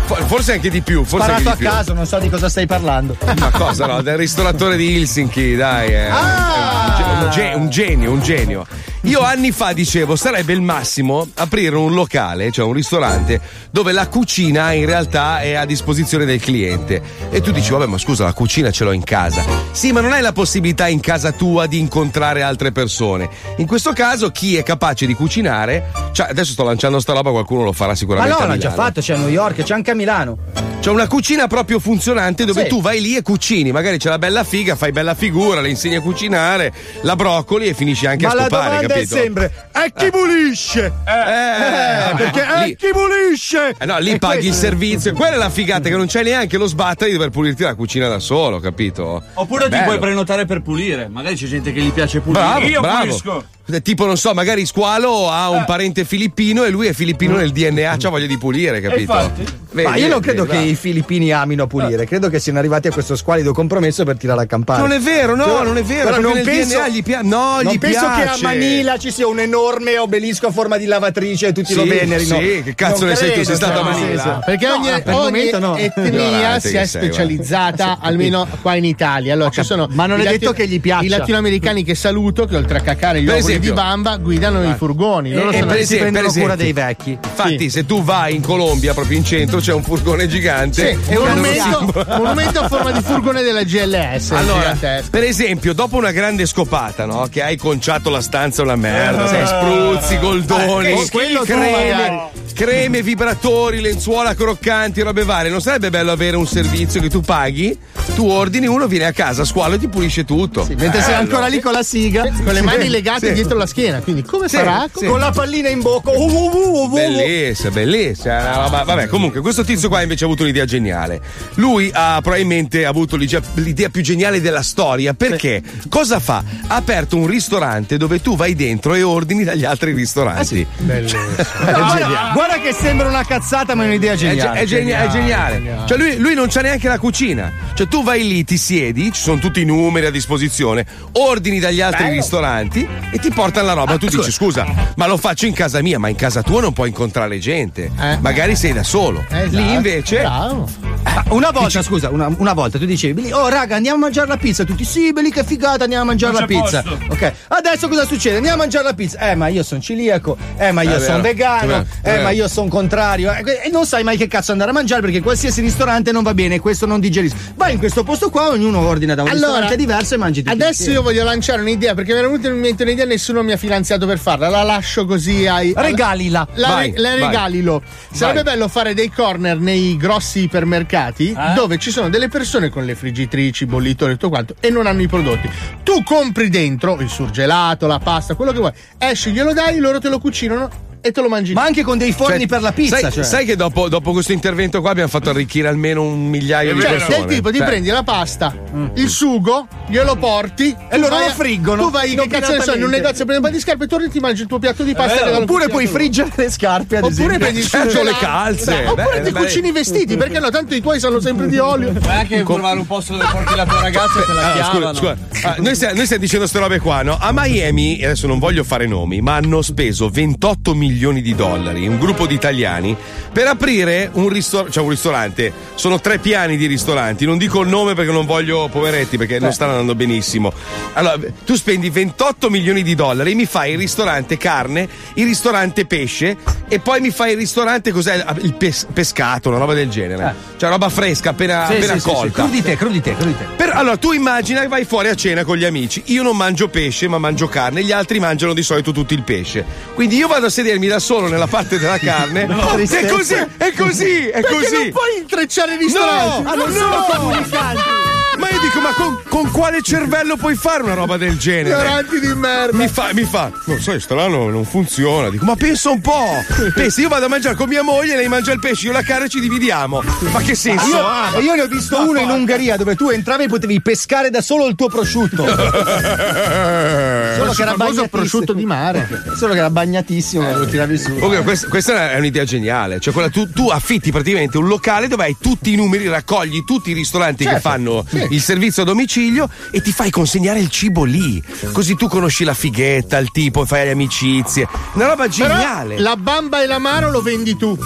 [0.06, 1.04] For- Forse anche di più.
[1.04, 1.76] Forse Sparato a anche di più.
[1.76, 3.16] caso, non so di cosa stai parlando.
[3.38, 4.02] Ma cosa no?
[4.02, 5.88] Del ristoratore di Helsinki, dai.
[5.94, 6.08] eh.
[6.08, 6.96] Ah!
[6.98, 8.66] È un, ge- un genio, un genio.
[9.06, 13.40] Io anni fa dicevo, sarebbe il massimo aprire un locale, cioè un ristorante,
[13.72, 17.02] dove la cucina in realtà è a disposizione del cliente.
[17.30, 19.42] E tu dici, vabbè, ma scusa, la cucina ce l'ho in casa.
[19.72, 23.28] Sì, ma non hai la possibilità in casa tua di incontrare altre persone.
[23.56, 27.64] In questo caso, chi è capace di cucinare, cioè adesso sto lanciando sta roba, qualcuno
[27.64, 28.36] lo farà Ma sicuramente.
[28.38, 30.38] no, a l'ha già fatto, c'è a New York, c'è anche a Milano.
[30.82, 32.68] C'è una cucina proprio funzionante dove Sì.
[32.68, 33.70] tu vai lì e cucini.
[33.70, 36.72] Magari c'è la bella figa, fai bella figura, le insegni a cucinare,
[37.02, 38.91] la broccoli e finisci anche Ma a domanda capito?
[38.92, 40.84] È sempre: e chi pulisce?
[40.86, 43.74] Eh, perché lì- e chi pulisce?
[43.78, 45.12] Eh no, lì paghi il questo- servizio.
[45.14, 48.08] Quella è la figata che non c'è neanche lo sbattere di dover pulirti la cucina
[48.08, 49.22] da solo, capito?
[49.34, 49.84] Oppure ti Bello.
[49.84, 51.08] puoi prenotare per pulire.
[51.08, 52.42] Magari c'è gente che gli piace pulire.
[52.44, 52.98] Bravo, Io bravo.
[53.00, 53.44] pulisco.
[53.70, 57.52] Eh, Tipo, non so, magari Squalo ha un parente filippino e lui è filippino nel
[57.52, 59.30] DNA, c'ha voglia di pulire, capito?
[59.72, 60.66] Vedi, Ma io non vedi, credo che bravo.
[60.66, 64.46] i filippini amino pulire, credo che siano arrivati a questo squalido compromesso per tirare a
[64.46, 64.80] campare.
[64.82, 67.02] Non è vero, no, Però- non è vero, Però perché non nel penso, DNA gli
[67.02, 68.42] pia- no, non gli penso che a piace.
[68.42, 72.36] Manila ci sia un enorme obelisco a forma di lavatrice e tutti Sì, lo venerino.
[72.38, 73.42] sì, che cazzo ne sai tu?
[73.44, 74.42] Sei stato cioè, a nel Manila?
[74.44, 75.76] Perché No, ogni, ogni momento no.
[75.76, 79.32] etnia Ignorante si che è sei, specializzata, almeno qua in Italia.
[79.32, 81.04] Allora, ci sono Ma non è detto che gli piaccia.
[81.04, 84.74] I latinoamericani che saluto, che oltre a cacare gli Per esempio- di bamba, guidano i
[84.76, 85.32] furgoni.
[85.32, 87.10] Loro E sono per esempio- per esempio- vecchi.
[87.22, 90.98] Infatti, se tu vai in Colombia, proprio in centro, c'è un furgone gigante.
[91.04, 94.30] Sì, è un monumento, monumento a forma di furgone della GLS.
[94.42, 94.76] Allora,
[95.10, 97.28] per esempio, dopo una grande scopata, no?
[97.30, 99.28] Che hai conciato la stanza una merda, Eh.
[99.28, 105.50] sai, spruzzi, goldoni, Eh, quello creme, creme, vibratori, lenzuola croccanti, robe varie.
[105.50, 107.76] Non sarebbe bello avere un servizio che tu paghi,
[108.14, 110.66] tu ordini uno, viene a casa, squalo e ti pulisce tutto.
[110.76, 111.16] Mentre sei Bello.
[111.28, 112.64] ancora lì con la siga, Con le Sì.
[112.64, 113.32] mani legate Sì.
[113.34, 114.00] dietro la schiena.
[114.00, 114.88] Quindi, come Sì, farà?
[114.94, 115.06] sì.
[115.06, 116.10] con la pallina in bocca.
[116.10, 116.88] Uh, uh, uh, uh, uh.
[116.92, 118.68] Bellissima, bellissima.
[118.68, 121.20] Vabbè, comunque, questo tizio qua invece ha avuto un'idea geniale.
[121.54, 125.14] Lui ha probabilmente avuto l'idea, più geniale della storia.
[125.14, 125.62] Perché?
[125.88, 126.42] Cosa fa?
[126.68, 130.66] Ha aperto un ristorante dove tu vai dentro e ordini dagli altri ristoranti.
[130.78, 134.60] Guarda, guarda che sembra una cazzata, ma è un'idea È, ge- geniale.
[134.60, 135.62] è genia- è geniale.
[135.86, 137.52] Cioè, lui, lui non c'ha neanche la cucina.
[137.74, 141.80] Cioè, tu vai lì, ti siedi, ci sono tutti i numeri a disposizione, ordini dagli
[141.80, 142.16] altri Bello.
[142.16, 143.96] ristoranti e ti portano la roba.
[143.98, 144.66] tu dici, scusa,
[144.96, 147.90] ma lo faccio in casa mia, ma in casa tua non puoi incontrare gente.
[148.20, 149.24] Magari sei da solo.
[149.28, 149.56] Esatto.
[149.56, 150.20] Lì invece.
[150.20, 150.68] Bravo.
[151.02, 154.28] Ma Una volta, scusa, una, una volta tu dicevi, "Billy, oh raga, andiamo a mangiare
[154.28, 154.64] la pizza.
[154.64, 156.82] Tutti, sì, belli che figata, andiamo a mangiare la pizza.
[156.82, 156.98] posto.
[157.08, 158.36] Ok, adesso cosa succede?
[158.36, 159.18] Andiamo a mangiare la pizza.
[159.18, 162.22] Eh, ma io sono celiaco, eh, ma io sono vegano, eh, vero.
[162.22, 163.32] ma io sono contrario.
[163.32, 166.34] Eh, E non sai mai che cazzo andare a mangiare perché qualsiasi ristorante non va
[166.34, 167.36] bene, questo non digerisco.
[167.56, 170.54] Vai in questo posto qua, ognuno ordina da un Allora, ristorante diverso e mangi tutti
[170.54, 170.92] Adesso insieme.
[170.94, 173.56] io voglio lanciare un'idea perché mi è venuta in mente un'idea e nessuno mi ha
[173.56, 174.48] finanziato per farla.
[174.48, 175.72] La lascio così ai.
[175.76, 176.46] Regalila.
[176.54, 177.20] La, Vai, la vai.
[177.20, 177.80] regalilo.
[178.10, 181.52] Sarebbe bello fare dei corner nei grossi ipermercati Eh?
[181.54, 185.02] dove ci sono delle persone con le friggitrici, bollitori e tutto quanto e non hanno
[185.02, 185.48] i prodotti.
[185.84, 190.08] Tu compri dentro il surgelato, la pasta, quello che vuoi, esci, glielo dai, loro te
[190.08, 191.52] lo cucinano e te lo mangi.
[191.52, 192.98] Ma anche con dei forni Cioè, per la pizza.
[192.98, 193.24] sai, cioè.
[193.24, 196.90] sai che dopo, dopo questo intervento qua abbiamo fatto arricchire almeno un migliaio di Cioè,
[196.90, 197.16] persone.
[197.16, 198.54] del tipo, ti Cioè, prendi la pasta,
[198.94, 202.84] il sugo, glielo porti E loro lo friggono, Tu vai che cazzo ne so, in
[202.84, 204.94] un negozio, prendi un paio di scarpe, torni e ti mangi il tuo piatto di
[204.94, 205.20] pasta.
[205.20, 207.38] e regalo Oppure puoi friggere le scarpe, ad Oppure esempio.
[207.40, 208.16] prendi il Certo, surgelato.
[208.20, 208.70] le calze.
[208.72, 209.38] Beh, Oppure Beh, ti beh.
[209.40, 210.50] cucini i vestiti, perché no?
[210.50, 211.92] Tanto i tuoi sanno sempre di olio.
[211.92, 214.94] Puoi anche trovare un posto dove porti la tua ragazza e te la Allora, chiamano.
[214.94, 215.48] scusa, scusa.
[215.48, 217.16] Ah, noi, stiamo, noi stiamo dicendo queste robe qua, no?
[217.20, 221.86] A Miami, e adesso non voglio fare nomi, ma hanno speso 28 milioni di dollari,
[221.88, 222.96] un gruppo di italiani,
[223.32, 225.52] per aprire un, ristor- cioè un ristorante.
[225.74, 227.24] Sono tre piani di ristoranti.
[227.24, 230.52] Non dico il nome perché non voglio, poveretti, perché non stanno andando benissimo.
[230.94, 236.36] Allora, tu spendi 28 milioni di dollari, mi fai il ristorante carne, il ristorante pesce
[236.68, 238.24] e poi mi fai il ristorante, cos'è?
[238.42, 240.34] Il pes- pescato, una roba del genere.
[240.56, 242.14] Cioè roba fresca, appena, Sì, appena sì, sì, sì.
[242.14, 242.42] colta.
[242.42, 243.46] Crudite, crudite, crudite.
[243.56, 246.02] Per- allora, tu immagina che vai fuori a cena con gli amici.
[246.06, 247.82] Io non mangio pesce, ma mangio carne.
[247.82, 249.64] Gli altri mangiano di solito tutto il pesce.
[249.94, 252.46] Quindi io vado a sedermi da solo nella parte della carne.
[252.52, 254.72] No, è così, è così, è Perché così.
[254.74, 256.42] non puoi intrecciare i ristoranti?
[256.42, 256.74] No, Ah, non no.
[256.76, 258.11] sono comunicanti.
[258.38, 261.74] Ma io dico, ma con, con quale cervello puoi fare una roba del genere?
[261.82, 262.76] Ignoranti di merda.
[262.76, 265.28] Mi fa, mi fa, non so, strano, non funziona.
[265.30, 266.42] Dico, ma pensa un po'.
[266.74, 269.28] Pensa, io vado a mangiare con mia moglie, lei mangia il pesce, io la carne
[269.28, 270.02] ci dividiamo.
[270.32, 271.38] Ma che senso Io, ha?
[271.40, 274.66] io ne ho visto uno in Ungheria dove tu entravi e potevi pescare da solo
[274.66, 275.44] il tuo prosciutto.
[277.32, 278.08] Solo che era bagnatissimo.
[278.08, 279.08] prosciutto di mare.
[279.36, 281.14] Solo che era bagnatissimo, lo tiravi su.
[281.14, 283.00] Comunque, questa, questa è un'idea geniale.
[283.00, 286.90] Cioè, quella tu, tu affitti praticamente un locale dove hai tutti i numeri, raccogli tutti
[286.90, 288.21] i ristoranti che Certo, fanno sì.
[288.30, 291.42] Il servizio a domicilio e ti fai consegnare il cibo lì.
[291.72, 294.66] Così tu conosci la fighetta, il tipo, fai le amicizie.
[294.94, 295.96] Una roba geniale.
[295.96, 297.76] Però la bamba e l'amaro lo vendi tu.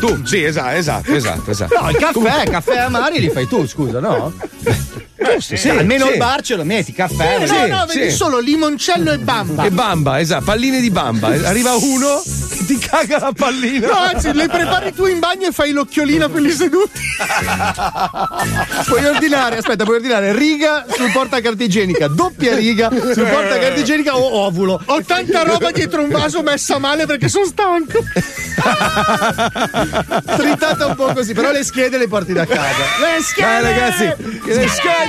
[0.00, 1.50] Tu, sì, esatto, esatto, esatto.
[1.50, 1.80] esatto.
[1.80, 4.32] No, il caffè, Comunque- caffè amari li fai tu, scusa, no?
[5.18, 6.12] Giusto, sì, almeno sì.
[6.12, 7.44] il bar ce lo metti, caffè.
[7.44, 9.64] no, no, vedi solo limoncello e bamba.
[9.64, 11.28] E bamba, esatto, palline di bamba.
[11.44, 13.88] Arriva uno che ti caga la pallina.
[13.88, 17.00] No, anzi, le prepari tu in bagno e fai l'occhiolino a quelli seduti.
[18.86, 23.80] Puoi ordinare, aspetta, puoi ordinare riga sul porta carta igienica, doppia riga sul porta carta
[23.80, 24.80] igienica o ovulo.
[24.86, 27.98] Ho tanta roba dietro un vaso messa male perché sono stanco.
[30.36, 32.84] Tritata un po' così, però le schede le porti da casa.
[33.00, 33.46] Le schede!
[33.46, 34.04] Dai ragazzi,
[34.44, 35.07] le schede,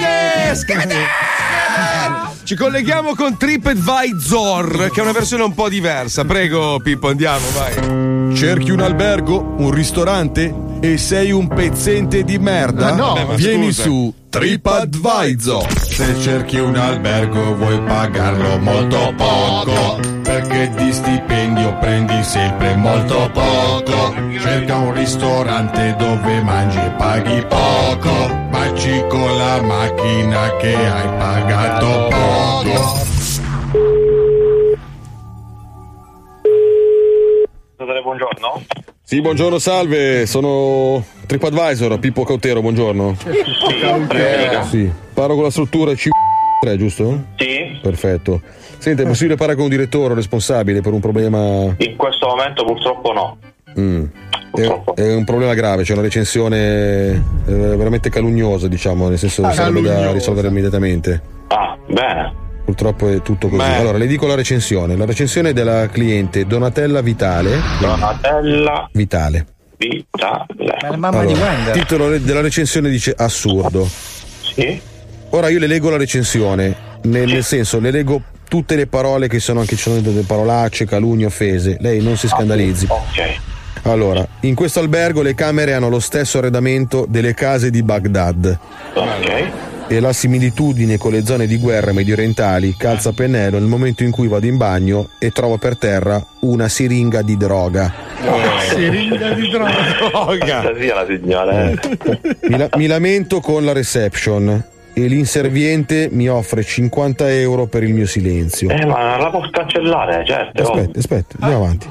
[0.55, 0.95] schede!
[2.43, 6.25] Ci colleghiamo con TripAdvisor, che è una versione un po' diversa.
[6.25, 8.35] Prego, Pippo, andiamo, vai.
[8.35, 12.87] Cerchi un albergo, un ristorante e sei un pezzente di merda?
[12.87, 13.13] Ah, no.
[13.13, 13.81] Vabbè, Vieni scusa.
[13.83, 15.79] su TripAdvisor.
[15.81, 24.13] Se cerchi un albergo vuoi pagarlo molto poco, perché di stipendio prendi sempre molto poco.
[24.39, 28.11] Cerca un ristorante dove mangi e paghi poco,
[28.49, 33.07] baci con la macchina che hai pagato poco.
[38.03, 38.63] Buongiorno.
[39.09, 43.17] Sì, buongiorno, salve, sono TripAdvisor, Pippo Cautero, buongiorno.
[44.69, 47.23] Sì, parlo con la struttura C3, giusto?
[47.35, 48.39] Sì, Perfetto.
[48.77, 51.73] Senti, è possibile parlare con un direttore o responsabile per un problema.
[51.75, 53.37] in questo momento purtroppo no.
[53.79, 54.03] Mm.
[54.53, 57.09] È, è un problema grave, c'è una recensione
[57.47, 61.19] eh, veramente calunnosa, diciamo, nel senso che sarebbe da risolvere immediatamente.
[61.47, 62.47] Ah, bene.
[62.69, 63.67] Purtroppo è tutto così.
[63.67, 63.77] Beh.
[63.77, 64.95] Allora, le dico la recensione.
[64.95, 67.59] La recensione è della cliente Donatella Vitale.
[67.79, 69.45] Donatella Vitale.
[69.75, 70.45] Vitale.
[70.95, 71.75] mamma di Wender.
[71.75, 73.89] Il titolo della recensione dice assurdo.
[73.89, 74.79] Sì.
[75.31, 79.39] Ora io le leggo la recensione, nel, nel senso le leggo tutte le parole che
[79.39, 81.77] sono anche ci sono delle parolacce, calunnie, offese.
[81.79, 82.85] Lei non si scandalizzi.
[82.87, 83.39] Ok.
[83.83, 88.59] Allora, in questo albergo le camere hanno lo stesso arredamento delle case di Baghdad.
[88.93, 89.51] Ok.
[89.91, 94.11] E la similitudine con le zone di guerra mediorientali calza a pennello nel momento in
[94.11, 97.91] cui vado in bagno e trovo per terra una siringa di droga.
[98.69, 100.61] Siringa di droga.
[100.61, 101.69] Fantasia la signora.
[101.71, 101.79] eh.
[102.49, 104.63] Mi, la- mi lamento con la reception
[105.03, 108.69] e l'inserviente mi offre 50 euro per il mio silenzio.
[108.69, 110.61] Eh, ma la può cancellare, certo.
[110.63, 111.89] Aspetta, aspetta, andiamo avanti.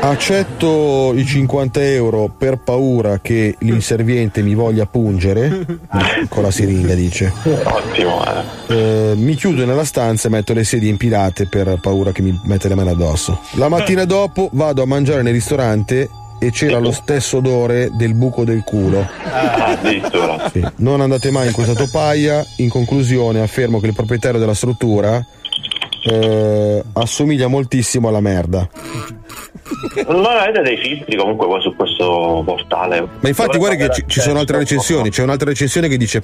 [0.00, 5.64] Accetto i 50 euro per paura che l'inserviente mi voglia pungere.
[6.28, 7.32] Con la siringa, dice.
[7.64, 8.74] Ottimo, eh.
[8.74, 12.68] Eh, mi chiudo nella stanza e metto le sedie impilate per paura che mi mette
[12.68, 13.40] le mani addosso.
[13.52, 16.08] La mattina dopo vado a mangiare nel ristorante
[16.38, 19.06] e c'era lo stesso odore del buco del culo.
[19.24, 19.78] Ah.
[20.52, 20.64] Sì.
[20.76, 22.44] Non andate mai in questa topaia.
[22.58, 25.24] In conclusione, affermo che il proprietario della struttura
[26.04, 28.68] eh, assomiglia moltissimo alla merda.
[30.06, 33.06] Non avete dei filtri comunque qua su questo portale.
[33.20, 35.10] Ma infatti, guarda che ci, ci sono altre recensioni.
[35.10, 36.22] C'è un'altra recensione che dice: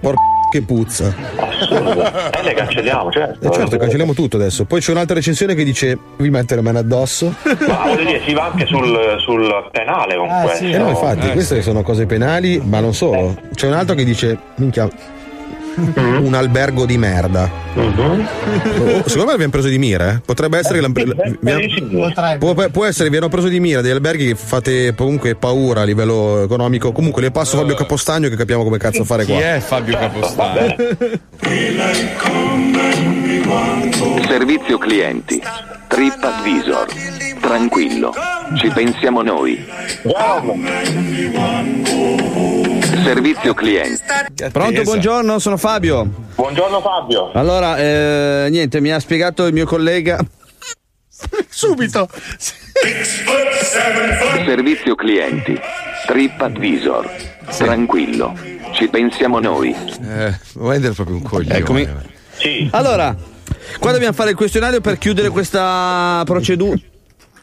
[0.00, 0.20] Porca
[0.50, 1.14] che puzza.
[1.14, 3.48] Eh, le cancelliamo, certo.
[3.48, 4.64] E certo, cancelliamo tutto adesso.
[4.64, 7.34] Poi c'è un'altra recensione che dice: Vi mettere mano addosso.
[7.66, 10.64] Ma voglio dire, si va anche sul, sul penale con questo.
[10.64, 13.36] Eh no, infatti, queste sono cose penali, ma non solo.
[13.54, 14.88] C'è un altro che dice: Minchia.
[15.78, 17.48] Un albergo di merda.
[17.74, 20.12] Oh, Secondo me abbiamo preso di mira.
[20.14, 20.20] eh.
[20.24, 24.34] Potrebbe essere che vi- può, può essere vi hanno preso di mira degli alberghi che
[24.34, 26.90] fate comunque paura a livello economico.
[26.92, 29.40] Comunque le passo Fabio Capostagno che capiamo come cazzo fare Chi qua.
[29.54, 30.74] è Fabio Capostagno?
[34.26, 35.40] Servizio clienti.
[35.86, 36.86] TripAdvisor.
[37.40, 38.12] Tranquillo.
[38.56, 39.64] Ci pensiamo noi.
[43.02, 44.02] Servizio clienti.
[44.52, 46.04] Pronto, buongiorno, sono Fabio.
[46.34, 47.32] Buongiorno Fabio.
[47.32, 50.18] Allora, eh, niente, mi ha spiegato il mio collega.
[51.48, 52.08] Subito.
[54.44, 55.58] Servizio clienti.
[56.06, 57.10] TripAdvisor.
[57.56, 58.36] Tranquillo.
[58.72, 59.74] Ci pensiamo noi.
[60.02, 61.58] Eh, Wender è proprio un coglione.
[61.58, 61.88] Eccomi.
[62.32, 62.68] Sì.
[62.72, 63.16] Allora,
[63.78, 66.78] qua dobbiamo fare il questionario per chiudere questa procedura.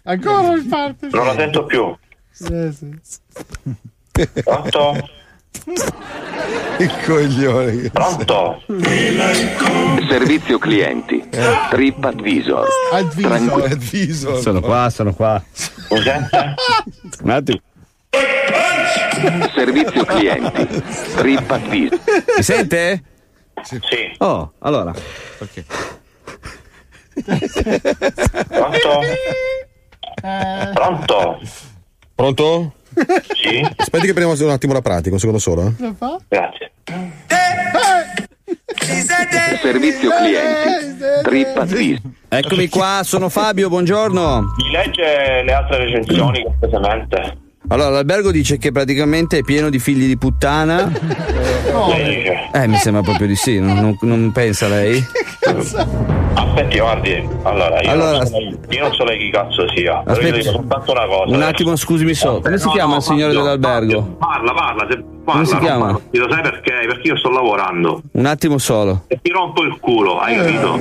[0.03, 1.09] Ancora il parte.
[1.11, 1.95] Non la sento più.
[4.43, 5.09] Pronto?
[6.77, 7.89] Il coglione.
[7.89, 8.61] Pronto?
[10.09, 11.27] Servizio clienti.
[11.69, 12.67] TripAdvisor.
[12.89, 14.41] Tranquillo.
[14.41, 15.41] Sono qua, sono qua.
[15.89, 17.59] Un attimo.
[19.53, 20.83] Servizio clienti.
[21.15, 21.99] TripAdvisor.
[22.37, 23.03] Mi sente?
[23.63, 23.79] Sì.
[24.19, 24.93] Oh, allora.
[28.49, 28.99] Pronto?
[30.73, 31.39] Pronto?
[32.15, 32.73] Pronto?
[33.33, 33.61] Sì?
[33.75, 35.67] Aspetti che prendiamo un attimo la pratica, un secondo solo.
[35.67, 35.73] eh.
[36.27, 36.71] Grazie.
[39.61, 41.03] Servizio clienti.
[41.23, 41.99] TripAdvisor.
[42.29, 44.41] Eccomi qua, sono Fabio, buongiorno.
[44.57, 47.37] Mi legge le altre recensioni cortesemente?
[47.68, 50.91] Allora, l'albergo dice che praticamente è pieno di figli di puttana.
[51.89, 52.49] Lei dice?
[52.53, 55.03] Eh, mi sembra proprio di sì, non, non- non pensa lei?
[56.36, 57.28] Aspetti, guardi.
[57.43, 59.97] Allora, io, Allora- non so lei, io non so lei chi cazzo sia.
[60.03, 60.39] Però io Aspetti.
[60.39, 61.36] dico soltanto una cosa.
[61.36, 62.41] Un attimo, scusami solo.
[62.41, 64.01] Come si No, chiama no, il signore Fabio, dell'albergo?
[64.20, 65.45] Parla, parla, se, parla.
[65.45, 65.86] si non chiama?
[65.86, 66.01] parla.
[66.11, 66.71] Lo sai perché?
[66.88, 68.01] Perché io sto lavorando.
[68.13, 69.03] Un attimo solo.
[69.07, 70.80] E ti rompo il culo, hai capito?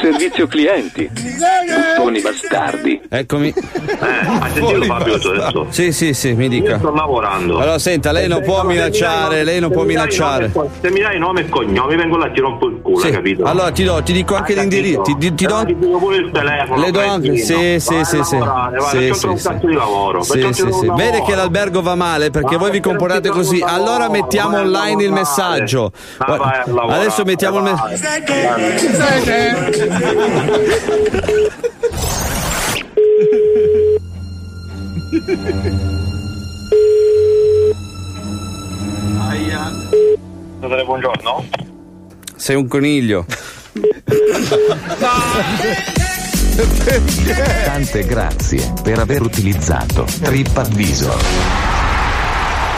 [0.00, 1.08] Servizio clienti.
[1.12, 3.00] Buffoni bastardi.
[3.08, 3.48] Eccomi.
[3.48, 5.66] Eh, hai sentito Fabio adesso?
[5.70, 6.78] Sì, sì, sì, mi Io dica.
[6.78, 7.58] sto lavorando.
[7.58, 10.50] Allora, senta, lei non Se- può minacciare, lei non può minacciare.
[10.80, 13.06] Se mi dai nome e cognome, vengo là e ti rompo il culo, Sì.
[13.06, 13.44] hai capito?
[13.44, 15.02] Allora ti do, ti dico anche l'indirizzo.
[15.02, 15.64] Ti, ti- ti do,
[15.98, 16.80] pure il telefono.
[16.82, 17.36] le do anche.
[17.36, 18.22] Sì, sì, sì, sì.
[18.22, 19.48] Sì, sì, un sì.
[19.48, 20.22] cazzo di lavoro.
[20.22, 20.86] Sì, faccio sì, un sì.
[20.86, 21.04] lavoro.
[21.04, 23.62] Vede che l'albergo va male perché Ma voi vi perché comportate così.
[23.64, 25.92] Allora mettiamo a online il messaggio.
[26.18, 27.76] Ma Guarda, vai a lavorare, Adesso mettiamo il.
[40.60, 41.44] Dotore, buongiorno.
[42.36, 43.26] Sei un coniglio.
[47.64, 51.81] Tante grazie per aver utilizzato TripAdvisor.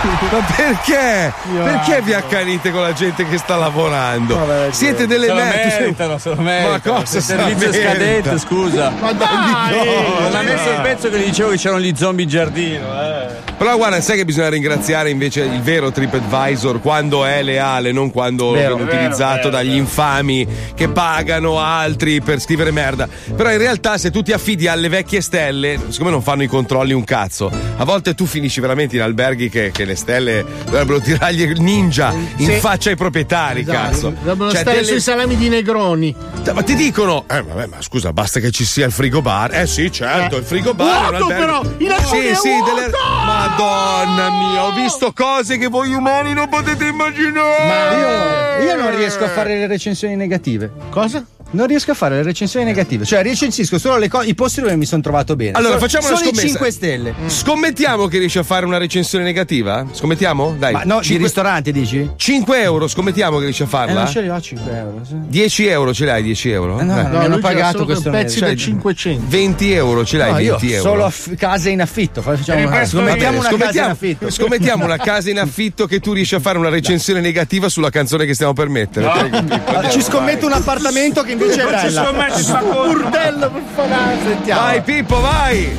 [0.31, 1.33] Ma perché?
[1.63, 4.39] Perché vi accanite con la gente che sta lavorando?
[4.71, 5.79] Siete delle Se lo merde.
[5.81, 6.71] meritano, se lo meritano.
[6.73, 7.17] Ma cosa?
[7.19, 7.91] Il servizio merita?
[7.91, 8.93] scadente, scusa.
[9.01, 9.77] Ma dai!
[10.21, 13.43] Non ha messo il pezzo che gli dicevo che c'erano gli zombie in giardino, eh.
[13.57, 18.51] Però guarda, sai che bisogna ringraziare invece il vero TripAdvisor quando è leale, non quando
[18.51, 23.09] Vero, viene vero, utilizzato vero, dagli infami che pagano altri per scrivere merda.
[23.35, 26.93] Però in realtà se tu ti affidi alle vecchie stelle, siccome non fanno i controlli
[26.93, 31.43] un cazzo, a volte tu finisci veramente in alberghi che, che le stelle dovrebbero tirargli
[31.43, 32.53] il ninja in Sì.
[32.57, 34.15] faccia ai proprietari, cazzo.
[34.23, 36.15] Devono Cioè, stare delle- sui salami di Negroni.
[36.53, 39.55] Ma ti dicono, eh vabbè, ma scusa, basta che ci sia il frigo bar.
[39.55, 40.39] Eh sì, certo, Eh.
[40.41, 41.13] il frigo bar.
[41.15, 42.75] è un Vuoto, albergo- però, in Sì, è sì, vuoto!
[42.75, 42.91] delle...
[43.25, 47.67] Madonna mia, ho visto cose che voi umani non potete immaginare.
[47.67, 50.71] Ma io, io non riesco a fare le recensioni negative.
[50.91, 51.25] Cosa?
[51.55, 53.05] Non riesco a fare le recensioni negative.
[53.05, 55.53] Cioè, recensisco solo le co- i posti dove mi sono trovato bene.
[55.53, 56.49] Allora, Solo- facciamo una solo i scommessa.
[56.49, 57.15] 5 stelle.
[57.27, 59.87] Scommettiamo che riesci a fare una recensione negativa?
[59.93, 60.57] Scommettiamo?
[60.59, 60.73] Dai.
[60.73, 62.11] Ma no, di ristoranti dici?
[62.17, 64.03] 5 euro, scommettiamo che riesci a Eh, farla?
[64.03, 65.01] non ce li ho 5 euro.
[65.07, 65.15] sì.
[65.29, 66.81] 10 euro ce l'hai, 10 euro?
[66.81, 68.39] Eh, no, non mi hanno lui c'era pagato questo con mese.
[68.39, 69.23] Cioè, da 500.
[69.29, 70.89] 20 euro ce l'hai, No, io 20 euro.
[70.91, 72.21] solo aff- case in affitto.
[72.23, 74.31] Facciamo Eh, una, scommettiamo una casa in scommettiamo- affitto.
[74.31, 78.27] Scommettiamo una casa in affitto che tu riesci a fare una recensione negativa sulla canzone
[78.27, 79.07] che stiamo per mettere.
[79.07, 82.05] Ah, Ci scommetto un appartamento che invece è Non ci bella.
[82.05, 82.79] scommetti sta cosa.
[82.89, 84.61] Urtello, per favore, sentiamo.
[84.61, 85.79] Vai Pippo, vai!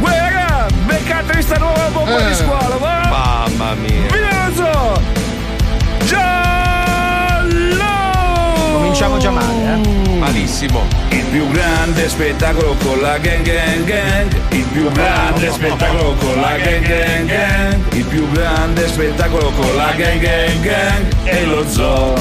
[0.00, 2.28] Uè raga, beccatevi sta nuova bomba Eh.
[2.28, 3.08] di squalo, va!
[3.08, 4.06] Mamma mia!
[4.10, 5.00] Vienoso!
[6.04, 7.84] Giallo!
[8.72, 10.16] Cominciamo già male, eh.
[10.18, 10.84] Malissimo.
[11.10, 16.56] Il più grande spettacolo con la gang gang gang Il più grande spettacolo con la
[16.56, 22.14] gang gang gang Il più grande spettacolo con la gang gang gang E lo zoo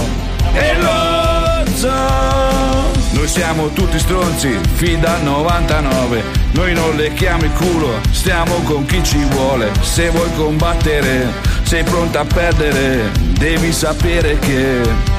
[0.54, 1.37] E lo zoo
[1.80, 6.24] Noi siamo tutti stronzi, fin dal 99
[6.54, 9.70] Noi non lecchiamo il culo, stiamo con chi ci vuole.
[9.82, 13.12] Se vuoi combattere, sei pronta a perdere.
[13.38, 15.16] Devi sapere che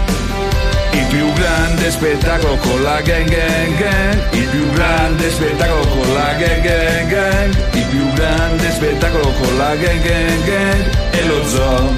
[0.90, 6.32] il più grande spettacolo con la gang gang gang Il più grande spettacolo con la
[6.32, 11.92] gang gang gang Il più grande spettacolo con la gang gang gang E lo zoo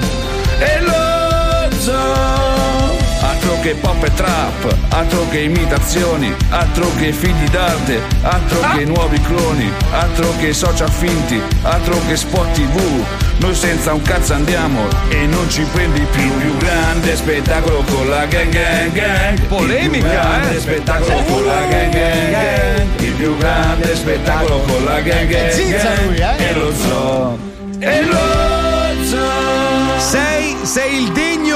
[0.59, 2.50] E lo zoo
[3.61, 9.71] che pop e trap Altro che imitazioni Altro che figli d'arte Altro che nuovi cloni
[9.91, 13.05] Altro che social finti Altro che spot tv
[13.41, 16.21] noi senza un cazzo andiamo e non ci prendi più.
[16.21, 19.39] Il più grande spettacolo con la gang gang gang.
[19.47, 20.59] Polemica, Il più grande eh.
[20.59, 23.01] spettacolo con la gang gang gang.
[23.01, 26.05] Il più grande spettacolo con la gang gang gang.
[26.05, 26.49] lui, eh.
[26.49, 27.37] E lo zoo
[27.79, 31.11] E lo zoo Sei, sei il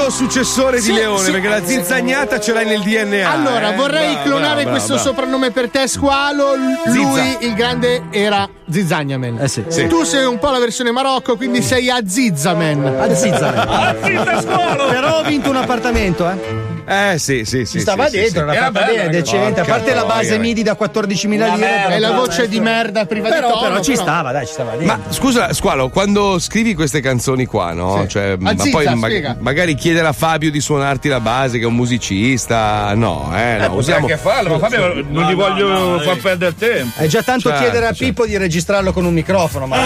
[0.06, 1.30] degno successore Sì, di Leone, sì.
[1.30, 3.30] perché la zinzagnata ce l'hai nel DNA.
[3.30, 3.76] Allora, eh.
[3.76, 5.08] vorrei Brava, clonare brava, questo brava.
[5.08, 6.54] soprannome per te, Squalo.
[6.54, 6.98] L- Zizza.
[6.98, 9.38] Lui, il grande, era Zizagnaman.
[9.40, 9.64] Eh sì.
[9.68, 9.86] Sì.
[9.86, 12.86] Tu sei un po' la versione Marocco, quindi sei Azizzaman.
[12.98, 13.96] Azizzaman.
[14.02, 14.86] Zitta squalo!
[14.88, 16.74] Però ho vinto un appartamento, eh.
[16.88, 17.72] Eh sì, sì, sì.
[17.72, 18.56] Ci stava sì, dentro, sì, sì.
[18.56, 19.60] era fatta bene, decente.
[19.60, 20.38] A parte la base troia.
[20.40, 21.86] MIDI da 14.000 lire.
[21.88, 23.68] È la voce di merda priva di Però, tono.
[23.68, 24.96] però ci stava, dai, ci stava dentro.
[24.96, 28.02] Ma scusa, Squalo, quando scrivi queste canzoni qua, no?
[28.02, 28.08] Sì.
[28.10, 31.74] Cioè, ma poi ma- magari chiedere a Fabio di suonarti la base, che è un
[31.74, 32.92] musicista.
[32.94, 33.58] No, eh, no.
[33.58, 34.06] potrei usiamo.
[34.06, 37.00] anche farlo, ma Fabio non gli voglio far perdere tempo.
[37.00, 38.04] È già tanto Certo, chiedere a certo.
[38.04, 39.78] Pippo di registrarlo con un microfono, ma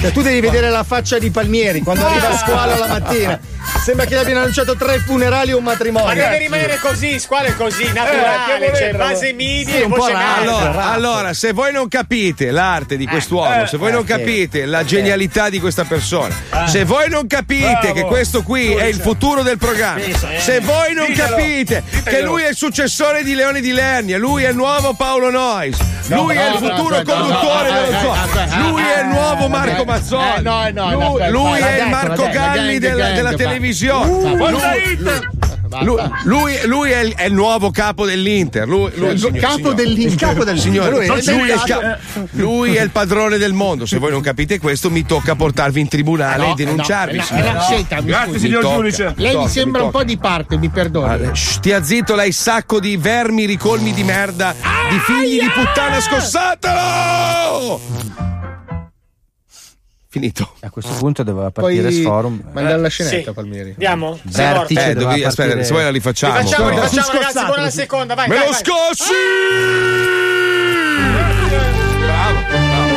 [0.00, 3.40] cioè, tu devi vedere la faccia di Palmieri quando arriva a scuola la mattina.
[3.82, 6.08] Sembra che gli abbiano annunciato tre funerali e un matrimonio.
[6.08, 8.76] Ma deve rimanere così, squalo è così, naturale, volete?
[8.76, 10.12] cioè base midi Sì, e un po' voce.
[10.14, 14.64] Allora, allora, se voi non capite l'arte di quest'uomo, eh, se voi eh, non capite
[14.64, 16.34] la genialità di questa persona,
[16.66, 17.92] se voi non capite Bravo.
[17.92, 20.26] che questo qui è il futuro del programma, Sì, sì.
[20.38, 24.44] se voi non Diglielo, capite che lui è il successore di Leone di Lernia, lui
[24.44, 25.76] è il nuovo Paolo Nois,
[26.08, 28.14] No, lui è il futuro conduttore dello eh, zoo,
[28.70, 30.40] lui eh, è il nuovo eh, Marco eh, Mazzoni, eh,
[30.72, 34.36] no, lui, è il Marco Galli della, televisione.
[35.82, 38.66] Lui- lui, lui- è, il, è il nuovo capo dell'Inter.
[38.66, 40.06] Lui, lui- Il signor- capo signor- dell'Inter.
[40.12, 41.98] Il capo del Signore, Lui, è c'è lui è il ca-
[42.32, 43.86] lui è il padrone del mondo.
[43.86, 47.14] Se voi non capite questo, mi tocca portarvi in tribunale Eh no, e denunciarvi.
[47.16, 47.48] eh no, signore.
[47.48, 48.38] eh no, senta, mi Grazie, scusi.
[48.46, 48.76] signor Mi tocca.
[48.76, 49.12] giudice.
[49.16, 49.98] Lei mi tocca, sembra un tocca.
[49.98, 51.26] po' di parte, mi perdoni.
[51.26, 54.54] Ah, Stia zitto, lei sacco di vermi ricolmi di merda,
[54.90, 57.80] di figli di puttana scossatelo!
[60.18, 60.50] Finito.
[60.60, 62.42] A questo punto doveva Poi partire Sforum.
[62.52, 63.32] mandare la scenetta, Sì.
[63.32, 63.70] Palmieri.
[63.70, 64.18] Andiamo?
[64.22, 64.90] Vertice.
[64.90, 66.36] Eh, dovevi- aspetta, partire- se vuoi la rifacciamo.
[66.38, 68.60] Rifacciamo, Scusa, rifacciamo fu ragazzi, buona la seconda, vai, Me vai, lo vai.
[68.62, 69.12] scossi!
[72.04, 72.96] Bravo, bravo.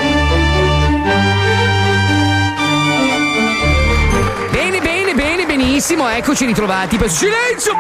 [4.52, 6.98] Bene, bene, bene, benissimo, eccoci ritrovati.
[6.98, 7.74] per- Silenzio!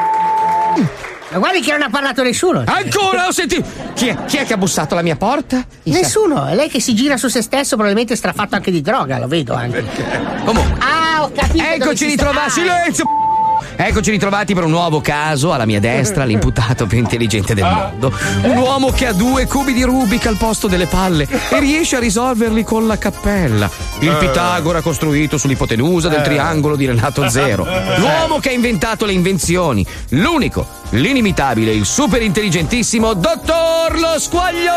[1.32, 2.64] Ma guardi che non ha parlato nessuno.
[2.66, 3.64] Ancora, ho sentito.
[3.94, 5.66] Chi è, chi è che ha bussato alla mia porta?
[5.84, 9.28] Nessuno, è lei che si gira su se stesso, probabilmente strafatto anche di droga, lo
[9.28, 9.84] vedo anche.
[10.44, 10.76] Comunque.
[10.80, 11.64] Ah, ho capito.
[11.64, 12.50] Eccoci ritrovati.
[12.50, 13.06] sta- Silenzio!
[13.76, 15.52] Eccoci ritrovati per un nuovo caso.
[15.54, 18.14] Alla mia destra, l'imputato più intelligente del mondo.
[18.44, 22.00] Un uomo che ha due cubi di Rubik al posto delle palle e riesce a
[22.00, 23.70] risolverli con la cappella.
[24.00, 27.66] Il Pitagora costruito sull'ipotenusa del triangolo di Renato Zero.
[27.98, 29.86] L'uomo che ha inventato le invenzioni.
[30.10, 34.72] L'unico, l'inimitabile, il super intelligentissimo Dottor Lo Squaglio!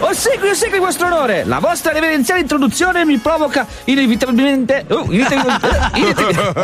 [0.00, 1.44] Ossequio, ossequio, vostro onore.
[1.44, 4.86] La vostra reverenziale introduzione mi provoca inevitabilmente.
[4.88, 5.68] oh, inevitabilmente,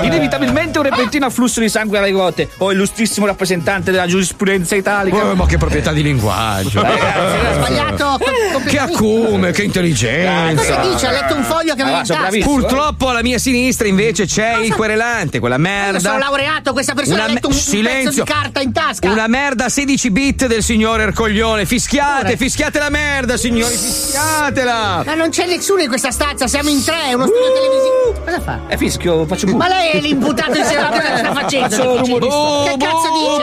[0.06, 2.48] inevitabilmente- un repentino afflusso di sangue alle gote.
[2.58, 5.16] O illustrissimo rappresentante della giurisprudenza italica.
[5.24, 6.80] Oh, ma che proprietà di linguaggio!
[6.80, 8.18] Ha sbagliato.
[8.66, 10.76] Che acume, che Cosa intelligenza!
[10.80, 11.06] dice?
[11.06, 12.38] Ha letto un foglio che aveva in tasca.
[12.42, 15.98] Purtroppo alla mia sinistra invece c'è il querelante, quella Io merda.
[15.98, 18.24] sono laureato, questa persona Una ha letto un, un pezzo silenzio.
[18.24, 19.10] di carta in tasca.
[19.10, 21.66] Una merda 16 bit del signor Ercoglione.
[21.66, 25.02] Fischiate, fischiate la merda, signori, fischiatela!
[25.04, 28.22] Ma non c'è nessuno in questa stanza, siamo in tre, è uno studio televisivo.
[28.24, 28.60] Cosa fa?
[28.68, 29.56] È fischio, faccio bu.
[29.56, 31.68] Ma lei è l'imputato insieme a cosa sta facendo?
[31.68, 32.70] Faccio rumorista.
[32.70, 33.42] Che cazzo dice?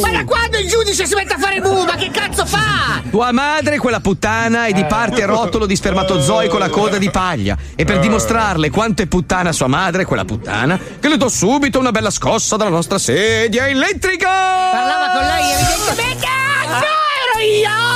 [0.00, 1.84] Ma da quando il giudice si mette a fare bu?
[1.84, 3.00] Ma che cazzo fa?
[3.10, 7.56] Tua madre, quella puttana, è di parte rotolo di spermatozoi con la coda di paglia.
[7.76, 11.92] E per dimostrarle quanto è puttana sua madre, quella puttana, che le do subito una
[11.92, 14.28] bella scossa dalla nostra sedia elettrica!
[14.72, 16.32] Parlava con lei evidentemente.
[16.78, 17.92] Ero io!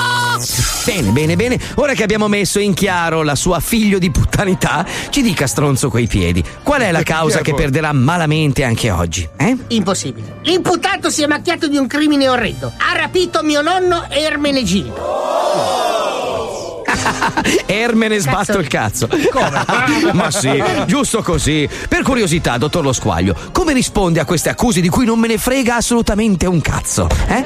[0.84, 1.58] Bene, bene, bene.
[1.76, 6.06] Ora che abbiamo messo in chiaro la sua figlio di puttanità, ci dica stronzo coi
[6.06, 6.44] piedi.
[6.62, 9.28] Qual è la causa che perderà malamente anche oggi?
[9.36, 9.56] Eh?
[9.68, 10.38] Impossibile.
[10.42, 12.72] L'imputato si è macchiato di un crimine orrendo.
[12.76, 15.45] Ha rapito mio nonno Ermenegildo.
[17.66, 19.08] Ermene sbatto Cazzo.
[19.08, 20.10] il cazzo.
[20.12, 21.68] Ma sì, giusto così.
[21.88, 25.38] Per curiosità, dottor Lo Squaglio, come risponde a queste accuse di cui non me ne
[25.38, 27.08] frega assolutamente un cazzo?
[27.28, 27.44] Eh?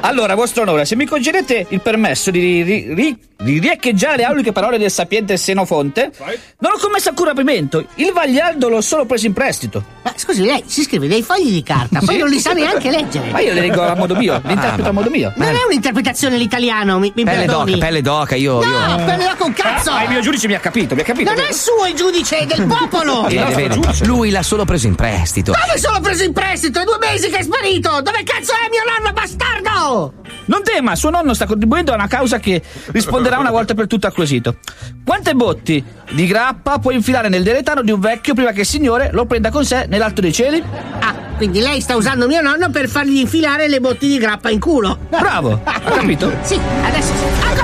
[0.00, 4.52] Allora, vostro onore, se mi concedete il permesso di, ri- ri- di riecheggiare le auliche
[4.52, 6.10] parole del sapiente Senofonte,
[6.58, 7.84] non ho commesso alcun rapimento.
[7.96, 9.82] Il vagliardo l'ho solo preso in prestito.
[10.02, 12.20] Ma scusi, lei si scrive dei fogli di carta, poi Sì.
[12.20, 13.30] non li sa neanche leggere.
[13.30, 15.32] Ma io le leggo a modo mio, li interpreto a modo mio.
[15.36, 17.72] Non è un'interpretazione l'italiano, mi, mi Pelle perdoni.
[17.72, 18.60] d'oca, pelle d'oca, io.
[18.62, 18.66] io...
[18.68, 19.90] No, pelle d'oca un cazzo!
[19.90, 21.32] Ah, il mio giudice mi ha capito, mi ha capito.
[21.32, 23.22] Non è suo il giudice, è del popolo!
[23.28, 25.52] Vede, vede, Lui l'ha solo preso in prestito.
[25.52, 26.80] Dove sono preso in prestito?
[26.80, 28.00] È due mesi che è sparito!
[28.02, 30.14] Dove cazzo è mio nonno bastardo?
[30.46, 32.62] Non tema, suo nonno sta contribuendo a una causa che
[32.92, 34.56] risponderà una volta per tutte al quesito.
[35.04, 39.10] Quante botti di grappa può infilare nel deletano di un vecchio prima che il signore
[39.12, 40.62] lo prenda con sé nell'alto dei cieli?
[41.00, 44.58] Ah, quindi lei sta usando mio nonno per fargli infilare le botti di grappa in
[44.58, 44.98] culo.
[45.08, 46.32] Bravo, ha capito?
[46.42, 47.24] Sì, adesso sì.
[47.46, 47.54] Ha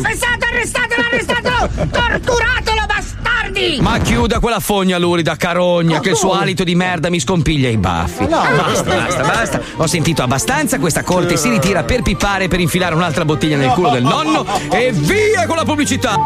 [0.00, 0.44] confessato!
[0.44, 0.48] Ha confessato!
[0.50, 1.88] Arrestatelo, arrestatelo!
[1.90, 3.78] Torturatelo, bastardi!
[3.80, 7.76] Ma chiuda quella fogna lurida carogna che il suo alito di merda mi scompiglia i
[7.76, 8.26] baffi.
[8.26, 9.60] Basta, basta, basta.
[9.76, 13.90] Ho sentito abbastanza, questa corte si ritira per pipare per infilare un'altra bottiglia nel culo
[13.90, 16.16] del nonno e via con la pubblicità.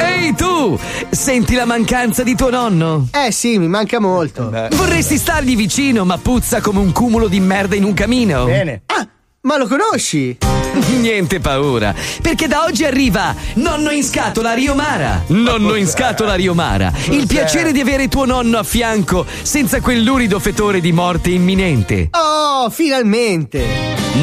[0.00, 0.78] Ehi Ehi tu!
[1.08, 3.08] Senti la mancanza di tuo nonno?
[3.12, 4.50] Eh sì, mi manca molto.
[4.72, 8.44] Vorresti stargli vicino, ma puzza come un cumulo di merda in un camino.
[8.44, 8.82] Bene.
[8.86, 9.06] Ah,
[9.42, 10.36] ma lo conosci?
[10.98, 15.24] Niente paura, perché da oggi arriva Nonno in scatola Riomara.
[15.28, 16.92] Nonno in scatola Riomara.
[17.10, 22.10] Il piacere di avere tuo nonno a fianco senza quel lurido fetore di morte imminente.
[22.12, 23.64] Oh, finalmente!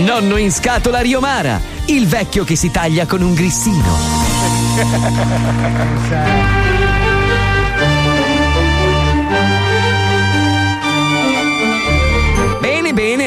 [0.03, 1.59] Nonno in scatola Riomara.
[1.85, 3.83] Il vecchio che si taglia con un grissino.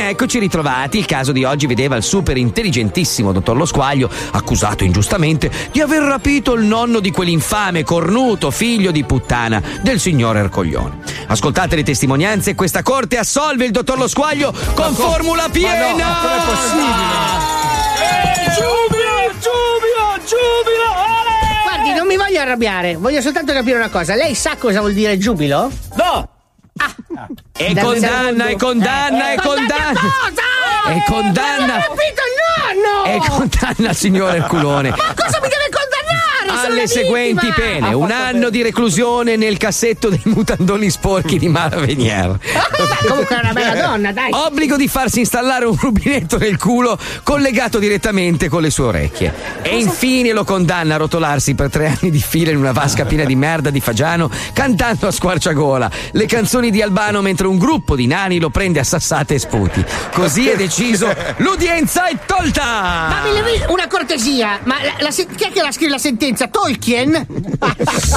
[0.08, 0.98] eccoci ritrovati.
[0.98, 6.02] Il caso di oggi vedeva il super intelligentissimo dottor Lo Squaglio, accusato ingiustamente di aver
[6.02, 10.98] rapito il nonno di quell'infame, cornuto figlio di puttana del signor Ercoglione.
[11.26, 15.86] Ascoltate le testimonianze e questa corte assolve il dottor Lo Squaglio con formula piena!
[15.86, 17.56] Ma no, com'è possibile?
[18.54, 20.90] Giubilo, giubilo, giubilo!
[21.64, 24.14] Guardi, non mi voglio arrabbiare, voglio soltanto capire una cosa.
[24.14, 25.70] Lei sa cosa vuol dire giubilo?
[25.96, 26.28] No!
[27.56, 30.00] E Dal condanna, e condanna, Eh, e condanna!
[30.00, 30.94] cosa?
[30.94, 31.66] E condanna!
[31.66, 33.04] Non ho capito il nonno!
[33.04, 34.90] E condanna, signor Erculone!
[34.90, 35.68] Ma cosa mi deve
[36.48, 37.66] alle seguenti vittima!
[37.66, 42.38] pene: un anno di reclusione nel cassetto dei mutandoni sporchi di Mara Venier.
[43.06, 44.30] Comunque è una bella donna, dai.
[44.32, 49.32] Obbligo di farsi installare un rubinetto nel culo collegato direttamente con le sue orecchie.
[49.62, 53.24] E infine lo condanna a rotolarsi per tre anni di fila in una vasca piena
[53.24, 58.06] di merda di Fagiano, cantando a squarciagola le canzoni di Albano mentre un gruppo di
[58.06, 59.84] nani lo prende a sassate e sputi.
[60.12, 62.62] Così è deciso, l'udienza è tolta!
[62.64, 63.22] Ma
[63.68, 66.37] una cortesia, ma la, la chi è che la scrive la sentenza?
[66.46, 67.10] Tolkien?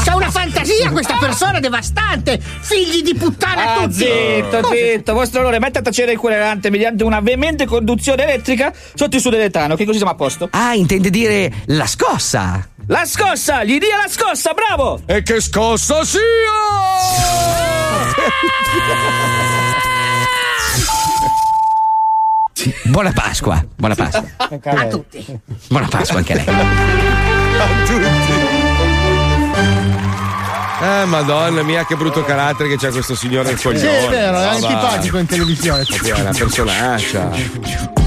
[0.06, 2.40] C'ha una fantasia questa persona devastante!
[2.40, 3.94] Figli di puttana Ah, tutti!
[4.06, 5.14] zitto, zitto.
[5.14, 9.32] Vostro onore, metta a tacere il querelante mediante una veemente conduzione elettrica sotto il suo
[9.32, 10.48] deletano, che così siamo a posto.
[10.52, 12.68] Ah, intende dire la scossa!
[12.88, 13.64] La scossa!
[13.64, 15.02] Gli dia la scossa, bravo!
[15.08, 16.20] E che scossa sia!
[22.86, 24.24] Buona Pasqua, buona Pasqua.
[24.38, 25.26] A tutti.
[25.70, 26.46] Buona Pasqua anche a lei.
[30.82, 33.80] Eh, madonna mia, che brutto carattere che c'ha questo signore del coglione.
[34.00, 35.84] Sì, è vero, è antipatico in televisione.
[35.84, 37.30] È una personaccia.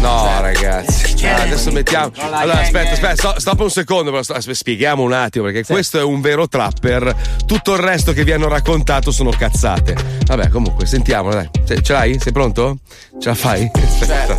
[0.00, 1.24] No, ragazzi.
[1.26, 2.10] Ah, adesso mettiamo.
[2.18, 5.98] Allora, aspetta, aspetta, sto- stop un secondo, però sto- aspetta, spieghiamo un attimo, perché questo
[5.98, 7.14] è un vero trapper.
[7.46, 9.94] Tutto il resto che vi hanno raccontato sono cazzate.
[10.26, 11.48] Vabbè, comunque, sentiamolo, dai.
[11.66, 12.18] Ce, ce l'hai?
[12.18, 12.78] Sei pronto?
[13.20, 13.70] Ce la fai?
[14.00, 14.36] Aspetta.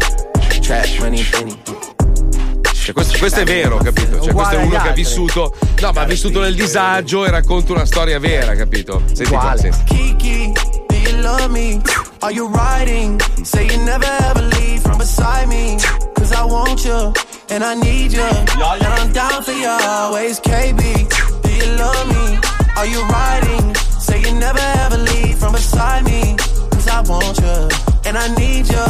[2.86, 4.22] Cioè, questo, questo è vero, capito?
[4.22, 5.52] Cioè, questo è uno che ha vissuto.
[5.82, 9.02] No, ma ha vissuto nel disagio e racconta una storia vera, capito?
[9.12, 9.84] Senti qua, senti.
[9.86, 10.52] Kiki,
[10.88, 11.82] do you love me?
[12.20, 13.20] Are you riding?
[13.42, 15.78] Say you never ever leave from beside me.
[16.14, 17.12] Cause I want you
[17.50, 18.22] and I need you.
[18.22, 20.40] And I'm down for you always.
[20.42, 22.38] KB, do you love me?
[22.78, 23.74] Are you riding?
[23.98, 26.36] Say you never ever leave from beside me.
[26.70, 27.68] Cause I want you
[28.06, 28.86] and I need you.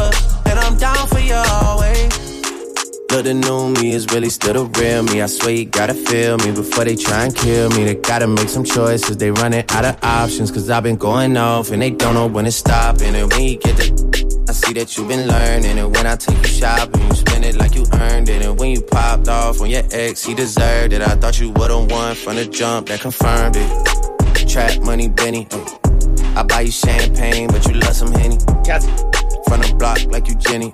[0.52, 2.25] And I'm down for you always.
[3.12, 5.22] Look, the new me is really still the real me.
[5.22, 7.86] I swear you gotta feel me before they try and kill me.
[7.86, 9.18] They gotta make some choices.
[9.18, 10.52] They running out of options.
[10.52, 13.02] Cause I've been going off and they don't know when to stop.
[13.02, 15.78] And when you get the I see that you've been learning.
[15.80, 18.46] And when I take you shopping, you spend it like you earned it.
[18.46, 21.02] And when you popped off on your ex, he deserved it.
[21.02, 24.48] I thought you would've won from the jump that confirmed it.
[24.48, 25.48] Trap money, Benny.
[26.36, 28.38] I buy you champagne, but you love some Henny.
[29.48, 30.74] From the block like you Jenny.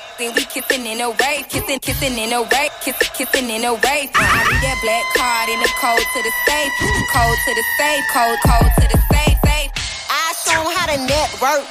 [0.21, 3.73] then we kissing in a rave, kissing, kissing in a rave, kissing, kissing in a
[3.73, 4.09] rave.
[4.13, 6.71] I need that black card in the code to the safe,
[7.09, 9.71] code to the safe, code, code to the safe, safe.
[10.09, 11.63] I show 'em how to network.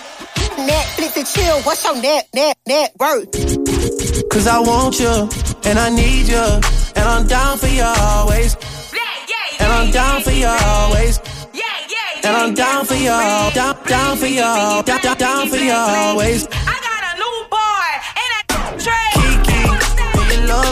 [0.66, 1.58] Netflix and chill.
[1.62, 3.30] What's your net, net, net worth?
[4.30, 5.14] Cause I want you
[5.64, 6.46] and I need you.
[6.96, 8.56] And I'm down for you always.
[9.60, 11.20] And I'm down for you always.
[12.22, 13.16] And I'm down for you,
[13.54, 16.46] down, down for you, down, down, down for you always.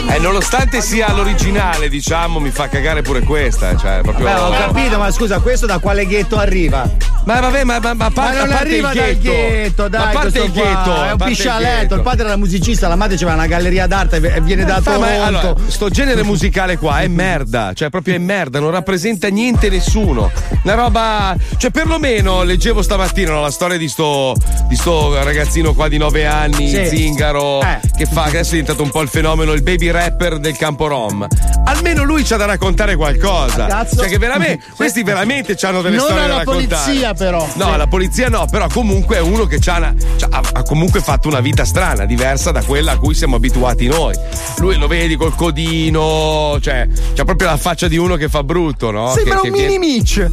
[0.03, 0.15] Me?
[0.15, 3.75] Eh, non nonostante sia l'originale, diciamo, mi fa cagare pure questa.
[3.75, 4.25] Cioè, proprio.
[4.25, 6.89] Beh, ho capito, ma scusa, questo da quale ghetto arriva?
[7.25, 10.01] Ma vabbè, ma, ma, ma a parte, Ma non arriva il dal ghetto, ghetto, dai,
[10.01, 11.95] a parte il qua, ghetto, a è un il piscialetto, ghetto.
[11.95, 15.05] il padre era musicista, la madre c'aveva una galleria d'arte e viene da Ah, Toronto.
[15.05, 19.67] ma allora, sto genere musicale qua è merda, cioè proprio è merda, non rappresenta niente
[19.67, 20.31] e nessuno.
[20.63, 24.33] Una roba, cioè perlomeno leggevo stamattina no, la storia di sto,
[24.67, 26.85] di sto ragazzino qua di 9 anni, Sì.
[26.87, 27.79] zingaro, Eh.
[27.95, 30.87] che fa, che adesso è diventato un po' il fenomeno, il baby rapper del campo
[30.87, 31.27] rom.
[31.65, 33.67] Almeno lui c'ha da raccontare qualcosa.
[33.67, 33.97] Cazzo.
[33.97, 36.81] Cioè che veramente, questi veramente hanno delle Non storie da alla raccontare.
[36.85, 37.47] polizia, però.
[37.53, 39.93] No, la polizia no, però comunque è uno che una-
[40.29, 44.15] ha, ha comunque fatto una vita strana, diversa da quella a cui siamo abituati noi.
[44.57, 48.91] Lui lo vedi col codino, cioè, c'ha proprio la faccia di uno che fa brutto,
[48.91, 49.11] no?
[49.13, 50.27] Sembra Che- un che mini Mitch.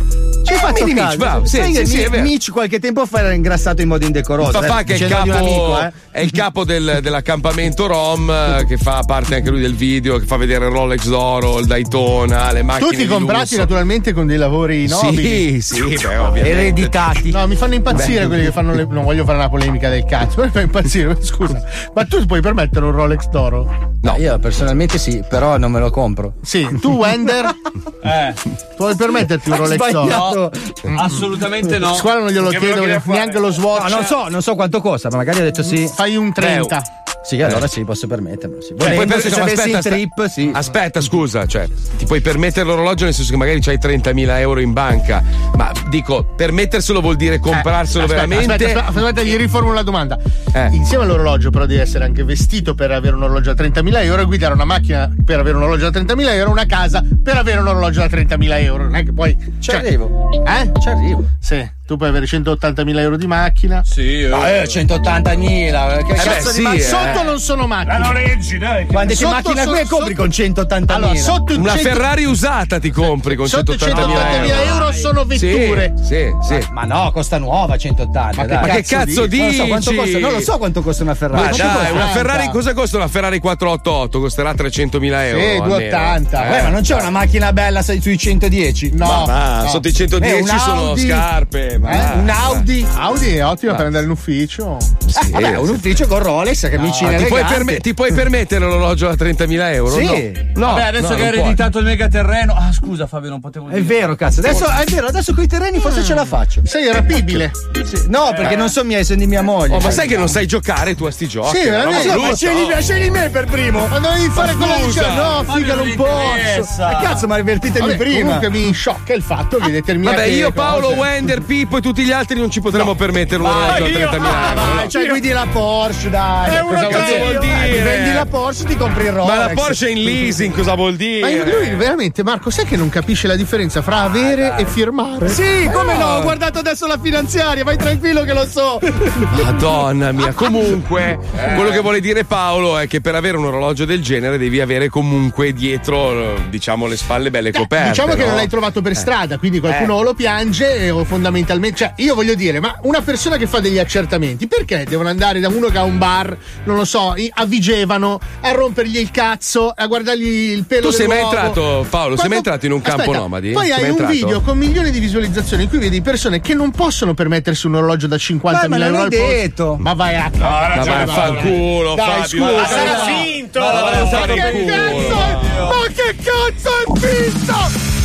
[0.46, 2.20] Ci Eh, fatto mini Mitch, bravo, sì, Sai sì, sì, Mi-.
[2.20, 4.58] Mitch qualche tempo fa era ingrassato in modo indecoroso.
[4.58, 5.92] Il papà eh, che è il capo, amico, eh.
[6.12, 10.26] è il capo del- dell'accampamento Rom, eh, che fa parte anche lui del video, che
[10.26, 12.90] fa vedere il Rolex d'oro, il Daytona, le macchine.
[12.90, 13.56] Tutti comprati lusso.
[13.58, 15.60] naturalmente con dei lavori nobili.
[15.60, 16.50] Sì, sì, beh, ovviamente.
[16.50, 17.30] Ereditati.
[17.30, 18.26] No, mi fanno impazzire Beh.
[18.28, 18.86] quelli che fanno le.
[18.88, 21.16] Non voglio fare una polemica del cazzo, mi fa impazzire.
[21.22, 21.62] Scusa,
[21.94, 23.94] ma tu puoi permettere un Rolex d'oro?
[24.02, 26.34] No, io personalmente sì, però non me lo compro.
[26.42, 27.44] Sì, tu Wender
[28.06, 28.32] Eh,
[28.76, 30.50] puoi permetterti un Rolex d'oro?
[30.84, 31.94] no, assolutamente no.
[31.94, 33.02] Squalo non glielo Che chiedo, fare?
[33.06, 33.88] neanche lo swatch.
[33.88, 35.90] No, non so, non so quanto costa, ma magari ha detto sì.
[35.92, 36.82] Fai un 30.
[37.26, 38.60] Sì, allora sì, posso permettermelo.
[38.60, 38.68] Sì.
[38.78, 39.88] Cioè, Volendo, per- se no, aspetta, aspetta.
[39.88, 40.50] trip, sì.
[40.52, 41.66] Aspetta, scusa, cioè,
[41.96, 45.24] ti puoi permettere l'orologio nel senso che magari c'hai 30.000 euro in banca,
[45.56, 48.52] ma dico, permetterselo vuol dire comprarselo Aspetta, veramente.
[48.52, 50.16] Aspetta, aspetta, aspetta, gli riformulo la domanda.
[50.52, 50.68] Eh.
[50.72, 54.24] Insieme all'orologio, però, devi essere anche vestito per avere un orologio da 30.000 euro e
[54.26, 57.66] guidare una macchina per avere un orologio da 30.000 euro, una casa per avere un
[57.66, 58.84] orologio da 30.000 euro.
[58.84, 59.36] Non è che poi.
[59.36, 60.30] Ci cioè- arrivo.
[60.46, 60.70] Eh?
[60.80, 61.24] Ci arrivo.
[61.40, 63.82] Sì, tu puoi avere 180.000 euro di macchina.
[63.84, 64.26] Sì, eh.
[64.28, 66.04] No, eh, 180.000.
[66.04, 66.82] Che Eh cazzo beh, di sì, macchina?
[66.82, 66.88] eh.
[66.88, 67.98] Sotto non sono macchine.
[67.98, 68.86] La noleggi, dai.
[68.86, 70.94] Quante Sotto macchine sono- qui compri con 180.000?
[70.94, 74.72] Allora, sotto Una 100 Ferrari usata ti compri con sotto 180.000 180.000 euro.
[74.74, 75.94] euro sono Sì, vetture.
[76.02, 76.66] Sì, sì.
[76.72, 78.36] Ma no, costa nuova 180.
[78.36, 78.60] Ma che- dai.
[78.60, 80.02] Ma che cazzo Non lo so quanto dici?
[80.02, 81.42] costa, non lo so quanto costa una Ferrari.
[81.42, 81.92] Ma dai, costa?
[81.92, 84.20] una Ferrari, cosa costa una Ferrari 488?
[84.20, 85.38] Costerà 300.000 euro.
[85.40, 85.64] Sì, almeno.
[85.66, 86.46] 280.
[86.46, 86.50] Eh.
[86.50, 88.90] Beh, ma non c'è una macchina bella sui 110?
[88.94, 89.68] No, Ma no.
[89.68, 91.75] sotto i 110 Eh, un sono scarpe.
[91.78, 92.86] Ma Eh, Un Audi?
[92.96, 94.76] Audi è ottima per andare in ufficio.
[94.78, 97.52] Eh, vabbè, un ufficio con Rolex, camicine ti, puoi eleganti.
[97.54, 99.96] perme- ti puoi permettere l'orologio da 30.000 euro?
[99.96, 100.32] Sì.
[100.54, 100.66] No.
[100.66, 101.40] No, Vabbè, adesso no, che hai non puoi.
[101.42, 102.54] ereditato il megaterreno.
[102.54, 103.78] Ah, scusa, Fabio, non potevo dire.
[103.80, 104.40] È vero, cazzo.
[104.40, 106.60] Adesso, è vero, adesso con i terreni forse ce la faccio.
[106.64, 107.50] Sei rapibile.
[107.84, 108.04] Sì.
[108.08, 109.74] No, perché non sono miei, sono di mia moglie.
[109.76, 111.56] Oh, ma sai che non sai giocare tu a sti giochi?
[111.58, 112.16] Sì, roba veramente.
[112.16, 113.86] Ma scegli, scegli me per primo.
[113.86, 114.74] Ma dovevi fare scusa.
[114.86, 116.22] dice no, Ma figa, non non posso.
[116.36, 116.86] interessa.
[116.92, 118.20] Ma cazzo, ma avvertitemi Vabbè, prima.
[118.24, 122.12] Comunque mi sciocca il fatto che determinate Vabbè, io, Paolo, Wender, Pippo e tutti gli
[122.12, 124.74] altri non ci potremmo permettere un orologio io- 30.000 Ah, euro.
[124.76, 126.54] vai, cioè guidi la Porsche, dai.
[126.54, 127.76] È Cosa cazzo vuol vuol dire?
[127.78, 129.28] Eh, vendi la Porsche, ti compri il Rolex.
[129.36, 131.44] Ma la Porsche è in leasing, cosa vuol Ma dire?
[131.44, 135.28] lui veramente, Marco, sai che non capisce la differenza fra avere e firmare?
[135.28, 136.04] Sì, come no?
[136.06, 138.78] Ho guardato adesso la finanziaria, vai tranquillo che lo so.
[139.42, 141.18] Madonna mia, comunque,
[141.56, 144.88] quello che vuole dire Paolo è che per avere un orologio del genere devi avere
[144.88, 147.88] comunque dietro, eh, diciamo, le spalle belle coperte.
[147.88, 148.26] Diciamo che no?
[148.28, 150.04] non l'hai trovato per strada, quindi qualcuno Eh.
[150.04, 151.54] lo piange eh, o fondamentalmente.
[151.74, 155.48] Cioè, io voglio dire, ma una persona che fa degli accertamenti, perché devono andare da
[155.48, 159.86] uno che ha un bar, non lo so, a Vigevano, a rompergli il cazzo, a
[159.86, 163.18] guardargli il pelo Tu sei mai entrato, Paolo, sei mai entrato in un campo Aspetta,
[163.18, 163.50] nomadi?
[163.52, 166.70] Poi Sei hai un video con milioni di visualizzazioni in cui vedi persone che non
[166.70, 169.76] possono permettersi un orologio da 50.000 Ma non euro al detto.
[169.78, 172.26] Ma vai a Ma vai a fanculo, Dai, Fabio.
[172.26, 172.52] scusa.
[172.52, 173.04] Ma sarà no.
[173.04, 173.60] finto!
[173.60, 175.16] Ma Ma che cazzo?
[175.56, 177.54] Ma che cazzo è finto?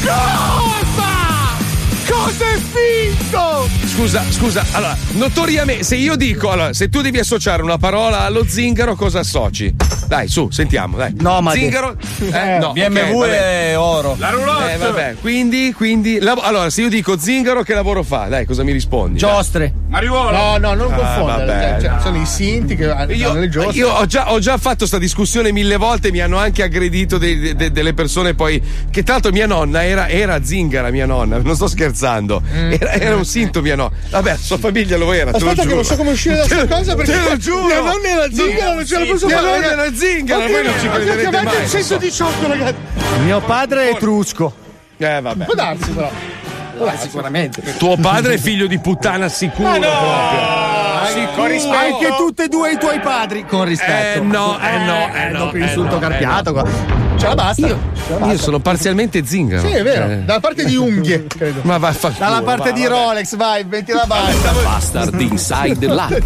[0.04, 0.91] Cosa?
[2.24, 3.81] Cosa è finto?
[4.02, 8.44] Scusa, scusa, allora, notoriamente, se io dico, allora, se tu devi associare una parola allo
[8.48, 9.76] zingaro, cosa associ?
[10.08, 11.14] Dai, su, sentiamo, dai.
[11.20, 11.60] Nomade.
[11.60, 11.96] Zingaro?
[12.32, 13.70] Eh, no, BMW ok, vabbè.
[13.72, 14.16] e oro.
[14.18, 14.74] La roulotte.
[14.74, 18.26] Eh, vabbè, quindi, quindi, lav- allora, se io dico zingaro, che lavoro fa?
[18.28, 19.20] Dai, cosa mi rispondi?
[19.20, 19.72] Giostre.
[19.88, 20.32] Mariuolo.
[20.32, 21.46] No, no, non Ah, confondere.
[21.46, 22.02] vabbè, cioè, no.
[22.02, 23.76] sono i sinti che hanno Io, le giostre.
[23.76, 27.54] io ho, già, ho già fatto sta discussione mille volte, mi hanno anche aggredito dei-
[27.56, 28.62] de- delle persone poi.
[28.90, 32.42] Che tra l'altro mia nonna era, era zingara, mia nonna, non sto scherzando.
[32.52, 33.91] Era, era un sinto mia nonna.
[34.10, 35.32] Vabbè, sua famiglia lo era.
[35.32, 35.76] te lo Aspetta che giuro.
[35.76, 37.66] non so come uscire da questa cosa perché Te lo giuro.
[37.66, 39.52] mia nonna era zingara, non ce la posso Mia fare.
[39.60, 41.78] nonna era zingara, voi non ci crederete mai, so.
[41.78, 42.76] 118, ragazzi.
[43.24, 44.54] Mio padre è etrusco.
[44.98, 45.46] Eh, vabbè.
[45.46, 46.12] Può darsi, però.
[46.98, 47.62] Sicuramente.
[47.78, 49.70] Tuo padre è figlio di puttana sicuro.
[49.70, 50.60] proprio.
[51.12, 51.78] Sicuro.
[51.78, 53.46] Anche tutti e due i tuoi padri.
[53.46, 54.20] Con rispetto.
[54.20, 56.50] Eh, no, eh, no, eh, no, dopo eh, insulto no, carpiato.
[56.50, 56.64] eh, qua.
[57.18, 57.68] Ce la basta.
[57.68, 57.80] Io,
[58.26, 59.68] io sono parzialmente zingaro.
[59.68, 60.10] Sì, è vero.
[60.12, 60.18] Eh.
[60.24, 61.60] Dalla parte di unghie, credo.
[61.64, 62.26] Ma vaffanculo.
[62.26, 62.94] Dalla parte va, di vabbè.
[62.96, 64.52] Rolex, vai, metti la basta.
[64.64, 66.24] Bastard Inside Live.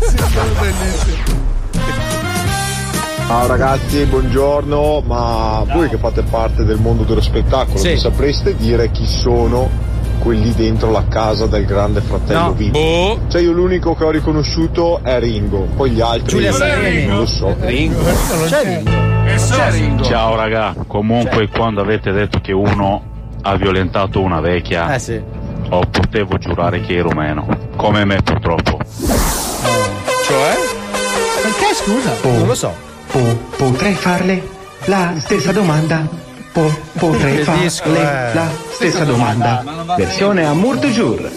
[3.27, 7.97] Ciao ragazzi, buongiorno, ma voi che fate parte del mondo dello spettacolo, Sì.
[7.97, 9.67] sapreste dire chi sono
[10.19, 12.51] quelli dentro la casa del grande fratello No.
[12.53, 12.71] VIP?
[12.71, 13.19] Boh.
[13.27, 16.51] Cioè io l'unico che ho riconosciuto è Ringo, poi gli altri Giulia
[17.07, 17.55] non lo so.
[17.59, 18.03] Ringo.
[18.47, 20.03] C'è Ringo.
[20.03, 23.03] Ciao raga, comunque quando avete detto che uno
[23.41, 25.21] ha violentato una vecchia, Eh sì.
[25.69, 28.79] o potevo giurare che ero meno, come me purtroppo.
[28.85, 30.55] Cioè?
[31.41, 32.13] Perché scusa?
[32.23, 32.73] Non lo so.
[33.57, 34.41] potrei farle
[34.85, 36.07] la stessa domanda.
[36.55, 38.31] Po- potrei farle disco è?
[38.33, 39.61] la stessa domanda.
[39.97, 41.29] Versione a Murto Jur.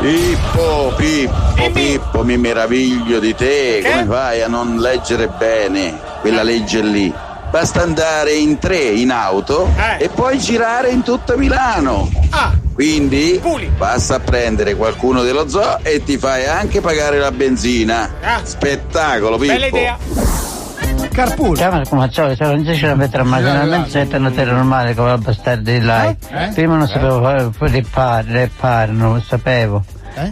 [0.00, 3.82] Pippo, Pippo, Pippo, mi meraviglio di te.
[3.84, 7.12] Come fai a non leggere bene quella legge lì?
[7.50, 12.08] Basta andare in tre in auto e poi girare in tutta Milano.
[12.74, 13.42] Quindi
[13.76, 18.08] basta prendere qualcuno dello zoo e ti fai anche pagare la benzina.
[18.44, 20.52] Spettacolo, Pippo.
[21.14, 21.56] Carpool.
[21.56, 25.18] Ciao Marco Maccioli, se non ci la mettere marginalmente sento una terra normale come la
[25.18, 26.08] bastardi di là.
[26.08, 26.16] Eh?
[26.52, 29.84] Prima non sapevo fare rippare, rippare, non lo sapevo.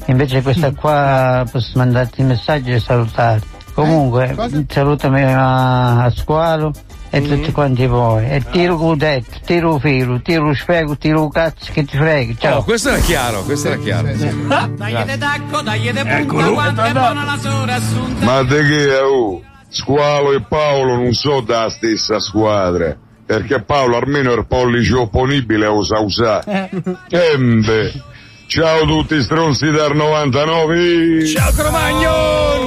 [0.06, 3.46] Invece questa qua posso mandarti messaggi e salutarti.
[3.74, 4.36] Comunque,
[4.68, 6.72] salutami a, a squalo
[7.10, 8.28] e tutti quanti voi.
[8.28, 12.36] E tiro cudetto, tiro filo, tiro spiego, tiro cazzo che ti freghi.
[12.36, 12.58] Ciao.
[12.58, 14.08] Oh, questo era chiaro, questo era chiaro.
[14.76, 18.24] Dai de tacco, dai de punta, quanto è buona la sora assunta.
[18.24, 19.02] Ma di che è?
[19.02, 19.42] Oh?
[19.72, 22.94] Squalo e Paolo non sono della stessa squadra.
[23.24, 26.70] Perché Paolo almeno il pollice opponibile a usa usare.
[27.08, 27.92] Embe.
[28.46, 31.26] Ciao tutti stronzi del 99.
[31.26, 32.61] Ciao Cromagnon!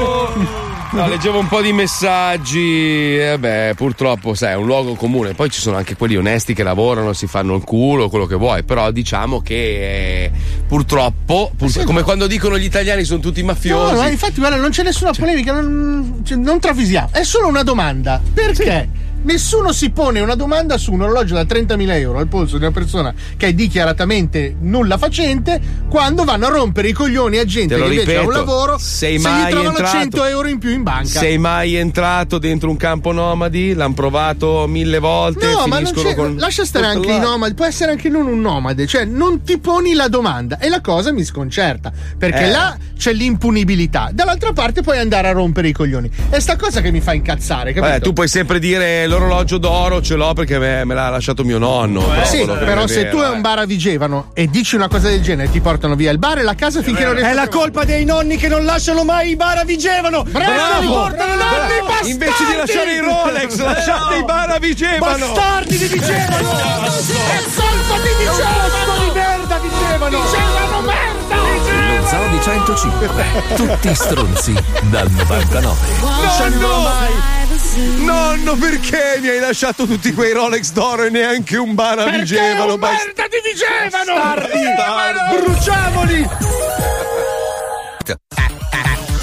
[0.91, 5.33] No, leggevo un po' di messaggi, e beh, purtroppo, sai, è un luogo comune.
[5.33, 8.63] Poi ci sono anche quelli onesti che lavorano, si fanno il culo, quello che vuoi.
[8.63, 10.31] Però diciamo che eh,
[10.67, 13.93] purtroppo, pur- come quando dicono gli italiani sono tutti mafiosi.
[13.93, 17.09] No, ma infatti, guarda, non c'è nessuna polemica, non, cioè, non travisiamo.
[17.11, 18.21] È solo una domanda.
[18.33, 18.87] Perché?
[19.25, 22.71] Nessuno si pone una domanda su un orologio da 30.000 euro al polso di una
[22.71, 27.81] persona che è dichiaratamente nulla facente quando vanno a rompere i coglioni a gente Te
[27.81, 30.59] che invece ha un ripeto, lavoro sei se mai gli trovano entrato- 100 euro in
[30.59, 31.07] più in banca.
[31.19, 33.73] Sei mai entrato dentro un campo nomadi?
[33.73, 35.47] L'hanno provato mille volte.
[35.47, 36.35] No, ma non finiscono c'è, con.
[36.37, 37.15] lascia stare anche là.
[37.15, 40.69] i nomadi, può essere anche non un nomade, cioè non ti poni la domanda e
[40.69, 42.51] la cosa mi sconcerta, perché Eh.
[42.51, 46.09] là c'è l'impunibilità, dall'altra parte puoi andare a rompere i coglioni.
[46.29, 47.73] È sta cosa che mi fa incazzare?
[47.73, 51.57] Vabbè, tu puoi sempre dire l'orologio d'oro ce l'ho perché me, me l'ha lasciato mio
[51.57, 52.01] nonno.
[52.23, 53.35] sì, quello che però non se vero, tu hai eh.
[53.35, 56.39] un bar a Vigevano e dici una cosa del genere, ti portano via il bar
[56.39, 59.31] e la casa finché non riesci È la colpa dei nonni che non lasciano mai
[59.31, 60.23] i bar a Vigevano!
[60.23, 60.81] Bravo!
[60.81, 61.87] li portano Bravo!
[61.87, 62.09] nonni!
[62.09, 65.31] Invece di lasciare i Rolex, lasciate i bar a Vigevano!
[65.31, 66.51] Bastardi di Vigevano!
[66.51, 68.99] È colpa di Vigevano!
[68.99, 70.21] di merda Vigevano!
[70.21, 71.35] Vigevano merda!
[71.35, 73.09] Lo Zoo di 105.
[73.55, 74.53] Tutti stronzi
[74.89, 75.77] dal 99.
[76.01, 77.54] Nonno!
[77.75, 82.77] Nonno, perché mi hai lasciato tutti quei Rolex d'oro e neanche un bar a Vigevano?
[82.77, 84.13] Bas- merda di Vigevano!
[84.13, 85.35] Bastardi!
[85.41, 86.27] Bruciamoli!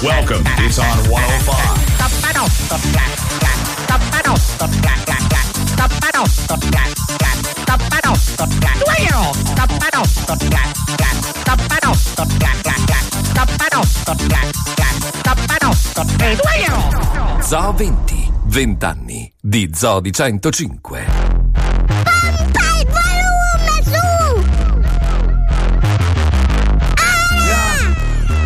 [0.01, 0.43] Welcome.
[0.59, 1.83] It's on 105.
[17.41, 18.32] Zoo 20.
[18.53, 21.72] 20 anni di Zoo di 105.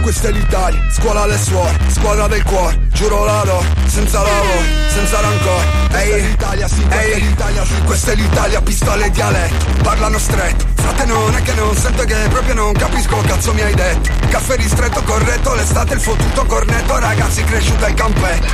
[0.08, 5.20] Questa è l'Italia, scuola alle suore, squadra del cuore, giuro la do, senza lavoro, senza
[5.20, 5.66] rancore.
[5.92, 10.66] Ehi, l'Italia, sì, ehi, l'Italia, sì, questa è l'Italia, pistole e dialetto, parlano stretto.
[10.76, 14.10] Frate non è che non sento che proprio non capisco cazzo mi hai detto.
[14.30, 18.48] Caffè ristretto, corretto, l'estate il fottuto cornetto, ragazzi cresciuti al campetto.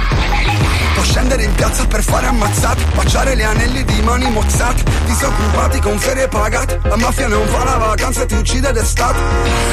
[0.96, 6.00] Può scendere in piazza per fare ammazzati, baciare gli anelli di mani mozzate, disoccupati con
[6.00, 6.80] ferie pagate.
[6.84, 9.20] La mafia non fa la vacanza e ti uccide d'estate.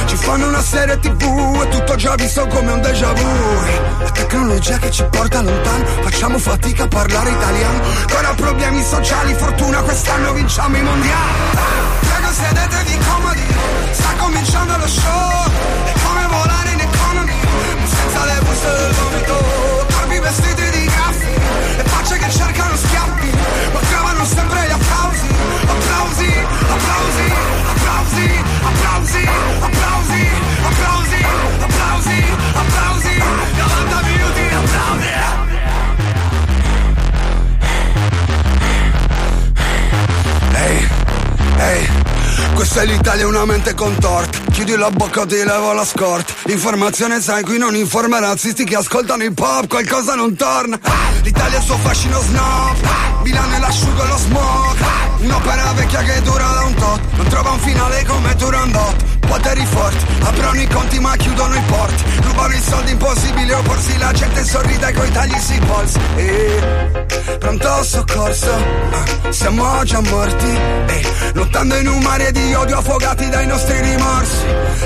[0.07, 3.27] Ci fanno una serie tv tutto già visto come un déjà vu.
[3.99, 7.83] La tecnologia che ci porta lontano, facciamo fatica a parlare italiano.
[8.01, 11.33] Ancora problemi sociali, fortuna quest'anno vinciamo i mondiali.
[12.01, 13.47] Prego sedetevi comodi,
[13.93, 15.51] sta cominciando lo show.
[15.85, 17.41] È come volare in economy,
[17.85, 19.87] senza le buste del vomito.
[19.93, 21.33] Corpi vestiti di graffi,
[21.79, 23.31] e facce che cercano schiaffi,
[23.73, 25.29] ma trovano sempre gli applausi.
[25.71, 27.33] Applausi, applausi,
[27.71, 29.29] applausi, applausi, applausi,
[42.91, 44.39] Questa è l'Italia, una mente contorta.
[44.51, 46.33] Chiudi la bocca, ti levo la scorta.
[46.47, 50.77] Informazione sai, qui non informa razzisti che ascoltano il pop, qualcosa non torna.
[51.23, 52.77] L'Italia ha il suo fascino snob.
[53.23, 54.77] Milano è l'asciugo e lo smog.
[55.19, 57.01] Un'opera vecchia che dura da un tot.
[57.13, 59.20] Non trova un finale come Turandot.
[59.31, 62.03] Poteri forti, aprono i conti ma chiudono i porti.
[62.21, 63.97] Rubano i soldi, impossibile opporsi.
[63.99, 65.99] La gente sorride coi tagli sui polsi.
[66.17, 68.53] E pronto soccorso,
[68.91, 70.47] ah, siamo già morti.
[70.87, 71.03] E
[71.35, 74.45] lottando in un mare di odio affogati dai nostri rimorsi.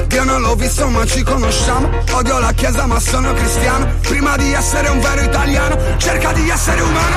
[0.08, 1.88] Dio non l'ho visto ma ci conosciamo.
[2.12, 3.86] Odio la chiesa ma sono cristiano.
[4.02, 7.16] Prima di essere un vero italiano, cerca di essere umano.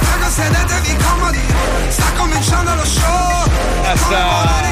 [0.00, 1.40] Prego sedetevi comodi,
[1.88, 3.50] sta cominciando lo show.
[3.82, 4.68] Come volare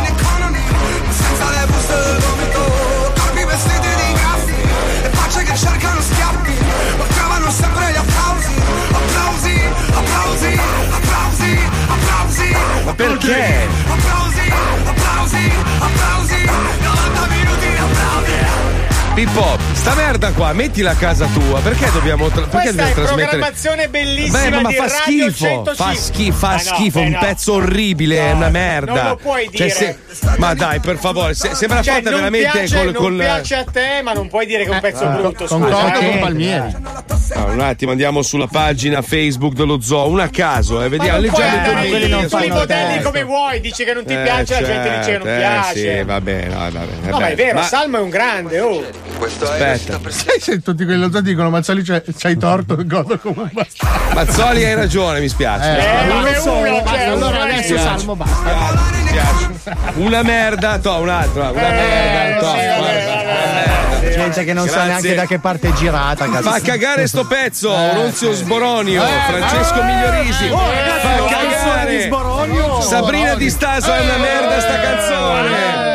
[1.67, 3.13] buste del vomito.
[3.19, 4.55] Corpi vestiti di graffi
[5.03, 6.55] e facce che cercano schiaffi.
[6.99, 8.55] Ma trovano sempre gli applausi,
[8.93, 9.61] applausi,
[9.95, 10.61] applausi,
[10.91, 12.57] applausi, applausi.
[12.85, 13.69] Ma perché?
[13.89, 14.53] Applausi,
[14.85, 18.96] applausi, applausi, 90 minuti di applausi.
[19.17, 21.61] Pippo, sta merda qua, mettila a casa tua.
[21.61, 23.27] Perché dobbiamo, tra- perché Questa dobbiamo è trasmettere?
[23.29, 25.75] programmazione bellissima Beh, ma, ma di fa Radio schifo, 105.
[25.75, 27.19] fa schifo, fa Ah, no, schifo, beh, un no.
[27.21, 28.93] pezzo orribile, è una merda.
[28.93, 29.71] non lo puoi Cioè, dire.
[29.71, 29.99] se-
[30.37, 32.85] ma dai, per favore, se- sembra Cioè, fatta non veramente piace, col.
[32.85, 35.45] non col- piace a te, ma non puoi dire che è un pezzo Ah, brutto.
[35.47, 36.19] Concordo scusa, con eh.
[36.19, 36.77] Palmieri.
[37.35, 41.25] Ah, un attimo, andiamo sulla pagina Facebook dello zoo, una a caso, eh, vediamo, Ma
[41.25, 44.61] non puoi leggiamo i lì sui modelli come vuoi, dici che non ti Eh, piace,
[44.61, 45.95] la gente dice che non certo, piace.
[45.95, 47.09] Eh, sì, va bene, va bene.
[47.11, 48.85] No, ma è vero, Salmo è un grande, oh.
[49.19, 49.99] Aspetta.
[50.09, 54.15] Sai se tutti quelli lo dicono Mazzoli c'hai, c'hai torto, godo come un bastardo.
[54.15, 55.79] Mazzoli hai ragione, mi spiace.
[55.79, 56.41] Eh, Mi uno spiace.
[56.41, 58.81] solo, Mi cioè, allora adesso Mi Salmo basta.
[58.93, 59.55] Mi piace.
[59.95, 63.25] Una merda, to, un'altra, una merda, to, guarda.
[64.17, 64.89] Gente che non sa Grazie.
[64.89, 66.29] neanche da che parte è girata.
[66.31, 66.51] cazzo.
[66.51, 70.49] Fa cagare sto pezzo, Oronzio Sboronio, Eh, Francesco eh, Migliorisi.
[70.49, 71.97] oh, ragazzi, Fa cagare.
[71.97, 72.81] di Sboronio.
[72.83, 75.86] Sabrina Di Staso è una merda sta canzone.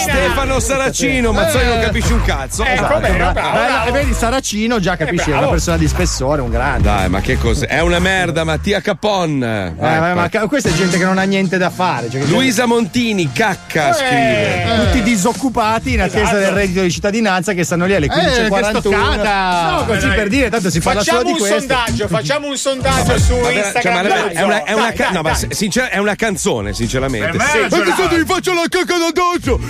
[0.00, 2.64] Stefano Saracino, Mazzoli non capisce un cazzo.
[2.64, 3.12] Esatto, Esatto.
[3.16, 3.88] bravo, bravo.
[3.88, 6.82] E vedi, Saracino già capisci, è una persona di spessore, un grande.
[6.88, 7.66] Dai, ma che cos'è?
[7.66, 9.42] È una merda, Mattia Capon.
[9.42, 10.48] Eh, Vai, ma vai.
[10.48, 12.08] questa è gente che non ha niente da fare.
[12.10, 14.64] Cioè Luisa Montini, cacca, scrive.
[14.84, 16.38] Tutti disoccupati in attesa Esatto.
[16.38, 18.72] del reddito di cittadinanza che stanno lì alle Eh, 15.41.
[18.72, 19.70] che stoccata!
[19.70, 20.16] no, così Dai.
[20.16, 21.58] per dire, tanto si parla solo Facciamo di un questo.
[21.74, 23.80] sondaggio, facciamo un sondaggio su Instagram.
[23.82, 26.14] cioè, ma Dai, è una, è una dai, ca- dai, no, ma sincer- è una
[26.14, 27.38] canzone, sinceramente.
[27.40, 27.58] Sì.
[27.68, 29.60] se ti faccio la cacca addosso.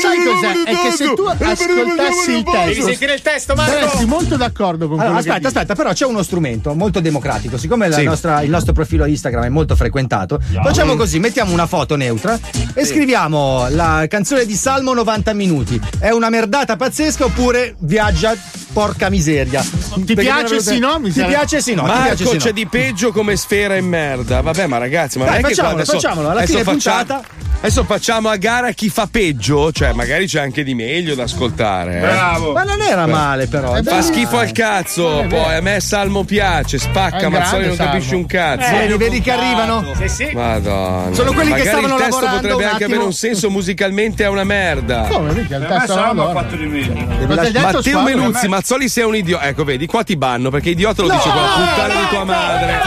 [0.00, 0.62] Sai cos'è?
[0.64, 2.86] È che se tu ascoltassi il Devi testo.
[2.88, 3.72] sentire il testo, Marco.
[3.72, 7.56] Saresti molto d'accordo con Allora, quello aspetta, che aspetta, però c'è uno strumento molto democratico.
[7.58, 8.04] Siccome la Sì.
[8.04, 12.38] nostra- il nostro profilo Instagram è molto frequentato, facciamo così: mettiamo una foto neutra
[12.74, 15.80] e scriviamo la canzone di Salmo 90 minuti.
[15.98, 18.34] È una merdata pazzesca oppure viaggia
[18.72, 19.64] porca miseria?
[20.04, 20.98] Ti piace sì, no?
[20.98, 21.82] Mi Ti piace sì, no?
[21.84, 22.42] Ti piace Marco sì, no?
[22.44, 24.40] c'è di peggio come sfera in merda.
[24.40, 26.64] Vabbè, ma ragazzi, ma Dai, non è che qua facciamolo, adesso, facciamolo, alla adesso fine
[26.64, 27.28] facciamo, puntata.
[27.60, 31.98] adesso facciamo a gara chi fa peggio, cioè magari c'è anche di meglio da ascoltare.
[31.98, 32.52] eh.
[32.52, 33.72] Ma non era male, però.
[33.74, 34.02] Fa Dai.
[34.02, 38.08] schifo al cazzo, Eh, poi a me Salmo piace, spacca, un Mazzoli non grande capisci
[38.08, 38.20] Salmo.
[38.22, 38.74] un cazzo.
[38.74, 39.84] Eh, vedi, vedi che arrivano?
[39.96, 40.30] Sì, sì.
[40.34, 41.14] Madonna.
[41.14, 44.28] Sono quelli che Magari stavano il testo lavorando potrebbe anche avere un senso musicalmente è
[44.28, 45.06] una merda.
[45.10, 45.32] Come?
[45.32, 47.56] Mica il testo Salmo ha fatto di meglio.
[47.58, 48.02] Matteo?
[48.02, 49.44] Meluzzi, Mazzoli sei un idiota.
[49.46, 52.78] Ecco, vedi, qua ti banno perché idiota lo No, dice no, puttana di tua madre.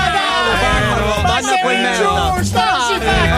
[1.23, 2.59] Ma sei ingiusto,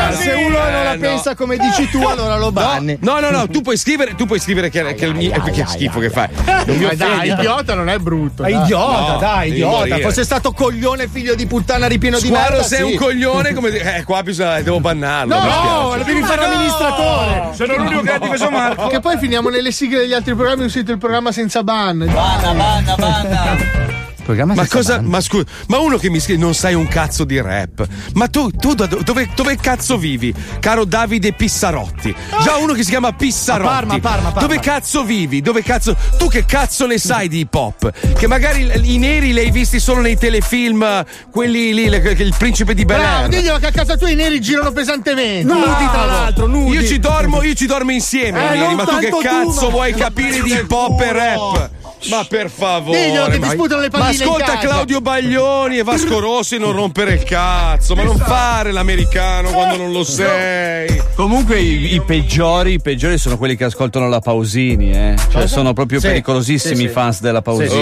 [0.10, 0.24] così.
[0.24, 1.00] Se uno non la no.
[1.00, 2.98] pensa come dici tu, allora lo banni.
[3.02, 5.34] No, no, no, tu puoi scrivere, tu puoi scrivere che, che il mio.
[5.34, 6.28] eh, Che schifo che fai.
[6.66, 8.44] Non mi Ma dai, idiota non è brutto.
[8.44, 8.62] Ma dai.
[8.62, 9.98] idiota, No, dai, idiota.
[10.00, 12.64] Fosse stato coglione, figlio di puttana ripieno di merda.
[12.64, 12.84] sei sì.
[12.92, 13.98] un coglione, come dire.
[13.98, 15.38] Eh, qua bisogna, devo bannarlo.
[15.38, 17.50] No, lo devi fare amministratore.
[17.54, 18.88] Sono l'unico che ha difeso Marco.
[18.88, 21.98] Che poi finiamo nelle sigle degli altri programmi e uscite il programma senza ban.
[21.98, 24.05] Banna, banna, banna.
[24.28, 25.02] Ma cosa?
[25.02, 27.86] Ma scusa, ma uno che mi scrive non sai un cazzo di rap.
[28.14, 32.14] Ma tu, tu da dove, dove cazzo vivi, caro Davide Pissarotti?
[32.44, 33.68] Già uno che si chiama Pissarotti.
[33.68, 34.40] A Parma, Parma, Parma.
[34.42, 35.42] Dove cazzo vivi?
[35.42, 35.96] Dove cazzo.
[36.18, 37.92] Tu che cazzo ne sai di hip hop?
[38.14, 42.74] Che magari i neri li hai visti solo nei telefilm, quelli lì, le- il principe
[42.74, 43.30] di Bel Bravo, Air.
[43.30, 45.52] diglielo che a casa tua i neri girano pesantemente.
[45.52, 46.76] Nudi, tra l'altro, nudi.
[46.78, 49.66] Io ci dormo, io ci dormo insieme, Eh, neri, ma tu che tanto tu, cazzo
[49.66, 51.70] ma- vuoi capire di hip hop e rap?
[52.10, 54.58] Ma per favore, Diglielo che ma, disputano le ma palline in ascolta.
[54.58, 59.92] Claudio Baglioni e Vasco Rossi non rompere il cazzo, ma non fare l'americano quando non
[59.92, 61.02] lo sei.
[61.16, 65.16] Comunque i, i peggiori, i peggiori sono quelli che ascoltano la Pausini, eh.
[65.32, 66.94] Cioè sono proprio Sì, pericolosissimi i sì.
[66.94, 67.70] fans della Pausini.
[67.70, 67.76] Sì,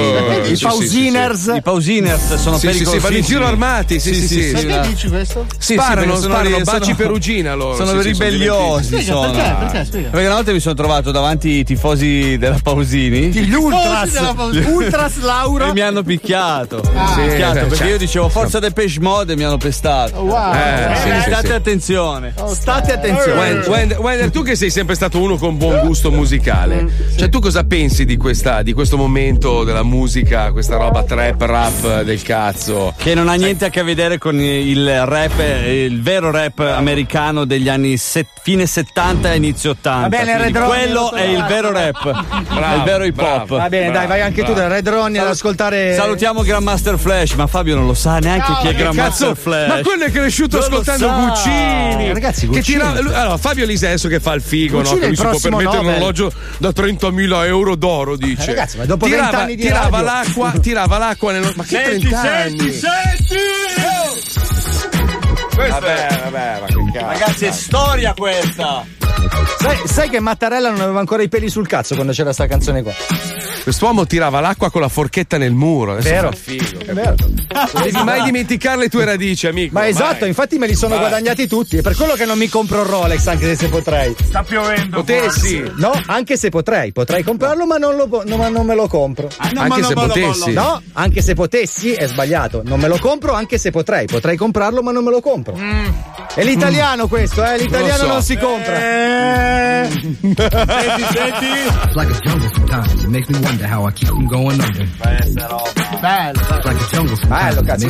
[0.46, 0.52] sì.
[0.52, 1.52] I sì, Pausiners.
[1.56, 4.52] I Pausiners sono Sì, sì, vanno in giro armati, sì, sì, sì.
[4.52, 5.46] Perché la- dici questo?
[5.58, 8.86] Sì, Sparano, sparano, baci sono- perugina loro, Sono sì, sì, sono ribelliosi.
[9.02, 9.56] Spiega, perché?
[9.60, 9.86] Perché?
[9.86, 10.10] Spiega.
[10.10, 13.32] Perché una volta mi sono trovato davanti i tifosi della Pausini.
[13.32, 14.13] Gli ultras.
[14.14, 14.66] Della Pausini.
[14.66, 15.70] Ultras Laura.
[15.70, 16.82] E mi hanno picchiato.
[16.96, 17.14] Ah.
[17.14, 20.22] Sì, picchiato eh, perché cioè, io dicevo forza Depeche Mode e mi hanno pestato.
[20.22, 20.54] Wow.
[20.54, 21.54] Eh, sì, sì, State sì.
[21.54, 22.34] attenzione.
[22.48, 23.40] State attenzione.
[23.40, 26.88] Wend- Wend- Wender, tu che sei sempre stato uno con buon gusto musicale,
[27.18, 32.02] cioè tu cosa pensi di, questa, di questo momento della musica, questa roba trap, rap
[32.04, 32.94] del cazzo?
[32.98, 37.46] Che non ha niente a che vedere con il rap, eh, il vero rap americano
[37.46, 40.02] degli anni set- fine 70 e inizio 80.
[40.02, 43.48] Va bene, quello lo è il vero rap, è il vero hip hop.
[43.48, 45.96] Va bene, dai, vai anche tu da Red Ronnie ad ascoltare.
[45.96, 49.68] Salutiamo Grandmaster Flash, ma Fabio non lo sa neanche No, chi è Grandmaster Flash.
[49.70, 51.10] Ma quello è cresciuto Non ascoltando.
[51.28, 52.14] Guccini.
[52.14, 52.78] Ragazzi, Che Guccini.
[52.80, 54.82] tira- allora, Fabio Lise adesso che fa il figo, no?
[54.84, 56.02] Guccini è che il lui si può prossimo permettere un Nobel.
[56.02, 58.44] orologio da 30.000 euro d'oro, dice.
[58.44, 60.04] Eh, ragazzi, ma dopo tirava, 20 anni di tirava radio.
[60.04, 61.52] l'acqua, tirava l'acqua nello.
[61.56, 62.80] Ma che 30 anni?
[65.56, 67.06] Vabbè, vabbè, ma che cazzo.
[67.08, 68.86] Ragazzi, è storia questa.
[69.60, 72.82] Sai, sai che Mattarella non aveva ancora i peli sul cazzo quando c'era sta canzone
[72.84, 72.92] qua?
[73.64, 75.94] Quest'uomo tirava l'acqua con la forchetta nel muro.
[75.94, 76.32] Adesso Vero.
[76.34, 76.80] figo.
[76.86, 77.16] È vero.
[77.18, 79.74] Non devi mai dimenticare le tue radici, amico.
[79.74, 80.30] Ma esatto, mai.
[80.30, 81.08] infatti me li sono Vai.
[81.08, 81.78] guadagnati tutti.
[81.78, 84.14] È per quello che non mi compro il Rolex, anche se potrei.
[84.22, 84.98] Sta piovendo.
[84.98, 85.64] Potessi.
[85.78, 86.92] No, anche se potrei.
[86.92, 89.30] Potrei comprarlo, ma non, lo, no, ma non me lo compro.
[89.38, 90.52] Anche se potessi.
[90.52, 92.64] No, anche se potessi è sbagliato.
[92.66, 94.08] Non me lo compro anche se potrei.
[94.08, 95.56] Potrei comprarlo, ma non me lo compro.
[96.36, 97.58] È l'italiano questo, eh?
[97.60, 98.34] L'italiano Non non, so.
[98.34, 98.78] si compra.
[99.34, 100.36] Senti,
[101.12, 101.46] senti.
[101.86, 103.04] It's like a jungle sometimes.
[103.04, 104.88] It makes me wonder how I keep from going under.
[105.02, 105.64] Bello.
[105.66, 107.56] It's like a jungle sometimes.
[107.56, 107.88] Bello, cazzo.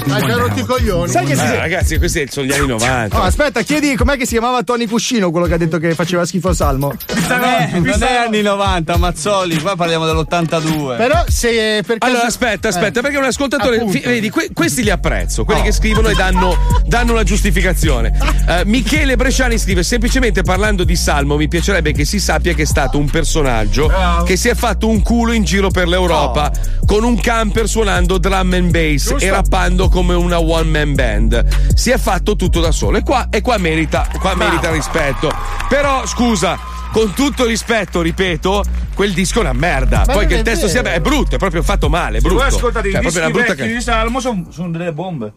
[0.59, 1.11] i coglioni.
[1.11, 3.17] Sai che si- Eh, ragazzi, questi sono gli anni 90.
[3.19, 6.25] Oh, aspetta, chiedi com'è che si chiamava Tony Cuscino, quello che ha detto che faceva
[6.25, 6.93] schifo Salmo.
[7.27, 10.97] Non è, non è anni 90, Mazzoli, qua parliamo dell'82.
[10.97, 12.11] Però se per caso...
[12.11, 13.97] Allora aspetta, aspetta, Eh, perché un ascoltatore, appunto.
[13.97, 16.55] fi- vedi, que- questi li apprezzo, quelli che scrivono e danno,
[16.85, 18.11] danno una giustificazione.
[18.47, 22.65] Eh, Michele Bresciani scrive: semplicemente parlando di Salmo, mi piacerebbe che si sappia che è
[22.65, 23.91] stato un personaggio
[24.25, 26.51] che si è fatto un culo in giro per l'Europa
[26.85, 31.73] con un camper suonando drum and bass e rappando come una one man band.
[31.75, 32.97] Si è fatto tutto da solo.
[32.97, 35.31] E qua, e qua merita, qua merita rispetto.
[35.69, 36.57] Però, scusa.
[36.93, 40.03] Con tutto rispetto, ripeto, quel disco è una merda.
[40.05, 40.95] Ma Poi che il testo sia vero.
[40.97, 42.43] è brutto, è proprio fatto male, è Se brutto.
[42.43, 45.33] voi ascoltate i Cioè, dischi una brutta vecchi ca- di Salmo sono delle bombe.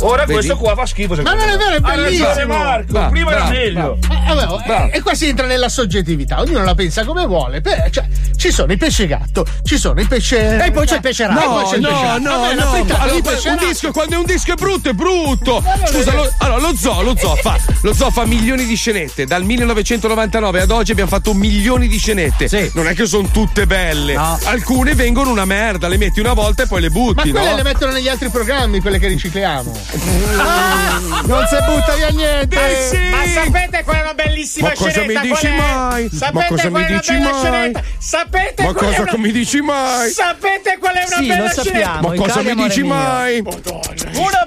[0.00, 0.32] Ora Vedi?
[0.32, 1.14] questo qua fa schifo.
[1.22, 2.56] Ma non è vero, è Ha ragione bellissimo.
[2.56, 3.98] Marco, Bravo, prima era bravo, meglio.
[4.10, 7.60] Eh, vabbè, eh, e qua si entra nella soggettività, ognuno la pensa come vuole.
[7.60, 8.06] Beh, cioè,
[8.36, 10.64] ci sono i pesce gatto, ci sono i pesce.
[10.64, 12.96] E poi c'è il pesce E poi No, c'è il no, pesce no, Vabbè, no.
[12.98, 15.62] Allora, pesce un disco, quando è un disco è brutto, è brutto.
[15.86, 19.24] Scusa, lo, allora, lo zoo, lo zoo fa, lo zoo fa milioni di scenette.
[19.24, 22.70] Dal 1999 ad oggi abbiamo fatto milioni di scenette.
[22.74, 24.14] Non è che sono tutte belle.
[24.14, 27.56] Alcune vengono una merda, le metti una volta e poi le Ma butti, quelle no?
[27.56, 29.72] le mettono negli altri programmi, quelle che ricicliamo.
[31.24, 32.56] Non si butta via niente.
[33.10, 36.08] Ma sapete qual è una bellissima Ma cosa mi dici mai?
[36.12, 37.40] Sapete Ma cosa qual mi è una dici bella mai?
[37.40, 37.82] scenetta?
[37.98, 39.22] Sapete Ma qual è cosa una...
[39.22, 40.10] mi dici mai?
[40.10, 41.62] Sapete qual è una Sì, bella lo scenetta?
[41.70, 42.08] sappiamo.
[42.08, 43.42] Ma cosa mi dici mai?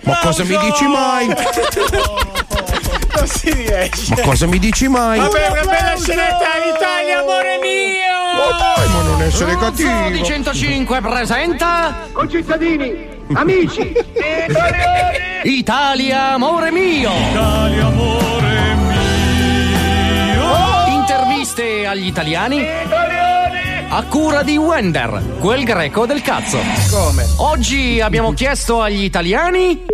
[0.03, 1.27] Ma cosa mi dici mai?
[3.15, 4.13] non si riesce.
[4.15, 5.19] Ma cosa mi dici mai?
[5.19, 8.09] Vabbè, una bella scenetta Italia, amore mio!
[8.57, 10.09] Dai, ma non essere cattivo.
[10.09, 13.93] di 105 presenta Concittadini, amici,
[15.43, 17.11] Italia amore mio.
[17.29, 20.41] Italia, amore mio.
[20.87, 22.65] Interviste agli italiani
[23.93, 26.57] a cura di Wender, quel greco del cazzo.
[26.89, 27.25] Come?
[27.37, 29.90] Oggi abbiamo chiesto agli italiani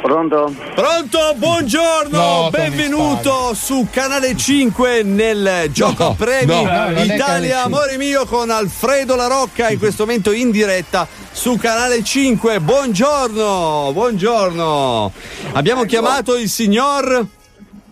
[0.00, 0.52] Pronto?
[0.74, 7.52] Pronto, buongiorno, No, benvenuto su Canale 5 nel gioco No, premi no, Italia 5.
[7.62, 12.60] Amore mio con Alfredo La Rocca in questo momento in diretta su Canale 5.
[12.60, 15.12] Buongiorno, buongiorno.
[15.52, 17.26] Abbiamo chiamato il signor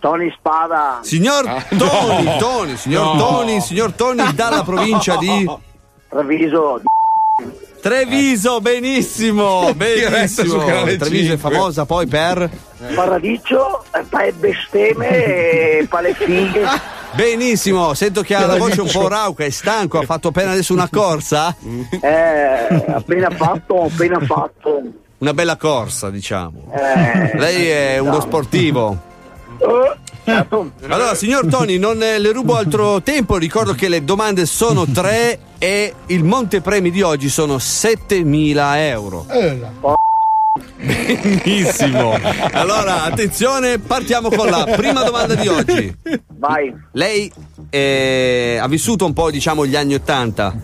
[0.00, 1.00] Tony Spada.
[1.02, 1.44] Signor
[1.76, 3.18] Tony, Tony, signor No.
[3.18, 5.46] Tony, signor Tony dalla provincia di
[6.08, 6.80] Treviso.
[7.80, 10.58] Treviso, benissimo, su benissimo.
[10.64, 11.50] Canale Treviso è 5.
[11.50, 12.50] famosa poi per
[12.94, 16.96] Paradiso, eh, pa- e bestemmie pale fighe.
[17.12, 20.72] Benissimo, sento che ha la voce un po' rauca, è stanco, ha fatto appena adesso
[20.74, 21.56] una corsa?
[22.00, 24.82] Eh, appena fatto, appena fatto.
[25.18, 26.70] Una bella corsa, diciamo.
[26.72, 28.96] Eh, Lei è uno sportivo.
[30.24, 30.70] certo.
[30.88, 35.38] Allora, signor Tony, non eh, le rubo altro tempo, ricordo che le domande sono tre
[35.58, 39.26] e il montepremi di oggi sono 7.000 euro.
[40.76, 42.16] Benissimo.
[42.52, 45.96] Allora, attenzione, partiamo con la prima domanda di oggi.
[46.36, 46.74] Vai.
[46.92, 47.30] Lei
[47.70, 50.54] eh, ha vissuto un po', diciamo, gli anni Ottanta?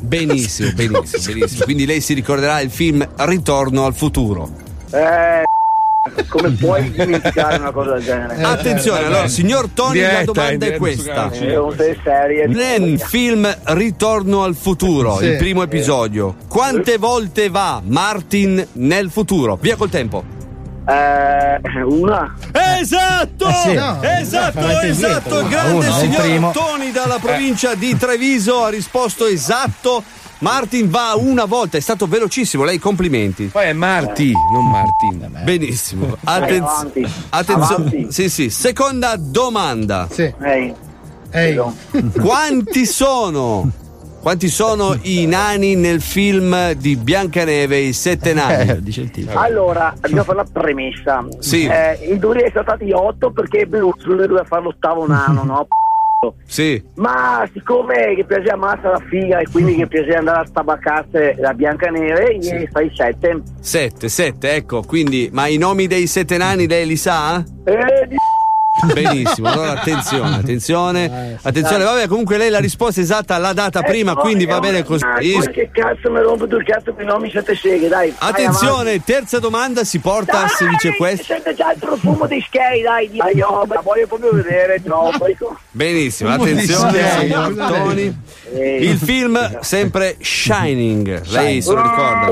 [0.00, 1.64] Benissimo, benissimo, benissimo.
[1.64, 4.50] Quindi lei si ricorderà il film Ritorno al futuro.
[4.90, 5.42] Eh,
[6.28, 8.42] come puoi dimenticare una cosa del genere?
[8.42, 11.30] Attenzione, allora, signor Tony, la Diretta, domanda in è questa.
[11.30, 12.46] Eh.
[12.46, 15.26] Nel film Ritorno al futuro, Sì.
[15.26, 19.56] il primo episodio, quante volte va Martin nel futuro?
[19.60, 20.36] Via col tempo.
[20.88, 22.34] Eh, una.
[22.80, 23.46] Esatto!
[23.48, 23.74] Eh sì.
[23.74, 25.40] No, esatto, esatto!
[25.40, 26.52] Il grande Uno, signor.
[26.52, 30.02] Tony dalla provincia di Treviso ha risposto esatto.
[30.40, 33.46] Martin va una volta, è stato velocissimo, lei complimenti.
[33.46, 35.42] Poi è Marti, non Martin.
[35.42, 36.16] Benissimo.
[36.20, 37.08] Vai Attenz- avanti.
[37.30, 37.74] attenzione.
[37.74, 38.12] Avanti.
[38.12, 38.50] Sì, sì.
[38.50, 40.06] Seconda domanda.
[40.10, 40.32] Sì.
[40.40, 40.74] Ehi.
[42.20, 43.70] Quanti sono?
[44.20, 48.82] Quanti sono i nani nel film di Biancaneve, i sette nani?
[48.82, 49.38] dice il titolo.
[49.38, 51.24] Allora, dobbiamo fare la premessa.
[51.38, 51.66] Sì.
[51.66, 55.66] Eh, in teoria sono stati otto perché Bruce doveva fare l'ottavo nano, no?
[56.46, 56.82] Sì.
[56.96, 61.52] Ma siccome che piace ammazza la figa e quindi che piace andare a stabaccarsi la
[61.54, 63.40] Biancaneve, gli fai sette.
[63.60, 64.82] Sette, sette, ecco.
[64.82, 67.36] Quindi, ma i nomi dei sette nani lei li sa?
[67.64, 68.16] Eh, di-
[68.92, 74.46] Benissimo, allora attenzione, attenzione, attenzione, vabbè comunque lei la risposta esatta l'ha data prima, quindi
[74.46, 75.04] va bene così.
[75.04, 78.14] Poi che cazzo mi rompo tu il cazzo i nomi sette seghe, dai.
[78.18, 81.24] Attenzione, terza domanda si porta, si dice questo.
[81.24, 83.10] Sente già il profumo dei skei, dai.
[83.12, 85.26] dai oh, la voglio proprio vedere troppo.
[85.70, 88.16] Benissimo, di attenzione, Tony.
[88.52, 92.30] Il film sempre Shining, lei se lo ricorda.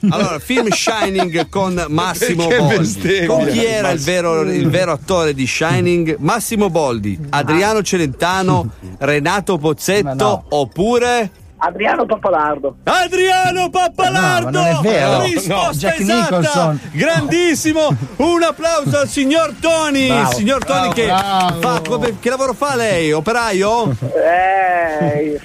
[0.10, 2.78] Allora, film Shining con Massimo Perché Boldi.
[2.78, 3.26] bestemmia?
[3.26, 6.16] Con chi era il vero, il vero attore di Shining?
[6.20, 8.68] Massimo Boldi, Adriano Celentano,
[8.98, 11.30] Renato Pozzetto oppure
[11.62, 12.76] Adriano Pappalardo.
[12.84, 14.48] Adriano Pappalardo!
[14.50, 15.20] No, ma non è vero.
[15.24, 16.38] Risposta No, esatta!
[16.38, 16.80] Nicholson.
[16.92, 17.88] Grandissimo!
[18.16, 20.06] Un applauso al signor Tony!
[20.08, 20.32] Bravo.
[20.32, 21.60] signor Tony Bravo, che bravo.
[21.60, 23.12] fa come- che lavoro fa lei?
[23.12, 23.94] Operaio?
[24.00, 25.38] Eh,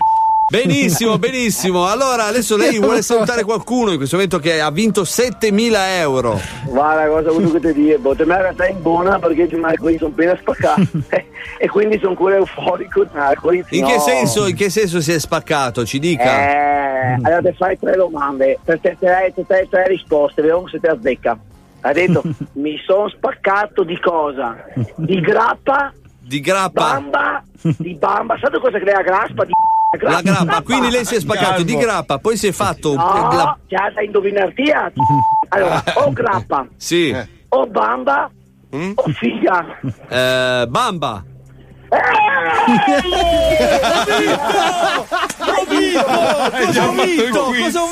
[0.48, 1.88] Benissimo, benissimo.
[1.88, 6.40] Allora, adesso lei vuole salutare qualcuno in questo momento che ha vinto 7000 euro.
[6.66, 9.48] guarda cosa voglio che ti dire, boh, te me la stai in buona perché
[9.78, 10.82] qui sono appena spaccato
[11.58, 13.08] e quindi sono ancora euforico.
[13.70, 13.88] In no.
[13.88, 15.84] che senso, in che senso si è spaccato?
[15.84, 16.50] Ci dica.
[16.50, 20.80] Eh, allora ti fai tre domande, per te, tre, tre, tre, tre risposte, vediamo se
[20.80, 21.38] te azzecca.
[21.82, 22.22] Ha detto,
[22.54, 24.64] mi sono spaccato di cosa?
[24.96, 26.94] Di grappa, Di grappa.
[26.94, 29.44] bamba, di bamba, sai cosa crea grappa?
[29.44, 29.52] Di
[30.02, 33.30] La grappa, quindi lei si è spaccato di grappa, poi si è fatto un- No,
[33.32, 34.70] la- già da indovinarti.
[34.72, 34.92] ah.
[35.50, 37.16] Allora, o grappa, Sì.
[37.50, 38.30] o bamba,
[38.76, 38.92] Mm?
[38.96, 39.66] o figa.
[40.10, 41.24] Eh, bamba.
[41.96, 41.98] Ho
[44.10, 45.06] vinto!
[45.08, 46.66] Cosa ho vinto?
[46.66, 46.85] Cosa ho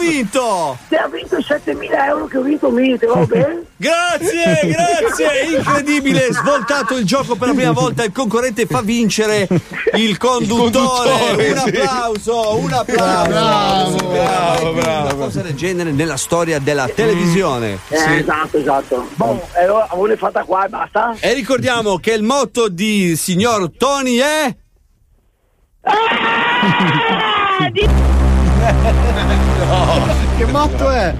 [0.09, 0.77] vinto?
[0.87, 3.63] Ti ha vinto 7000 euro che ho vinto Mite, va bene?
[3.75, 9.47] Grazie, grazie, incredibile, svoltato il gioco per la prima volta, il concorrente fa vincere
[9.95, 10.71] il conduttore.
[10.71, 11.69] conduttore, un sì.
[11.77, 13.29] applauso, un applauso.
[13.29, 15.03] Bravo, bravo, bravo.
[15.03, 17.79] Una cosa del genere nella storia della televisione.
[17.89, 19.07] Eh, Esatto, esatto.
[19.15, 21.15] Boh, e allora avete fatta qua e basta?
[21.19, 24.55] E ricordiamo che il motto di signor Tony è
[30.37, 31.13] Che motto è?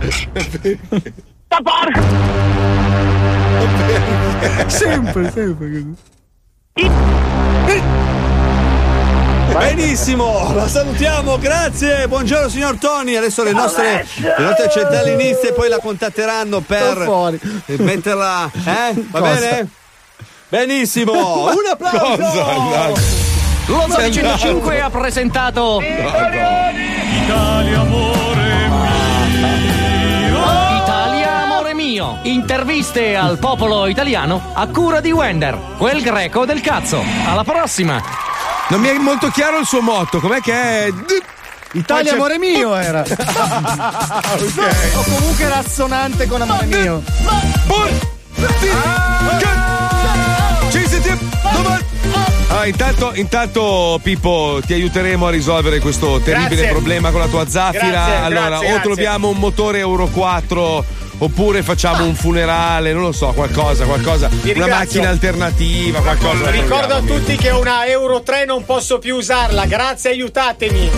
[4.68, 5.84] sempre, sempre.
[9.54, 12.08] Benissimo, la salutiamo, grazie.
[12.08, 13.16] Buongiorno signor Tony.
[13.16, 16.98] Adesso le nostre, le nostre centrali inizie poi la contatteranno per
[17.78, 18.52] metterla.
[18.54, 19.04] Eh?
[19.10, 19.34] Va Cosa?
[19.34, 19.70] bene?
[20.50, 23.02] Benissimo, un applauso.
[23.66, 28.13] Lo 905 ha presentato Italia amore
[32.24, 37.04] Interviste al popolo italiano a cura di Wender, quel greco del cazzo.
[37.26, 38.02] Alla prossima.
[38.70, 40.94] Non mi è molto chiaro il suo motto, com'è che è?
[41.74, 43.04] Italia c'è- amore mio era.
[44.96, 47.04] O comunque era assonante con amore mio.
[50.70, 51.20] Ci sentiamo
[51.52, 51.84] domani.
[52.50, 56.72] Ah, intanto, intanto, Pippo, ti aiuteremo a risolvere questo terribile Grazie.
[56.72, 57.88] problema con la tua zaffira.
[57.88, 58.82] Grazie, allora, grazie, o grazie.
[58.82, 60.86] troviamo un motore Euro 4
[61.18, 64.30] oppure facciamo un funerale, non lo so, qualcosa, qualcosa.
[64.56, 66.50] Una macchina alternativa, qualcosa.
[66.50, 70.90] Ricordo a tutti che una Euro 3 non posso più usarla, grazie, aiutatemi.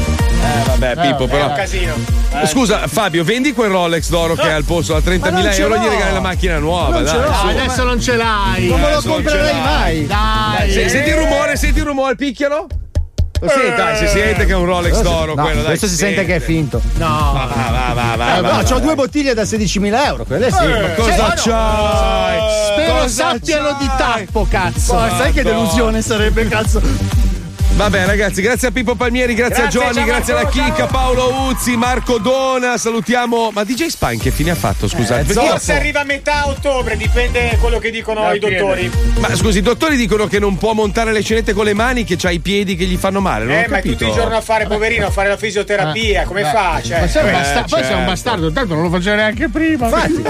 [0.46, 1.48] Eh, vabbè, Pippo, È però.
[1.48, 1.94] un casino.
[2.42, 2.46] Eh.
[2.48, 5.62] Scusa, Fabio, vendi quel Rolex d'oro che è al posto da 30.000 Ma non ce
[5.62, 6.90] euro e gli regali la macchina nuova.
[7.00, 7.34] Non dai, ce l'ho.
[7.34, 7.48] su.
[7.48, 8.68] Adesso non ce l'hai.
[8.68, 9.62] Non me lo ce comprerei l'hai.
[9.62, 10.06] mai.
[10.06, 10.72] Dai.
[10.72, 12.68] Se- senti il rumore, senti il rumore, picchialo.
[13.42, 15.66] Lo senti, dai, si sente che è un Rolex d'oro No, quello, dai.
[15.68, 16.82] questo si sente che è finto.
[16.96, 17.32] No.
[17.34, 20.64] Va, va, va, va, Eh, va, no, c'ho due bottiglie da 16.000 euro, quelle sì.
[20.64, 22.40] Eh, Ma cosa sì, c'hai?
[22.72, 23.78] Spero Cosa sappiano c'hai?
[23.80, 24.94] di tappo, cazzo.
[24.94, 26.82] Ma sai che delusione sarebbe, cazzo?
[27.76, 30.86] Vabbè, ragazzi, grazie a Pippo Palmieri, grazie, Grazie, a Johnny, ciao, grazie alla Marco, Chicca.
[30.86, 32.78] Paolo Uzzi, Marco Dona.
[32.78, 33.52] Salutiamo.
[33.54, 34.88] Ma DJ Spine che fine ha fatto?
[34.88, 35.30] Scusate.
[35.30, 38.90] Eh, Forse arriva a metà ottobre, dipende quello che dicono i dottori.
[39.20, 42.18] Ma scusi, i dottori dicono che non può montare le scenette con le mani, che
[42.24, 43.44] ha i piedi che gli fanno male.
[43.44, 43.98] Non Eh, ho ma è capito.
[43.98, 46.80] tutto il giorno a fare, poverino, a fare la fisioterapia, come Eh, fa?
[46.82, 48.06] Cioè, ma sei un eh, basta- poi sei un certo.
[48.06, 49.90] bastardo, tanto non lo faceva neanche prima.
[49.90, 50.24] Grazie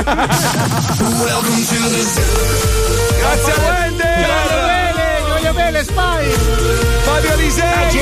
[3.51, 4.25] a Wender!
[4.25, 6.84] Voglio bene, voglio bene, Spy!
[7.05, 7.99] Fabio Alisei!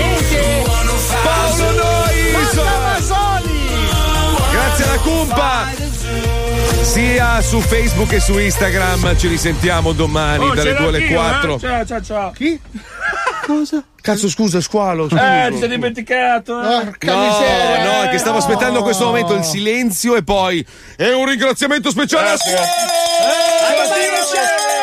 [1.23, 2.53] Paolo Nois!
[4.51, 5.71] Grazie alla Cumpa!
[6.81, 11.17] Sia su Facebook che su Instagram ci risentiamo domani Oh, dalle ce 2 alle l'anch'io,
[11.19, 11.55] 4.
[11.55, 11.59] eh?
[11.59, 12.31] Ciao, ciao, ciao.
[12.31, 12.59] Chi?
[13.45, 13.83] Cosa?
[14.01, 15.05] Cazzo, scusa, squalo.
[15.05, 15.47] Eh, scusa.
[15.49, 16.61] ti sei dimenticato.
[16.61, 16.65] Eh.
[17.01, 20.65] No, no, è che stavo aspettando questo momento, il silenzio e poi.
[20.97, 22.51] E un ringraziamento speciale a Grazie.
[22.51, 22.61] Suolo!
[22.63, 24.82] A domani, ciao!